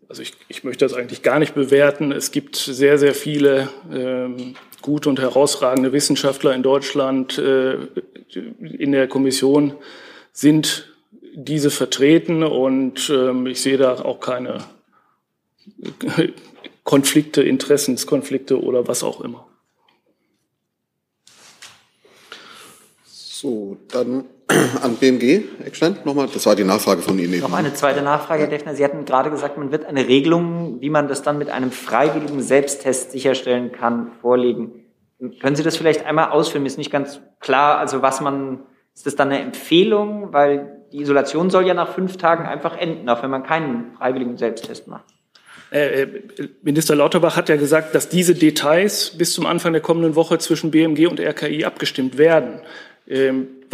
Also 0.07 0.21
ich, 0.21 0.33
ich 0.47 0.63
möchte 0.63 0.85
das 0.85 0.93
eigentlich 0.93 1.23
gar 1.23 1.39
nicht 1.39 1.55
bewerten. 1.55 2.11
Es 2.11 2.31
gibt 2.31 2.55
sehr, 2.55 2.97
sehr 2.97 3.13
viele 3.13 3.69
ähm, 3.91 4.55
gute 4.86 5.09
und 5.09 5.19
herausragende 5.19 5.93
Wissenschaftler 5.93 6.53
in 6.53 6.61
Deutschland. 6.61 7.39
Äh, 7.39 7.88
in 8.61 8.91
der 8.91 9.07
Kommission 9.07 9.73
sind 10.31 10.93
diese 11.33 11.71
vertreten 11.71 12.43
und 12.43 13.09
ähm, 13.09 13.47
ich 13.47 13.61
sehe 13.61 13.77
da 13.77 13.95
auch 13.95 14.19
keine 14.19 14.63
Konflikte, 16.83 17.41
Interessenskonflikte 17.41 18.61
oder 18.61 18.88
was 18.88 19.03
auch 19.03 19.21
immer. 19.21 19.47
So, 23.05 23.77
dann 23.88 24.25
an 24.83 24.95
BMG, 24.97 25.43
Eckstein, 25.65 25.97
nochmal. 26.05 26.27
Das 26.31 26.45
war 26.45 26.55
die 26.55 26.63
Nachfrage 26.63 27.01
von 27.01 27.17
Ihnen. 27.17 27.39
Noch 27.39 27.53
eine 27.53 27.73
zweite 27.73 28.01
Nachfrage, 28.01 28.43
Herr 28.43 28.49
Defner. 28.49 28.75
Sie 28.75 28.83
hatten 28.83 29.05
gerade 29.05 29.31
gesagt, 29.31 29.57
man 29.57 29.71
wird 29.71 29.85
eine 29.85 30.07
Regelung, 30.07 30.81
wie 30.81 30.89
man 30.89 31.07
das 31.07 31.23
dann 31.23 31.37
mit 31.37 31.49
einem 31.49 31.71
freiwilligen 31.71 32.41
Selbsttest 32.41 33.11
sicherstellen 33.11 33.71
kann, 33.71 34.11
vorlegen. 34.21 34.85
Können 35.41 35.55
Sie 35.55 35.63
das 35.63 35.77
vielleicht 35.77 36.05
einmal 36.05 36.29
ausführen? 36.29 36.63
Mir 36.63 36.67
ist 36.67 36.77
nicht 36.77 36.91
ganz 36.91 37.21
klar, 37.39 37.79
also 37.79 38.01
was 38.01 38.21
man, 38.21 38.59
ist 38.93 39.07
das 39.07 39.15
dann 39.15 39.31
eine 39.31 39.41
Empfehlung? 39.41 40.31
Weil 40.31 40.83
die 40.91 41.01
Isolation 41.01 41.49
soll 41.49 41.65
ja 41.65 41.73
nach 41.73 41.93
fünf 41.93 42.17
Tagen 42.17 42.45
einfach 42.45 42.77
enden, 42.77 43.09
auch 43.09 43.23
wenn 43.23 43.31
man 43.31 43.43
keinen 43.43 43.93
freiwilligen 43.97 44.37
Selbsttest 44.37 44.87
macht. 44.87 45.05
Äh, 45.71 46.03
äh, 46.03 46.07
Minister 46.61 46.95
Lauterbach 46.95 47.35
hat 47.35 47.49
ja 47.49 47.55
gesagt, 47.55 47.95
dass 47.95 48.09
diese 48.09 48.35
Details 48.35 49.17
bis 49.17 49.33
zum 49.33 49.45
Anfang 49.45 49.73
der 49.73 49.81
kommenden 49.81 50.15
Woche 50.15 50.37
zwischen 50.37 50.69
BMG 50.69 51.07
und 51.07 51.19
RKI 51.19 51.65
abgestimmt 51.65 52.17
werden. 52.17 52.61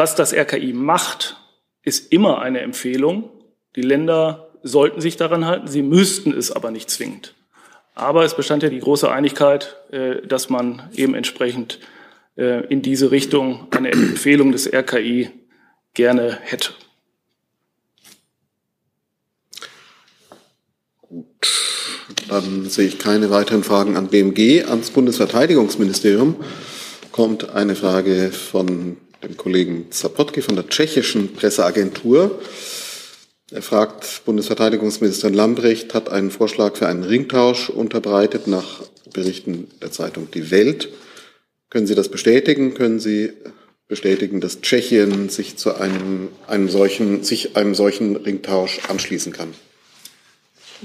Was 0.01 0.15
das 0.15 0.33
RKI 0.33 0.73
macht, 0.73 1.37
ist 1.83 2.11
immer 2.11 2.41
eine 2.41 2.61
Empfehlung. 2.61 3.29
Die 3.75 3.83
Länder 3.83 4.49
sollten 4.63 4.99
sich 4.99 5.15
daran 5.15 5.45
halten, 5.45 5.67
sie 5.67 5.83
müssten 5.83 6.35
es 6.35 6.51
aber 6.51 6.71
nicht 6.71 6.89
zwingend. 6.89 7.35
Aber 7.93 8.25
es 8.25 8.35
bestand 8.35 8.63
ja 8.63 8.69
die 8.69 8.79
große 8.79 9.11
Einigkeit, 9.11 9.77
äh, 9.91 10.25
dass 10.25 10.49
man 10.49 10.89
eben 10.95 11.13
entsprechend 11.13 11.77
in 12.35 12.81
diese 12.81 13.11
Richtung 13.11 13.67
eine 13.69 13.91
Empfehlung 13.91 14.51
des 14.51 14.73
RKI 14.73 15.29
gerne 15.93 16.39
hätte. 16.41 16.71
Dann 22.27 22.67
sehe 22.67 22.87
ich 22.87 22.97
keine 22.97 23.29
weiteren 23.29 23.63
Fragen 23.63 23.97
an 23.97 24.07
BMG. 24.07 24.65
Ans 24.65 24.89
Bundesverteidigungsministerium 24.89 26.37
kommt 27.11 27.51
eine 27.51 27.75
Frage 27.75 28.31
von 28.31 28.97
dem 29.23 29.37
Kollegen 29.37 29.91
Zapotki 29.91 30.41
von 30.41 30.55
der 30.55 30.67
tschechischen 30.67 31.33
Presseagentur. 31.33 32.39
Er 33.51 33.61
fragt, 33.61 34.23
Bundesverteidigungsministerin 34.25 35.33
Lambrecht 35.33 35.93
hat 35.93 36.09
einen 36.09 36.31
Vorschlag 36.31 36.75
für 36.75 36.87
einen 36.87 37.03
Ringtausch 37.03 37.69
unterbreitet 37.69 38.47
nach 38.47 38.81
Berichten 39.13 39.67
der 39.81 39.91
Zeitung 39.91 40.29
Die 40.31 40.51
Welt. 40.51 40.89
Können 41.69 41.87
Sie 41.87 41.95
das 41.95 42.09
bestätigen? 42.09 42.73
Können 42.73 42.99
Sie 42.99 43.33
bestätigen, 43.87 44.39
dass 44.39 44.61
Tschechien 44.61 45.29
sich 45.29 45.57
zu 45.57 45.75
einem, 45.75 46.29
einem 46.47 46.69
solchen, 46.69 47.23
sich 47.23 47.57
einem 47.57 47.75
solchen 47.75 48.15
Ringtausch 48.15 48.79
anschließen 48.87 49.33
kann? 49.33 49.53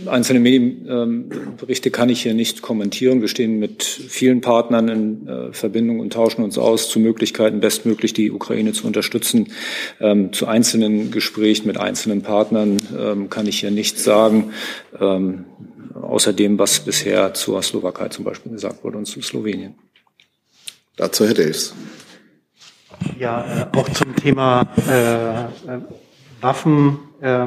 Einzelne 0.04 0.40
Medienberichte 0.40 1.90
kann 1.90 2.10
ich 2.10 2.22
hier 2.22 2.34
nicht 2.34 2.60
kommentieren. 2.60 3.22
Wir 3.22 3.28
stehen 3.28 3.58
mit 3.58 3.82
vielen 3.82 4.42
Partnern 4.42 4.88
in 4.88 5.28
äh, 5.28 5.52
Verbindung 5.52 6.00
und 6.00 6.12
tauschen 6.12 6.44
uns 6.44 6.58
aus 6.58 6.90
zu 6.90 7.00
Möglichkeiten, 7.00 7.60
bestmöglich 7.60 8.12
die 8.12 8.30
Ukraine 8.30 8.72
zu 8.72 8.86
unterstützen. 8.86 9.52
Ähm, 9.98 10.34
zu 10.34 10.46
einzelnen 10.46 11.10
Gesprächen 11.10 11.66
mit 11.66 11.78
einzelnen 11.78 12.22
Partnern 12.22 12.76
ähm, 12.96 13.30
kann 13.30 13.46
ich 13.46 13.60
hier 13.60 13.70
nichts 13.70 14.04
sagen, 14.04 14.52
ähm, 15.00 15.46
außer 15.94 16.34
dem, 16.34 16.58
was 16.58 16.80
bisher 16.80 17.32
zur 17.32 17.62
Slowakei 17.62 18.08
zum 18.08 18.24
Beispiel 18.24 18.52
gesagt 18.52 18.84
wurde 18.84 18.98
und 18.98 19.06
zu 19.06 19.22
Slowenien. 19.22 19.76
Dazu 20.96 21.26
Herr 21.26 21.34
Delfs. 21.34 21.74
Ja, 23.18 23.70
äh, 23.72 23.78
auch 23.78 23.88
zum 23.90 24.14
Thema 24.14 24.68
äh, 24.88 25.44
äh 25.44 25.80
Waffen. 26.42 26.98
Äh, 27.22 27.46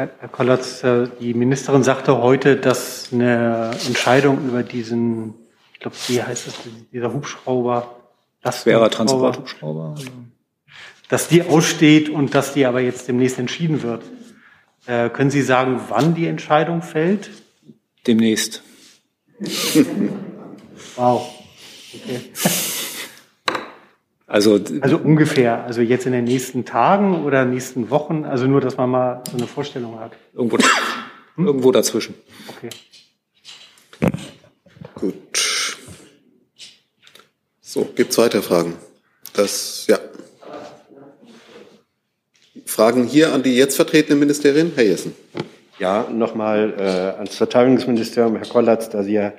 Herr 0.00 0.28
Kollatz, 0.28 0.82
äh, 0.82 1.08
die 1.20 1.34
Ministerin 1.34 1.82
sagte 1.82 2.22
heute, 2.22 2.56
dass 2.56 3.08
eine 3.12 3.72
Entscheidung 3.86 4.48
über 4.48 4.62
diesen, 4.62 5.34
ich 5.74 5.80
glaube, 5.80 5.96
wie 6.08 6.22
heißt 6.22 6.46
es, 6.46 6.54
dieser 6.90 7.12
Hubschrauber, 7.12 7.96
das 8.42 8.64
wäre 8.64 8.88
Transporthubschrauber, 8.88 9.96
dass 11.10 11.28
die 11.28 11.42
aussteht 11.42 12.08
und 12.08 12.34
dass 12.34 12.54
die 12.54 12.64
aber 12.64 12.80
jetzt 12.80 13.08
demnächst 13.08 13.38
entschieden 13.38 13.82
wird. 13.82 14.02
Äh, 14.86 15.10
können 15.10 15.30
Sie 15.30 15.42
sagen, 15.42 15.80
wann 15.90 16.14
die 16.14 16.26
Entscheidung 16.26 16.80
fällt? 16.80 17.28
Demnächst. 18.06 18.62
wow. 20.96 21.28
Okay. 21.92 22.20
Also, 24.30 24.60
also 24.80 24.96
ungefähr, 24.96 25.64
also 25.64 25.80
jetzt 25.80 26.06
in 26.06 26.12
den 26.12 26.22
nächsten 26.22 26.64
Tagen 26.64 27.24
oder 27.24 27.44
nächsten 27.44 27.90
Wochen, 27.90 28.24
also 28.24 28.46
nur, 28.46 28.60
dass 28.60 28.76
man 28.76 28.88
mal 28.88 29.22
so 29.28 29.36
eine 29.36 29.48
Vorstellung 29.48 29.98
hat. 29.98 30.12
Irgendwo, 30.32 30.56
hm? 31.34 31.46
irgendwo 31.48 31.72
dazwischen. 31.72 32.14
Okay. 32.46 32.70
Gut. 34.94 35.76
So, 37.60 37.88
gibt 37.96 38.12
es 38.12 38.18
weitere 38.18 38.40
Fragen? 38.40 38.76
Das, 39.32 39.88
ja. 39.88 39.98
Fragen 42.66 43.06
hier 43.06 43.34
an 43.34 43.42
die 43.42 43.56
jetzt 43.56 43.74
vertretene 43.74 44.14
Ministerin, 44.14 44.70
Herr 44.76 44.84
Jessen. 44.84 45.12
Ja, 45.80 46.06
nochmal 46.08 46.74
äh, 46.78 47.18
ans 47.18 47.34
Verteidigungsministerium, 47.34 48.36
Herr 48.36 48.46
Kollatz, 48.46 48.90
da 48.90 49.02
Sie 49.02 49.14
ja 49.14 49.32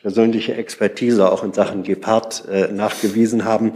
persönliche 0.00 0.54
Expertise 0.54 1.30
auch 1.30 1.44
in 1.44 1.52
Sachen 1.52 1.82
Gepard 1.82 2.44
äh, 2.48 2.72
nachgewiesen 2.72 3.44
haben. 3.44 3.74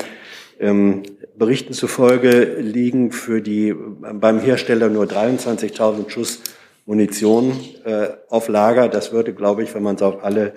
Ähm, 0.63 1.03
Berichten 1.37 1.73
zufolge 1.73 2.57
liegen 2.61 3.11
für 3.11 3.43
die 3.43 3.75
beim 3.75 4.39
Hersteller 4.39 4.89
nur 4.89 5.05
23.000 5.05 6.09
Schuss 6.09 6.41
Munition 6.87 7.59
äh, 7.85 8.09
auf 8.29 8.49
Lager. 8.49 8.89
Das 8.89 9.13
würde, 9.13 9.35
glaube 9.35 9.65
ich, 9.65 9.75
wenn 9.75 9.83
man 9.83 9.97
es 9.97 10.03
auf 10.03 10.23
alle 10.23 10.55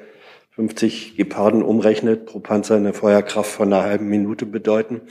50 0.51 1.17
Geparden 1.17 1.63
umrechnet, 1.63 2.27
pro 2.27 2.39
Panzer 2.39 2.75
eine 2.75 2.93
Feuerkraft 2.93 3.51
von 3.51 3.73
einer 3.73 3.83
halben 3.83 4.07
Minute 4.07 4.45
bedeuten. 4.45 5.01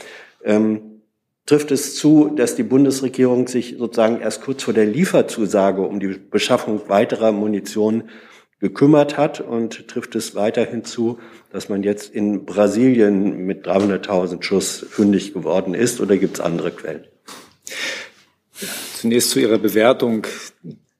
Ähm, 0.43 1.01
trifft 1.45 1.71
es 1.71 1.95
zu, 1.95 2.31
dass 2.35 2.55
die 2.55 2.63
Bundesregierung 2.63 3.47
sich 3.47 3.75
sozusagen 3.77 4.21
erst 4.21 4.43
kurz 4.43 4.63
vor 4.63 4.73
der 4.73 4.85
Lieferzusage 4.85 5.81
um 5.81 5.99
die 5.99 6.07
Beschaffung 6.07 6.87
weiterer 6.87 7.33
Munition 7.33 8.05
gekümmert 8.59 9.17
hat 9.17 9.41
und 9.41 9.87
trifft 9.87 10.15
es 10.15 10.35
weiterhin 10.35 10.85
zu, 10.85 11.19
dass 11.51 11.69
man 11.69 11.83
jetzt 11.83 12.13
in 12.13 12.45
Brasilien 12.45 13.45
mit 13.45 13.67
300.000 13.67 14.43
Schuss 14.43 14.85
fündig 14.89 15.33
geworden 15.33 15.73
ist 15.73 15.99
oder 15.99 16.17
gibt 16.17 16.35
es 16.35 16.41
andere 16.41 16.71
Quellen? 16.71 17.05
Zunächst 18.97 19.31
zu 19.31 19.39
Ihrer 19.39 19.57
Bewertung 19.57 20.25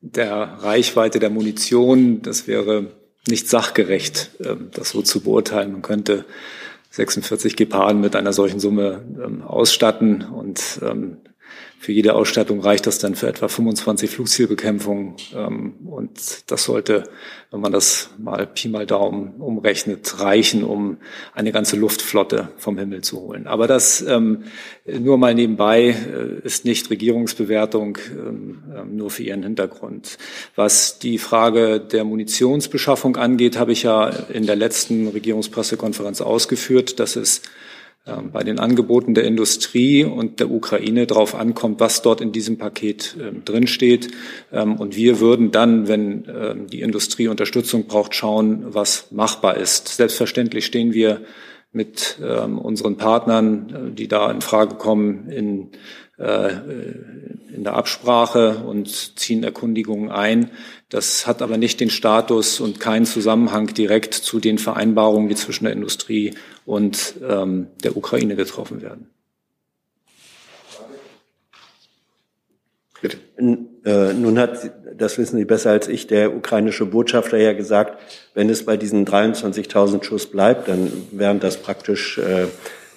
der 0.02 0.58
Reichweite 0.62 1.20
der 1.20 1.30
Munition. 1.30 2.22
Das 2.22 2.48
wäre 2.48 2.92
nicht 3.28 3.50
sachgerecht, 3.50 4.32
ähm, 4.44 4.70
das 4.74 4.90
so 4.90 5.02
zu 5.02 5.22
beurteilen. 5.22 5.72
Man 5.72 5.82
könnte 5.82 6.26
46 6.92 7.56
Geparden 7.56 8.02
mit 8.02 8.16
einer 8.16 8.34
solchen 8.34 8.60
Summe 8.60 9.04
ähm, 9.24 9.42
ausstatten 9.42 10.22
und 10.22 10.80
ähm, 10.82 11.18
für 11.80 11.92
jede 11.92 12.16
Ausstattung 12.16 12.62
reicht 12.62 12.88
das 12.88 13.00
dann 13.00 13.16
für 13.16 13.28
etwa 13.28 13.48
25 13.48 14.10
Flugzielbekämpfungen. 14.10 15.18
Und 15.86 16.52
das 16.52 16.64
sollte, 16.64 17.04
wenn 17.56 17.62
man 17.62 17.72
das 17.72 18.10
mal 18.18 18.46
Pi 18.48 18.68
mal 18.68 18.86
Daumen 18.86 19.36
umrechnet, 19.40 20.20
reichen, 20.20 20.62
um 20.62 20.98
eine 21.34 21.54
ganze 21.54 21.78
Luftflotte 21.78 22.50
vom 22.58 22.78
Himmel 22.78 23.02
zu 23.02 23.22
holen. 23.22 23.48
Aber 23.48 23.66
das 23.66 24.02
ähm, 24.02 24.44
nur 24.86 25.18
mal 25.18 25.34
nebenbei 25.34 25.96
äh, 25.96 26.46
ist 26.46 26.66
nicht 26.66 26.90
Regierungsbewertung, 26.90 27.98
ähm, 28.12 28.62
nur 28.92 29.10
für 29.10 29.24
ihren 29.24 29.42
Hintergrund. 29.42 30.18
Was 30.58 31.00
die 31.00 31.18
Frage 31.18 31.80
der 31.80 32.04
Munitionsbeschaffung 32.04 33.16
angeht, 33.16 33.58
habe 33.58 33.72
ich 33.72 33.84
ja 33.84 34.10
in 34.10 34.46
der 34.46 34.58
letzten 34.58 35.08
Regierungspressekonferenz 35.08 36.20
ausgeführt, 36.20 37.00
dass 37.00 37.16
es 37.16 37.42
ähm, 37.42 37.54
bei 38.06 38.44
den 38.44 38.60
Angeboten 38.60 39.16
der 39.16 39.24
Industrie 39.24 40.04
und 40.04 40.40
der 40.40 40.52
Ukraine 40.52 41.08
darauf 41.08 41.34
ankommt, 41.34 41.80
was 41.80 42.04
dort 42.04 42.22
in 42.22 42.32
diesem 42.32 42.60
Paket 42.60 43.18
äh, 43.20 43.32
drinsteht. 43.44 44.10
Ähm, 44.54 44.76
und 44.76 44.96
wir 44.96 45.20
würden 45.20 45.52
dann, 45.52 45.88
wenn 45.88 46.26
äh, 46.26 46.56
die 46.72 46.82
Industrie 46.82 47.28
Unterstützung 47.28 47.88
braucht, 47.88 48.14
schauen, 48.14 48.64
was 48.68 49.12
machbar 49.12 49.58
ist. 49.58 49.88
Selbstverständlich 49.88 50.68
stehen 50.68 50.94
wir 50.94 51.22
mit 51.72 52.20
ähm, 52.24 52.60
unseren 52.60 52.98
Partnern, 52.98 53.90
äh, 53.90 53.96
die 53.96 54.08
da 54.08 54.30
in 54.30 54.42
Frage 54.42 54.76
kommen, 54.76 55.30
in, 55.30 55.72
äh, 56.20 56.52
in 57.56 57.64
der 57.64 57.74
Absprache 57.74 58.64
und 58.68 59.18
ziehen 59.18 59.44
Erkundigungen 59.44 60.12
ein. 60.12 60.52
Das 60.90 61.26
hat 61.26 61.42
aber 61.42 61.58
nicht 61.58 61.80
den 61.80 61.90
Status 61.90 62.60
und 62.60 62.80
keinen 62.80 63.06
Zusammenhang 63.06 63.74
direkt 63.74 64.14
zu 64.14 64.40
den 64.40 64.60
Vereinbarungen, 64.60 65.28
die 65.28 65.36
zwischen 65.36 65.64
der 65.64 65.74
Industrie 65.74 66.36
und 66.66 67.16
ähm, 67.28 67.68
der 67.84 67.96
Ukraine 67.96 68.36
getroffen 68.36 68.82
werden. 68.82 69.10
Bitte. 73.02 73.18
Äh, 73.38 74.14
nun 74.14 74.40
hat, 74.40 74.72
das 74.98 75.18
wissen 75.18 75.38
Sie 75.38 75.46
besser 75.46 75.72
als 75.72 75.88
ich, 75.88 76.08
der 76.08 76.36
ukrainische 76.36 76.86
Botschafter 76.86 77.38
ja 77.38 77.54
gesagt, 77.54 78.02
wenn 78.34 78.50
es 78.50 78.66
bei 78.66 78.78
diesen 78.78 79.06
23.000 79.06 80.04
Schuss 80.04 80.26
bleibt, 80.26 80.68
dann 80.68 80.92
wären 81.12 81.40
das 81.40 81.58
praktisch 81.58 82.18
äh, 82.18 82.48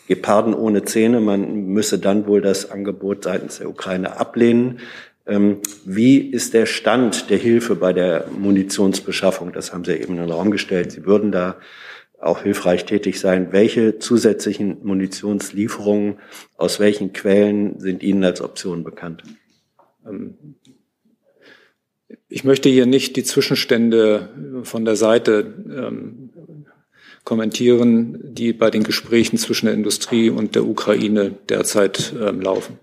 Geparden 0.07 0.55
ohne 0.55 0.85
Zähne. 0.85 1.21
Man 1.21 1.67
müsse 1.67 1.99
dann 1.99 2.27
wohl 2.27 2.41
das 2.41 2.71
Angebot 2.71 3.25
seitens 3.25 3.59
der 3.59 3.69
Ukraine 3.69 4.19
ablehnen. 4.19 4.81
Ähm, 5.27 5.59
wie 5.85 6.17
ist 6.19 6.55
der 6.55 6.65
Stand 6.65 7.29
der 7.29 7.37
Hilfe 7.37 7.75
bei 7.75 7.93
der 7.93 8.29
Munitionsbeschaffung? 8.31 9.53
Das 9.53 9.75
haben 9.75 9.85
Sie 9.85 9.93
eben 9.93 10.15
in 10.15 10.21
den 10.21 10.31
Raum 10.31 10.51
gestellt. 10.51 10.91
Sie 10.93 11.05
würden 11.05 11.33
da 11.33 11.57
auch 12.21 12.43
hilfreich 12.43 12.85
tätig 12.85 13.21
sein. 13.21 13.53
Welche 13.53 13.99
zusätzlichen 13.99 14.79
Munitionslieferungen 14.83 16.19
aus 16.57 16.81
welchen 16.81 17.13
Quellen 17.13 17.79
sind 17.79 18.03
Ihnen 18.03 18.25
als 18.25 18.41
Option 18.41 18.85
bekannt? 18.85 19.23
Ähm, 20.07 20.35
ich 22.29 22.45
möchte 22.45 22.69
hier 22.69 22.87
nicht 22.87 23.17
die 23.17 23.25
Zwischenstände 23.25 24.63
von 24.63 24.85
der 24.85 24.97
Seite 24.97 25.55
ähm, 25.71 26.31
kommentieren, 27.25 28.19
die 28.23 28.53
bei 28.53 28.71
den 28.71 28.83
Gesprächen 28.83 29.37
zwischen 29.37 29.67
der 29.67 29.75
Industrie 29.75 30.31
und 30.31 30.55
der 30.55 30.65
Ukraine 30.65 31.35
derzeit 31.49 32.15
ähm, 32.19 32.41
laufen. 32.41 32.79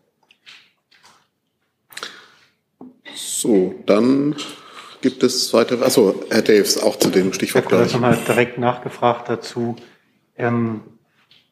So, 3.15 3.73
dann 3.85 4.35
gibt 5.05 5.21
es 5.21 5.53
weitere. 5.53 5.85
Achso, 5.85 6.15
Herr 6.31 6.41
Daves, 6.41 6.81
auch 6.81 6.95
zu 6.95 7.11
dem 7.11 7.31
Stichwort. 7.31 7.65
Ich 7.67 7.71
habe 7.71 7.85
nochmal 7.85 8.17
direkt 8.27 8.57
nachgefragt 8.57 9.29
dazu. 9.29 9.75
Ähm, 10.35 10.81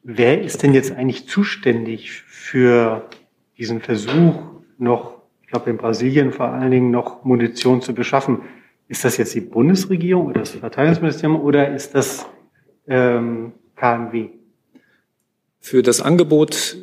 wer 0.01 0.41
ist 0.41 0.63
denn 0.63 0.73
jetzt 0.73 0.91
eigentlich 0.91 1.27
zuständig 1.27 2.23
für 2.23 3.07
diesen 3.59 3.79
Versuch, 3.79 4.41
noch, 4.79 5.21
ich 5.43 5.49
glaube 5.49 5.69
in 5.69 5.77
Brasilien 5.77 6.33
vor 6.33 6.47
allen 6.47 6.71
Dingen, 6.71 6.89
noch 6.89 7.25
Munition 7.25 7.83
zu 7.83 7.93
beschaffen? 7.93 8.41
Ist 8.87 9.05
das 9.05 9.17
jetzt 9.17 9.35
die 9.35 9.41
Bundesregierung 9.41 10.25
oder 10.25 10.39
das 10.39 10.49
Verteidigungsministerium 10.49 11.39
oder 11.39 11.75
ist 11.75 11.93
das 11.93 12.25
ähm, 12.87 13.53
KMW? 13.75 14.29
Für 15.59 15.83
das 15.83 16.01
Angebot 16.01 16.75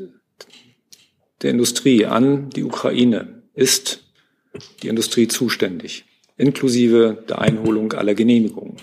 der 1.43 1.51
Industrie 1.51 2.07
an 2.07 2.49
die 2.51 2.63
Ukraine 2.63 3.43
ist 3.55 4.05
die 4.85 4.89
Industrie 4.89 5.27
zuständig, 5.27 6.05
inklusive 6.41 7.25
der 7.29 7.41
Einholung 7.41 7.93
aller 7.93 8.15
Genehmigungen. 8.15 8.77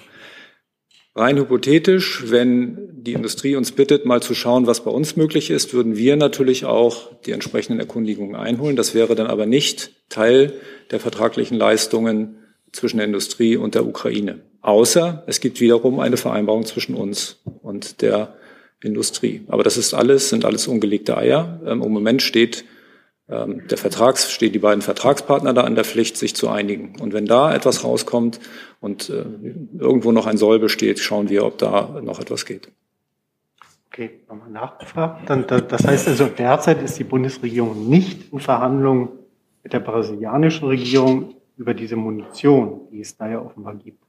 Rein 1.16 1.38
hypothetisch, 1.38 2.26
wenn 2.28 2.90
die 2.94 3.14
Industrie 3.14 3.56
uns 3.56 3.72
bittet, 3.72 4.06
mal 4.06 4.22
zu 4.22 4.36
schauen, 4.36 4.68
was 4.68 4.84
bei 4.84 4.92
uns 4.92 5.16
möglich 5.16 5.50
ist, 5.50 5.74
würden 5.74 5.98
wir 5.98 6.16
natürlich 6.16 6.66
auch 6.66 7.10
die 7.26 7.32
entsprechenden 7.32 7.80
Erkundigungen 7.80 8.36
einholen. 8.36 8.76
Das 8.76 8.94
wäre 8.94 9.16
dann 9.16 9.26
aber 9.26 9.48
nicht 9.48 9.94
Teil 10.10 10.54
der 10.92 11.00
vertraglichen 11.00 11.58
Leistungen 11.58 12.38
zwischen 12.72 12.98
der 12.98 13.08
Industrie 13.08 13.58
und 13.58 13.74
der 13.74 13.88
Ukraine. 13.88 14.42
Außer 14.62 15.24
es 15.26 15.40
gibt 15.40 15.60
wiederum 15.60 16.00
eine 16.00 16.18
Vereinbarung 16.18 16.66
zwischen 16.66 16.94
uns 16.94 17.42
und 17.64 18.04
der 18.04 18.36
Industrie. 18.84 19.42
Aber 19.48 19.64
das 19.64 19.78
ist 19.78 19.96
alles, 19.96 20.30
sind 20.30 20.46
alles 20.46 20.68
ungelegte 20.68 21.18
Eier. 21.18 21.62
Ähm, 21.66 21.82
Im 21.82 21.92
Moment 21.92 22.22
steht 22.22 22.64
der 23.30 23.78
Vertrags, 23.78 24.32
stehen 24.32 24.54
die 24.54 24.60
beiden 24.60 24.82
Vertragspartner 24.82 25.54
da 25.54 25.64
an 25.64 25.76
der 25.76 25.84
Pflicht, 25.84 26.16
sich 26.16 26.34
zu 26.34 26.48
einigen. 26.50 26.94
Und 27.02 27.12
wenn 27.14 27.26
da 27.26 27.54
etwas 27.54 27.84
rauskommt 27.84 28.40
und 28.80 29.10
äh, 29.10 29.26
irgendwo 29.78 30.14
noch 30.14 30.28
ein 30.28 30.38
Soll 30.38 30.60
besteht, 30.60 31.00
schauen 31.00 31.28
wir, 31.28 31.46
ob 31.46 31.58
da 31.58 32.00
noch 32.02 32.22
etwas 32.22 32.46
geht. 32.46 32.70
Okay, 33.92 34.22
nochmal 34.30 34.50
nachgefragt. 34.50 35.30
Dann, 35.30 35.46
das 35.46 35.86
heißt 35.86 36.08
also, 36.08 36.28
derzeit 36.28 36.82
ist 36.82 37.00
die 37.00 37.04
Bundesregierung 37.04 37.90
nicht 37.90 38.32
in 38.32 38.40
Verhandlungen 38.40 39.10
mit 39.64 39.74
der 39.74 39.80
brasilianischen 39.82 40.68
Regierung 40.68 41.36
über 41.58 41.74
diese 41.74 41.96
Munition, 41.98 42.88
die 42.92 43.02
es 43.02 43.18
da 43.18 43.28
ja 43.28 43.42
offenbar 43.42 43.76
gibt. 43.76 44.07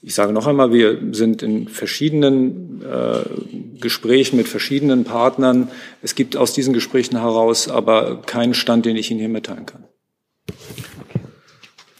Ich 0.00 0.14
sage 0.14 0.32
noch 0.32 0.46
einmal, 0.46 0.72
wir 0.72 0.98
sind 1.12 1.42
in 1.42 1.66
verschiedenen 1.66 2.82
äh, 2.82 3.80
Gesprächen 3.80 4.36
mit 4.36 4.46
verschiedenen 4.46 5.04
Partnern. 5.04 5.70
Es 6.02 6.14
gibt 6.14 6.36
aus 6.36 6.52
diesen 6.52 6.72
Gesprächen 6.72 7.20
heraus 7.20 7.68
aber 7.68 8.22
keinen 8.22 8.54
Stand, 8.54 8.86
den 8.86 8.96
ich 8.96 9.10
Ihnen 9.10 9.20
hier 9.20 9.28
mitteilen 9.28 9.66
kann. 9.66 9.84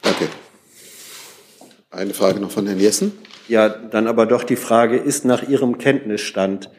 Danke. 0.02 0.28
Eine 1.90 2.14
Frage 2.14 2.38
noch 2.38 2.52
von 2.52 2.66
Herrn 2.66 2.78
Jessen. 2.78 3.12
Ja, 3.48 3.68
dann 3.68 4.06
aber 4.06 4.26
doch 4.26 4.44
die 4.44 4.56
Frage, 4.56 4.96
ist 4.96 5.24
nach 5.24 5.48
Ihrem 5.48 5.78
Kenntnisstand 5.78 6.70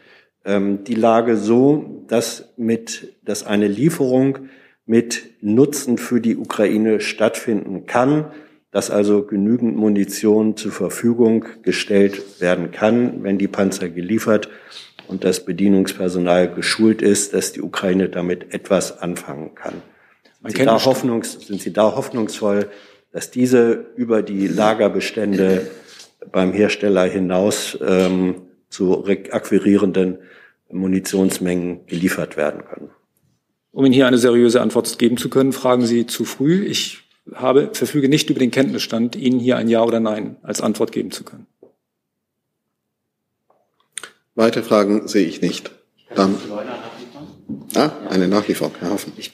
ähm, 0.46 0.84
die 0.86 0.96
Lage 0.96 1.36
so, 1.36 2.06
dass 2.08 2.54
mit, 2.56 3.18
dass 3.24 3.46
eine 3.46 3.68
Lieferung 3.68 4.50
mit 4.86 5.32
Nutzen 5.42 5.98
für 5.98 6.22
die 6.22 6.38
Ukraine 6.38 7.02
stattfinden 7.02 7.86
kann? 7.86 8.32
Dass 8.72 8.92
also 8.92 9.24
genügend 9.24 9.76
Munition 9.76 10.56
zur 10.56 10.72
Verfügung 10.72 11.46
gestellt 11.64 12.42
werden 12.42 12.72
kann, 12.72 13.24
wenn 13.24 13.38
die 13.38 13.48
Panzer 13.48 13.90
geliefert 13.90 14.50
und 15.08 15.24
das 15.24 15.44
Bedienungspersonal 15.44 16.54
geschult 16.54 17.02
ist, 17.02 17.34
dass 17.34 17.52
die 17.52 17.62
Ukraine 17.62 18.10
damit 18.10 18.54
etwas 18.54 19.00
anfangen 19.00 19.56
kann. 19.56 19.82
Sind 20.44 20.58
Sie, 20.58 20.66
da 20.66 20.86
hoffnungs, 20.86 21.48
sind 21.48 21.62
Sie 21.62 21.74
da 21.74 21.96
hoffnungsvoll, 21.96 22.70
dass 23.12 23.32
diese 23.32 23.88
über 23.96 24.22
die 24.22 24.48
Lagerbestände 24.48 25.68
beim 26.32 26.54
Hersteller 26.54 27.06
hinaus 27.06 27.78
ähm, 27.86 28.36
zu 28.70 29.06
akquirierenden 29.06 30.20
Munitionsmengen 30.72 31.88
geliefert 31.88 32.38
werden 32.38 32.64
können? 32.66 32.92
Um 33.72 33.84
Ihnen 33.86 33.94
hier 33.94 34.08
eine 34.08 34.18
seriöse 34.20 34.62
Antwort 34.62 35.00
geben 35.00 35.18
zu 35.18 35.30
können, 35.30 35.54
fragen 35.54 35.86
Sie 35.86 36.06
zu 36.06 36.24
früh. 36.24 36.66
Ich 36.66 37.09
habe, 37.36 37.70
verfüge 37.74 38.10
nicht 38.10 38.30
über 38.30 38.40
den 38.40 38.52
Kenntnisstand, 38.52 39.16
Ihnen 39.16 39.40
hier 39.40 39.58
ein 39.58 39.68
Ja 39.68 39.84
oder 39.84 40.00
Nein 40.00 40.38
als 40.42 40.62
Antwort 40.62 40.92
geben 40.92 41.12
zu 41.12 41.24
können. 41.24 41.48
Weitere 44.36 44.64
Fragen 44.64 45.08
sehe 45.08 45.28
ich 45.28 45.42
nicht. 45.42 45.72
Dann 46.16 46.38
ah, 47.76 47.92
eine 48.10 48.28
Nachlieferung, 48.28 48.74
Herr 48.80 48.92
Hoffen. 48.92 49.14
Ich 49.18 49.32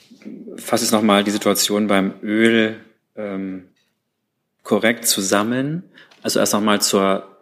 fasse 0.56 0.84
jetzt 0.84 0.92
nochmal 0.92 1.24
die 1.24 1.30
Situation 1.30 1.86
beim 1.86 2.14
Öl 2.22 2.76
ähm, 3.14 3.68
korrekt 4.62 5.06
zusammen. 5.06 5.84
Also 6.22 6.40
erst 6.40 6.52
nochmal 6.52 6.80
zur, 6.80 7.36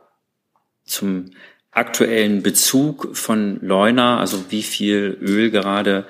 zum 0.85 1.31
aktuellen 1.71 2.43
Bezug 2.43 3.17
von 3.17 3.59
Leuna, 3.63 4.21
also 4.21 4.45
wie 4.51 4.63
viel 4.63 5.19
Öl 5.21 5.51
gerade 5.51 6.07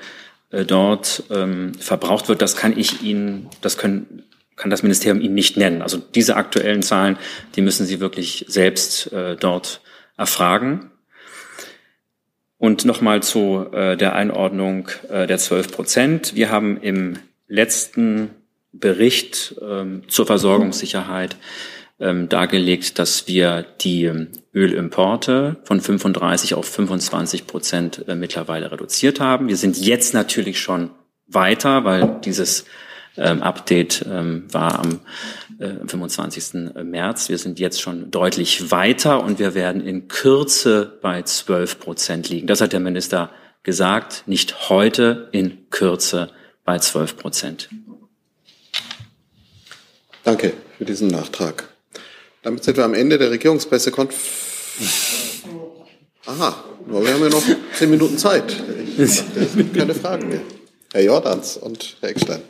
äh, 0.50 0.64
dort 0.64 1.22
ähm, 1.30 1.72
verbraucht 1.74 2.28
wird, 2.28 2.42
das 2.42 2.56
kann 2.56 2.76
ich 2.76 3.02
Ihnen, 3.02 3.48
das 3.60 3.78
können 3.78 4.24
kann 4.56 4.70
das 4.70 4.82
Ministerium 4.82 5.20
Ihnen 5.20 5.34
nicht 5.34 5.56
nennen. 5.56 5.82
Also 5.82 5.98
diese 5.98 6.36
aktuellen 6.36 6.82
Zahlen, 6.82 7.18
die 7.56 7.62
müssen 7.62 7.86
Sie 7.86 8.00
wirklich 8.00 8.44
selbst 8.48 9.12
äh, 9.12 9.36
dort 9.36 9.80
erfragen. 10.16 10.90
Und 12.58 12.84
nochmal 12.84 13.22
zu 13.22 13.66
äh, 13.72 13.96
der 13.96 14.14
Einordnung 14.14 14.88
äh, 15.10 15.26
der 15.26 15.38
12 15.38 15.72
Prozent. 15.72 16.34
Wir 16.34 16.50
haben 16.50 16.80
im 16.80 17.18
letzten 17.48 18.30
Bericht 18.72 19.56
ähm, 19.60 20.02
zur 20.08 20.26
Versorgungssicherheit 20.26 21.36
ähm, 22.00 22.28
dargelegt, 22.28 22.98
dass 22.98 23.28
wir 23.28 23.64
die 23.80 24.04
ähm, 24.04 24.28
Ölimporte 24.52 25.56
von 25.64 25.80
35 25.80 26.54
auf 26.54 26.66
25 26.66 27.46
Prozent 27.46 28.04
äh, 28.08 28.14
mittlerweile 28.14 28.72
reduziert 28.72 29.20
haben. 29.20 29.48
Wir 29.48 29.56
sind 29.56 29.78
jetzt 29.78 30.14
natürlich 30.14 30.58
schon 30.58 30.90
weiter, 31.26 31.84
weil 31.84 32.20
dieses 32.24 32.64
ähm, 33.16 33.42
Update 33.42 34.04
ähm, 34.08 34.44
war 34.52 34.78
am 34.78 35.00
äh, 35.58 35.86
25. 35.86 36.72
März. 36.84 37.28
Wir 37.28 37.38
sind 37.38 37.58
jetzt 37.58 37.80
schon 37.80 38.10
deutlich 38.10 38.70
weiter 38.70 39.22
und 39.22 39.38
wir 39.38 39.54
werden 39.54 39.86
in 39.86 40.08
Kürze 40.08 40.98
bei 41.00 41.22
12 41.22 41.78
Prozent 41.78 42.28
liegen. 42.28 42.46
Das 42.46 42.60
hat 42.60 42.72
der 42.72 42.80
Minister 42.80 43.30
gesagt, 43.62 44.24
nicht 44.26 44.68
heute, 44.68 45.28
in 45.32 45.70
Kürze 45.70 46.30
bei 46.64 46.78
12 46.78 47.16
Prozent. 47.16 47.68
Danke 50.24 50.54
für 50.78 50.84
diesen 50.84 51.08
Nachtrag. 51.08 51.68
Damit 52.42 52.64
sind 52.64 52.76
wir 52.76 52.84
am 52.84 52.94
Ende 52.94 53.18
der 53.18 53.30
Regierungspressekonferenz. 53.30 54.44
Aha, 56.26 56.64
wir 56.86 57.14
haben 57.14 57.22
ja 57.22 57.28
noch 57.28 57.42
zehn 57.74 57.90
Minuten 57.90 58.16
Zeit. 58.16 58.56
Gibt 58.96 59.74
keine 59.74 59.94
Fragen 59.94 60.28
mehr. 60.28 60.40
Herr 60.92 61.02
Jordans 61.02 61.56
und 61.56 61.96
Herr 62.00 62.10
Eckstein. 62.10 62.42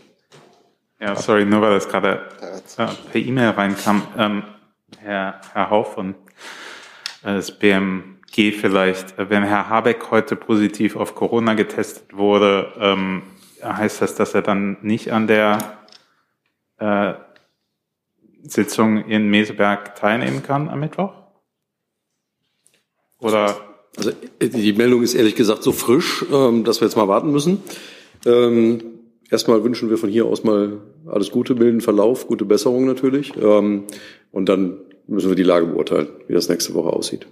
Ja, 1.05 1.15
sorry, 1.17 1.45
nur 1.45 1.61
weil 1.61 1.75
das 1.75 1.87
gerade 1.87 2.23
äh, 2.41 2.87
per 3.13 3.21
E-Mail 3.21 3.51
reinkam. 3.51 4.03
Ähm, 4.17 4.43
Herr, 4.99 5.39
Herr 5.53 5.69
Haufen, 5.69 6.15
äh, 7.23 7.35
das 7.35 7.59
BMG 7.59 8.53
vielleicht, 8.59 9.19
äh, 9.19 9.29
wenn 9.29 9.43
Herr 9.43 9.69
Habeck 9.69 10.11
heute 10.11 10.35
positiv 10.35 10.97
auf 10.97 11.15
Corona 11.15 11.53
getestet 11.53 12.17
wurde, 12.17 12.73
ähm, 12.79 13.23
heißt 13.63 14.01
das, 14.01 14.15
dass 14.15 14.33
er 14.33 14.41
dann 14.41 14.79
nicht 14.81 15.13
an 15.13 15.27
der 15.27 15.77
äh, 16.79 17.13
Sitzung 18.43 19.05
in 19.05 19.29
Meseberg 19.29 19.97
teilnehmen 19.97 20.43
kann 20.43 20.71
am 20.71 20.81
Mittwoch? 20.81 21.13
Oder? 23.19 23.55
Also 23.99 24.11
die 24.41 24.73
Meldung 24.73 25.03
ist 25.03 25.13
ehrlich 25.13 25.37
gesagt 25.37 25.65
so 25.65 25.73
frisch, 25.73 26.25
ähm, 26.33 26.65
dass 26.65 26.81
wir 26.81 26.89
jetzt 26.89 26.97
mal 26.97 27.09
warten 27.09 27.31
müssen. 27.31 27.63
Ähm, 28.25 28.94
erstmal 29.31 29.65
wünschen 29.65 29.91
wir 29.91 29.99
von 29.99 30.11
hier 30.11 30.27
aus 30.27 30.45
mal 30.45 30.81
alles 31.07 31.31
Gute, 31.31 31.55
milden 31.55 31.81
Verlauf, 31.81 32.27
gute 32.27 32.45
Besserung 32.45 32.87
natürlich. 32.87 33.33
Ähm, 33.37 33.85
und 34.33 34.49
dann 34.49 34.79
müssen 35.07 35.29
wir 35.29 35.37
die 35.37 35.43
Lage 35.43 35.67
beurteilen, 35.67 36.09
wie 36.27 36.35
das 36.35 36.49
nächste 36.49 36.75
Woche 36.75 36.91
aussieht. 36.91 37.27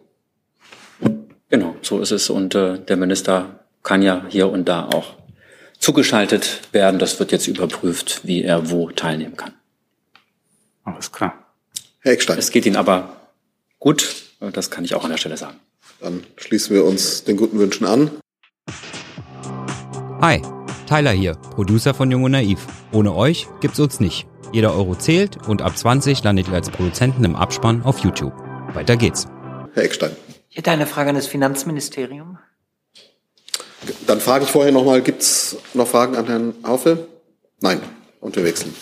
Genau, 1.48 1.76
so 1.82 2.00
ist 2.00 2.12
es. 2.12 2.30
Und 2.30 2.54
äh, 2.54 2.78
der 2.78 2.96
Minister 2.96 3.60
kann 3.82 4.02
ja 4.02 4.24
hier 4.28 4.50
und 4.50 4.68
da 4.68 4.86
auch 4.86 5.16
zugeschaltet 5.78 6.62
werden. 6.72 6.98
Das 6.98 7.18
wird 7.18 7.32
jetzt 7.32 7.46
überprüft, 7.46 8.20
wie 8.24 8.42
er 8.42 8.70
wo 8.70 8.90
teilnehmen 8.90 9.36
kann. 9.36 9.52
Alles 10.84 11.12
klar. 11.12 11.46
Herr 12.00 12.12
Eckstein. 12.12 12.38
Es 12.38 12.50
geht 12.50 12.66
Ihnen 12.66 12.76
aber 12.76 13.16
gut, 13.78 14.14
das 14.40 14.70
kann 14.70 14.84
ich 14.84 14.94
auch 14.94 15.04
an 15.04 15.10
der 15.10 15.18
Stelle 15.18 15.36
sagen. 15.36 15.58
Dann 16.00 16.24
schließen 16.36 16.74
wir 16.74 16.84
uns 16.84 17.24
den 17.24 17.36
guten 17.36 17.58
Wünschen 17.58 17.86
an. 17.86 18.10
Hi, 20.20 20.40
Tyler 20.86 21.12
hier, 21.12 21.34
Producer 21.34 21.94
von 21.94 22.10
Jung 22.10 22.24
und 22.24 22.32
Naiv. 22.32 22.66
Ohne 22.92 23.14
euch 23.14 23.48
gibt's 23.60 23.80
uns 23.80 24.00
nicht. 24.00 24.26
Jeder 24.52 24.74
Euro 24.74 24.94
zählt 24.94 25.48
und 25.48 25.62
ab 25.62 25.76
20 25.76 26.22
landet 26.22 26.48
ihr 26.48 26.54
als 26.54 26.70
Produzenten 26.70 27.24
im 27.24 27.36
Abspann 27.36 27.82
auf 27.82 27.98
YouTube. 28.00 28.34
Weiter 28.74 28.96
geht's. 28.96 29.26
Herr 29.74 29.84
Eckstein. 29.84 30.16
Ich 30.50 30.58
hätte 30.58 30.70
eine 30.70 30.86
Frage 30.86 31.10
an 31.10 31.16
das 31.16 31.26
Finanzministerium. 31.26 32.38
Dann 34.06 34.20
frage 34.20 34.44
ich 34.44 34.50
vorher 34.50 34.72
nochmal, 34.72 35.02
gibt 35.02 35.22
es 35.22 35.56
noch 35.74 35.88
Fragen 35.88 36.16
an 36.16 36.26
Herrn 36.26 36.54
Haufe? 36.64 37.08
Nein. 37.60 37.80
Und 38.20 38.36
wir 38.36 38.44
wechseln. 38.44 38.74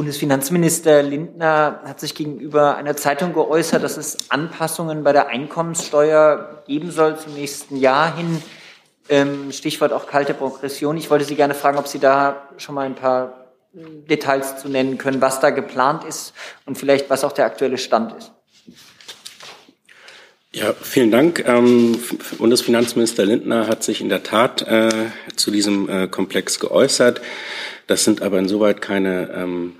Bundesfinanzminister 0.00 1.02
Lindner 1.02 1.82
hat 1.84 2.00
sich 2.00 2.14
gegenüber 2.14 2.76
einer 2.76 2.96
Zeitung 2.96 3.34
geäußert, 3.34 3.82
dass 3.84 3.98
es 3.98 4.30
Anpassungen 4.30 5.04
bei 5.04 5.12
der 5.12 5.28
Einkommenssteuer 5.28 6.62
geben 6.66 6.90
soll 6.90 7.18
zum 7.18 7.34
nächsten 7.34 7.76
Jahr 7.76 8.16
hin. 8.16 8.42
Ähm, 9.10 9.52
Stichwort 9.52 9.92
auch 9.92 10.06
kalte 10.06 10.32
Progression. 10.32 10.96
Ich 10.96 11.10
wollte 11.10 11.26
Sie 11.26 11.34
gerne 11.34 11.52
fragen, 11.52 11.76
ob 11.76 11.86
Sie 11.86 11.98
da 11.98 12.48
schon 12.56 12.76
mal 12.76 12.86
ein 12.86 12.94
paar 12.94 13.52
Details 13.74 14.56
zu 14.56 14.70
nennen 14.70 14.96
können, 14.96 15.20
was 15.20 15.38
da 15.40 15.50
geplant 15.50 16.04
ist 16.04 16.32
und 16.64 16.78
vielleicht 16.78 17.10
was 17.10 17.22
auch 17.22 17.32
der 17.32 17.44
aktuelle 17.44 17.76
Stand 17.76 18.14
ist. 18.16 18.32
Ja, 20.52 20.72
vielen 20.80 21.10
Dank. 21.10 21.44
Ähm, 21.46 22.00
Bundesfinanzminister 22.38 23.26
Lindner 23.26 23.66
hat 23.66 23.84
sich 23.84 24.00
in 24.00 24.08
der 24.08 24.22
Tat 24.22 24.62
äh, 24.62 24.88
zu 25.36 25.50
diesem 25.50 25.90
äh, 25.90 26.08
Komplex 26.08 26.58
geäußert. 26.58 27.20
Das 27.86 28.04
sind 28.04 28.22
aber 28.22 28.38
insoweit 28.38 28.80
keine, 28.80 29.30
ähm, 29.34 29.74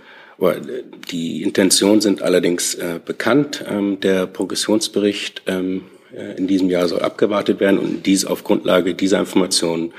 die 1.11 1.43
Intentionen 1.43 2.01
sind 2.01 2.22
allerdings 2.22 2.74
äh, 2.74 2.99
bekannt. 3.05 3.64
Ähm, 3.68 4.01
der 4.01 4.26
Progressionsbericht 4.26 5.43
ähm, 5.47 5.82
äh, 6.16 6.36
in 6.36 6.47
diesem 6.47 6.70
Jahr 6.70 6.88
soll 6.88 7.01
abgewartet 7.01 7.61
werden 7.61 7.78
und 7.78 8.07
dies 8.07 8.24
auf 8.24 8.45
Grundlage 8.45 8.95
dieser 8.95 9.20
Informationen 9.20 9.93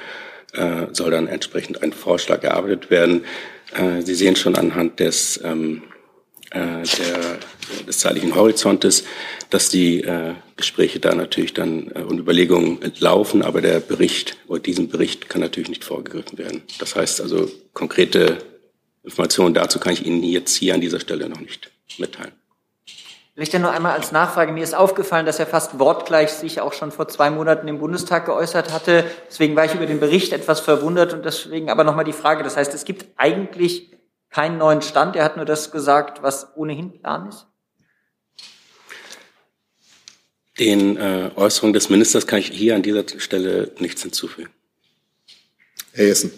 äh, 0.53 0.87
soll 0.91 1.11
dann 1.11 1.27
entsprechend 1.27 1.83
ein 1.83 1.93
Vorschlag 1.93 2.43
erarbeitet 2.43 2.89
werden. 2.89 3.23
Sie 4.03 4.15
sehen 4.15 4.35
schon 4.35 4.57
anhand 4.57 4.99
des, 4.99 5.39
ähm, 5.45 5.83
äh, 6.49 6.59
der, 6.59 7.39
des 7.87 7.99
zeitlichen 7.99 8.35
Horizontes, 8.35 9.05
dass 9.49 9.69
die 9.69 10.05
Gespräche 10.57 10.99
da 10.99 11.15
natürlich 11.15 11.53
dann 11.53 11.83
und 11.83 12.19
Überlegungen 12.19 12.79
laufen, 12.99 13.43
aber 13.43 13.61
der 13.61 13.79
Bericht 13.79 14.35
oder 14.47 14.59
diesem 14.59 14.89
Bericht 14.89 15.29
kann 15.29 15.39
natürlich 15.39 15.69
nicht 15.69 15.85
vorgegriffen 15.85 16.37
werden. 16.37 16.63
Das 16.79 16.97
heißt 16.97 17.21
also, 17.21 17.49
konkrete 17.73 18.39
Informationen 19.03 19.53
dazu 19.53 19.79
kann 19.79 19.93
ich 19.93 20.05
Ihnen 20.05 20.23
jetzt 20.23 20.55
hier 20.55 20.75
an 20.75 20.81
dieser 20.81 20.99
Stelle 20.99 21.27
noch 21.27 21.39
nicht 21.39 21.71
mitteilen. 21.97 22.33
Vielleicht 23.33 23.57
nur 23.59 23.71
einmal 23.71 23.93
als 23.93 24.11
Nachfrage. 24.11 24.51
Mir 24.51 24.63
ist 24.63 24.75
aufgefallen, 24.75 25.25
dass 25.25 25.39
er 25.39 25.47
fast 25.47 25.79
wortgleich 25.79 26.29
sich 26.31 26.59
auch 26.59 26.73
schon 26.73 26.91
vor 26.91 27.07
zwei 27.07 27.29
Monaten 27.29 27.67
im 27.67 27.79
Bundestag 27.79 28.25
geäußert 28.25 28.71
hatte. 28.73 29.05
Deswegen 29.29 29.55
war 29.55 29.65
ich 29.65 29.73
über 29.73 29.85
den 29.85 29.99
Bericht 29.99 30.33
etwas 30.33 30.59
verwundert 30.59 31.13
und 31.13 31.23
deswegen 31.23 31.69
aber 31.69 31.83
nochmal 31.83 32.03
die 32.03 32.13
Frage. 32.13 32.43
Das 32.43 32.57
heißt, 32.57 32.73
es 32.73 32.83
gibt 32.83 33.05
eigentlich 33.15 33.91
keinen 34.29 34.57
neuen 34.57 34.81
Stand. 34.81 35.15
Er 35.15 35.23
hat 35.23 35.37
nur 35.37 35.45
das 35.45 35.71
gesagt, 35.71 36.21
was 36.21 36.55
ohnehin 36.55 36.99
Plan 36.99 37.29
ist. 37.29 37.47
Den 40.59 40.97
äh, 40.97 41.31
Äußerungen 41.35 41.73
des 41.73 41.89
Ministers 41.89 42.27
kann 42.27 42.39
ich 42.39 42.51
hier 42.51 42.75
an 42.75 42.83
dieser 42.83 43.05
Stelle 43.17 43.71
nichts 43.79 44.01
hinzufügen. 44.01 44.49
Herr 45.93 46.05
Jessen. 46.05 46.31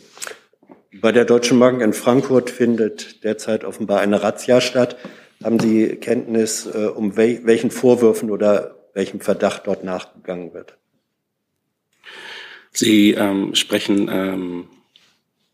Bei 1.01 1.11
der 1.11 1.25
Deutschen 1.25 1.59
Bank 1.59 1.81
in 1.81 1.93
Frankfurt 1.93 2.49
findet 2.49 3.23
derzeit 3.23 3.63
offenbar 3.63 3.99
eine 3.99 4.21
Razzia 4.21 4.61
statt. 4.61 4.95
Haben 5.43 5.59
Sie 5.59 5.95
Kenntnis, 5.95 6.67
äh, 6.67 6.85
um 6.85 7.17
wel 7.17 7.45
welchen 7.45 7.71
Vorwürfen 7.71 8.29
oder 8.29 8.75
welchem 8.93 9.19
Verdacht 9.19 9.63
dort 9.65 9.83
nachgegangen 9.83 10.53
wird? 10.53 10.77
Sie 12.71 13.11
ähm, 13.11 13.55
sprechen 13.55 14.07
ähm, 14.11 14.67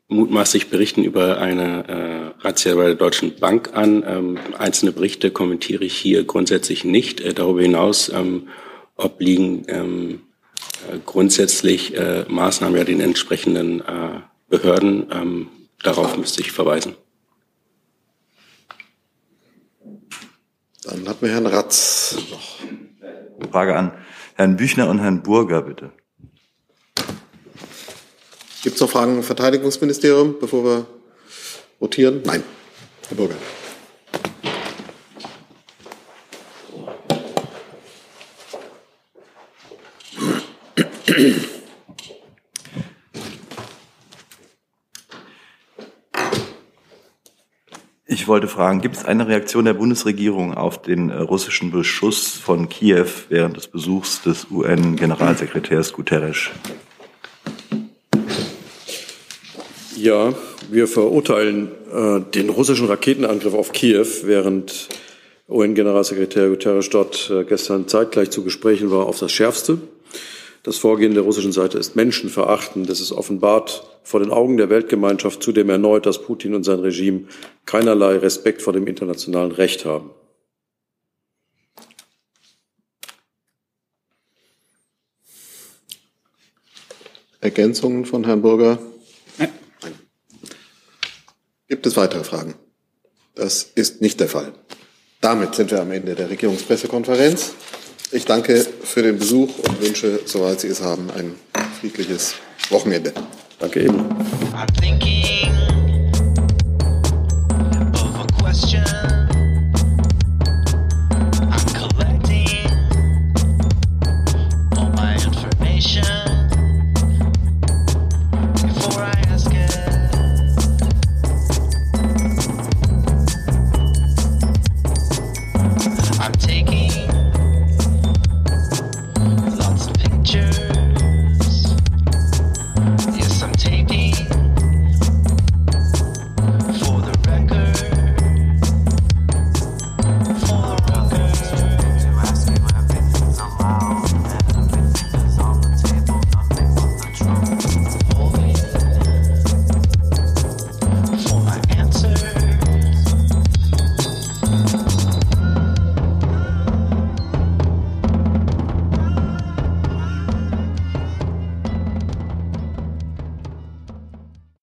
mutmaßlich 0.10 0.70
Berichten 0.70 1.04
über 1.04 1.40
eine 1.40 1.88
äh, 1.88 2.46
Razzia 2.46 2.76
bei 2.76 2.88
der 2.88 2.96
Deutschen 2.96 3.36
Bank 3.40 3.72
an. 3.74 4.04
Ähm, 4.06 4.40
einzelne 4.58 4.92
Berichte 4.92 5.32
kommentiere 5.32 5.86
ich 5.86 5.96
hier 5.96 6.26
grundsätzlich 6.26 6.84
nicht. 6.84 7.22
Äh, 7.22 7.34
darüber 7.34 7.62
hinaus 7.62 8.10
ähm, 8.10 8.50
obliegen 8.96 9.66
ähm, 9.70 10.22
äh, 10.92 10.98
grundsätzlich 11.06 11.96
äh, 11.96 12.26
Maßnahmen 12.28 12.78
ja 12.78 12.84
den 12.84 13.00
entsprechenden 13.00 13.82
äh, 13.82 14.20
Behörden. 14.50 15.08
Ähm, 15.12 15.48
darauf 15.84 16.18
müsste 16.18 16.42
ich 16.42 16.52
verweisen. 16.52 16.96
Dann 20.84 21.08
hat 21.08 21.22
mir 21.22 21.30
Herrn 21.30 21.46
Ratz 21.46 22.18
noch. 22.32 22.60
Frage 23.52 23.76
an 23.76 23.92
Herrn 24.36 24.58
Büchner 24.58 24.90
und 24.90 25.00
Herrn 25.00 25.22
Burger, 25.22 25.62
bitte. 25.62 25.92
Gibt 28.64 28.76
es 28.76 28.82
noch 28.82 28.90
Fragen 28.90 29.16
im 29.18 29.24
Verteidigungsministerium, 29.24 30.36
bevor 30.40 30.64
wir 30.64 30.86
votieren? 31.80 32.22
Nein. 32.26 32.44
Herr 33.08 33.18
Burger. 33.18 33.36
Ich 48.12 48.28
wollte 48.28 48.48
fragen, 48.48 48.82
gibt 48.82 48.96
es 48.96 49.06
eine 49.06 49.28
Reaktion 49.28 49.66
der 49.66 49.76
Bundesregierung 49.76 50.56
auf 50.56 50.82
den 50.82 51.12
äh, 51.12 51.18
russischen 51.18 51.70
Beschuss 51.70 52.30
von 52.30 52.68
Kiew 52.68 53.06
während 53.30 53.56
des 53.56 53.68
Besuchs 53.68 54.24
des 54.24 54.48
UN-Generalsekretärs 54.50 55.94
Guterres? 55.94 56.50
Ja, 59.96 60.34
wir 60.72 60.88
verurteilen 60.88 61.70
äh, 61.94 62.22
den 62.34 62.50
russischen 62.50 62.88
Raketenangriff 62.88 63.54
auf 63.54 63.74
Kiew 63.74 64.08
während 64.24 64.90
UN-Generalsekretär 65.48 66.50
Guterres 66.50 66.90
dort 66.90 67.30
äh, 67.30 67.44
gestern 67.44 67.88
zeitgleich 67.88 68.32
zu 68.32 68.44
Gesprächen 68.44 68.90
war, 68.90 69.06
auf 69.06 69.20
das 69.20 69.32
Schärfste. 69.32 69.78
Das 70.64 70.78
Vorgehen 70.78 71.14
der 71.14 71.24
russischen 71.24 71.52
Seite 71.52 71.78
ist 71.78 71.96
menschenverachtend. 71.96 72.90
Das 72.90 73.00
ist 73.00 73.12
offenbart 73.12 73.84
vor 74.04 74.20
den 74.20 74.32
Augen 74.32 74.58
der 74.58 74.70
Weltgemeinschaft 74.70 75.42
zudem 75.42 75.70
erneut, 75.70 76.06
dass 76.06 76.22
Putin 76.22 76.54
und 76.54 76.64
sein 76.64 76.80
Regime 76.80 77.26
keinerlei 77.66 78.18
Respekt 78.18 78.62
vor 78.62 78.74
dem 78.74 78.88
internationalen 78.88 79.52
Recht 79.52 79.86
haben. 79.86 80.12
Ergänzungen 87.42 88.06
von 88.06 88.26
Herrn 88.26 88.42
Burger? 88.42 88.80
Nein. 89.38 89.50
Gibt 91.70 91.86
es 91.86 91.96
weitere 91.96 92.26
Fragen? 92.26 92.56
Das 93.34 93.64
ist 93.64 94.02
nicht 94.02 94.20
der 94.20 94.28
Fall. 94.28 94.52
Damit 95.22 95.56
sind 95.56 95.72
wir 95.72 95.82
am 95.82 95.92
Ende 95.92 96.16
der 96.16 96.30
Regierungspressekonferenz. 96.30 97.54
Ich 98.12 98.26
danke 98.26 98.66
für 98.84 99.04
den 99.04 99.20
Besuch 99.20 99.50
und 99.60 99.82
wünsche, 99.82 100.22
soweit 100.26 100.60
Sie 100.62 100.68
es 100.68 100.82
haben, 100.82 101.12
ein 101.12 101.36
friedliches 101.80 102.36
Wochenende. 102.70 103.14
Danke 103.60 103.84
eben. 103.84 104.04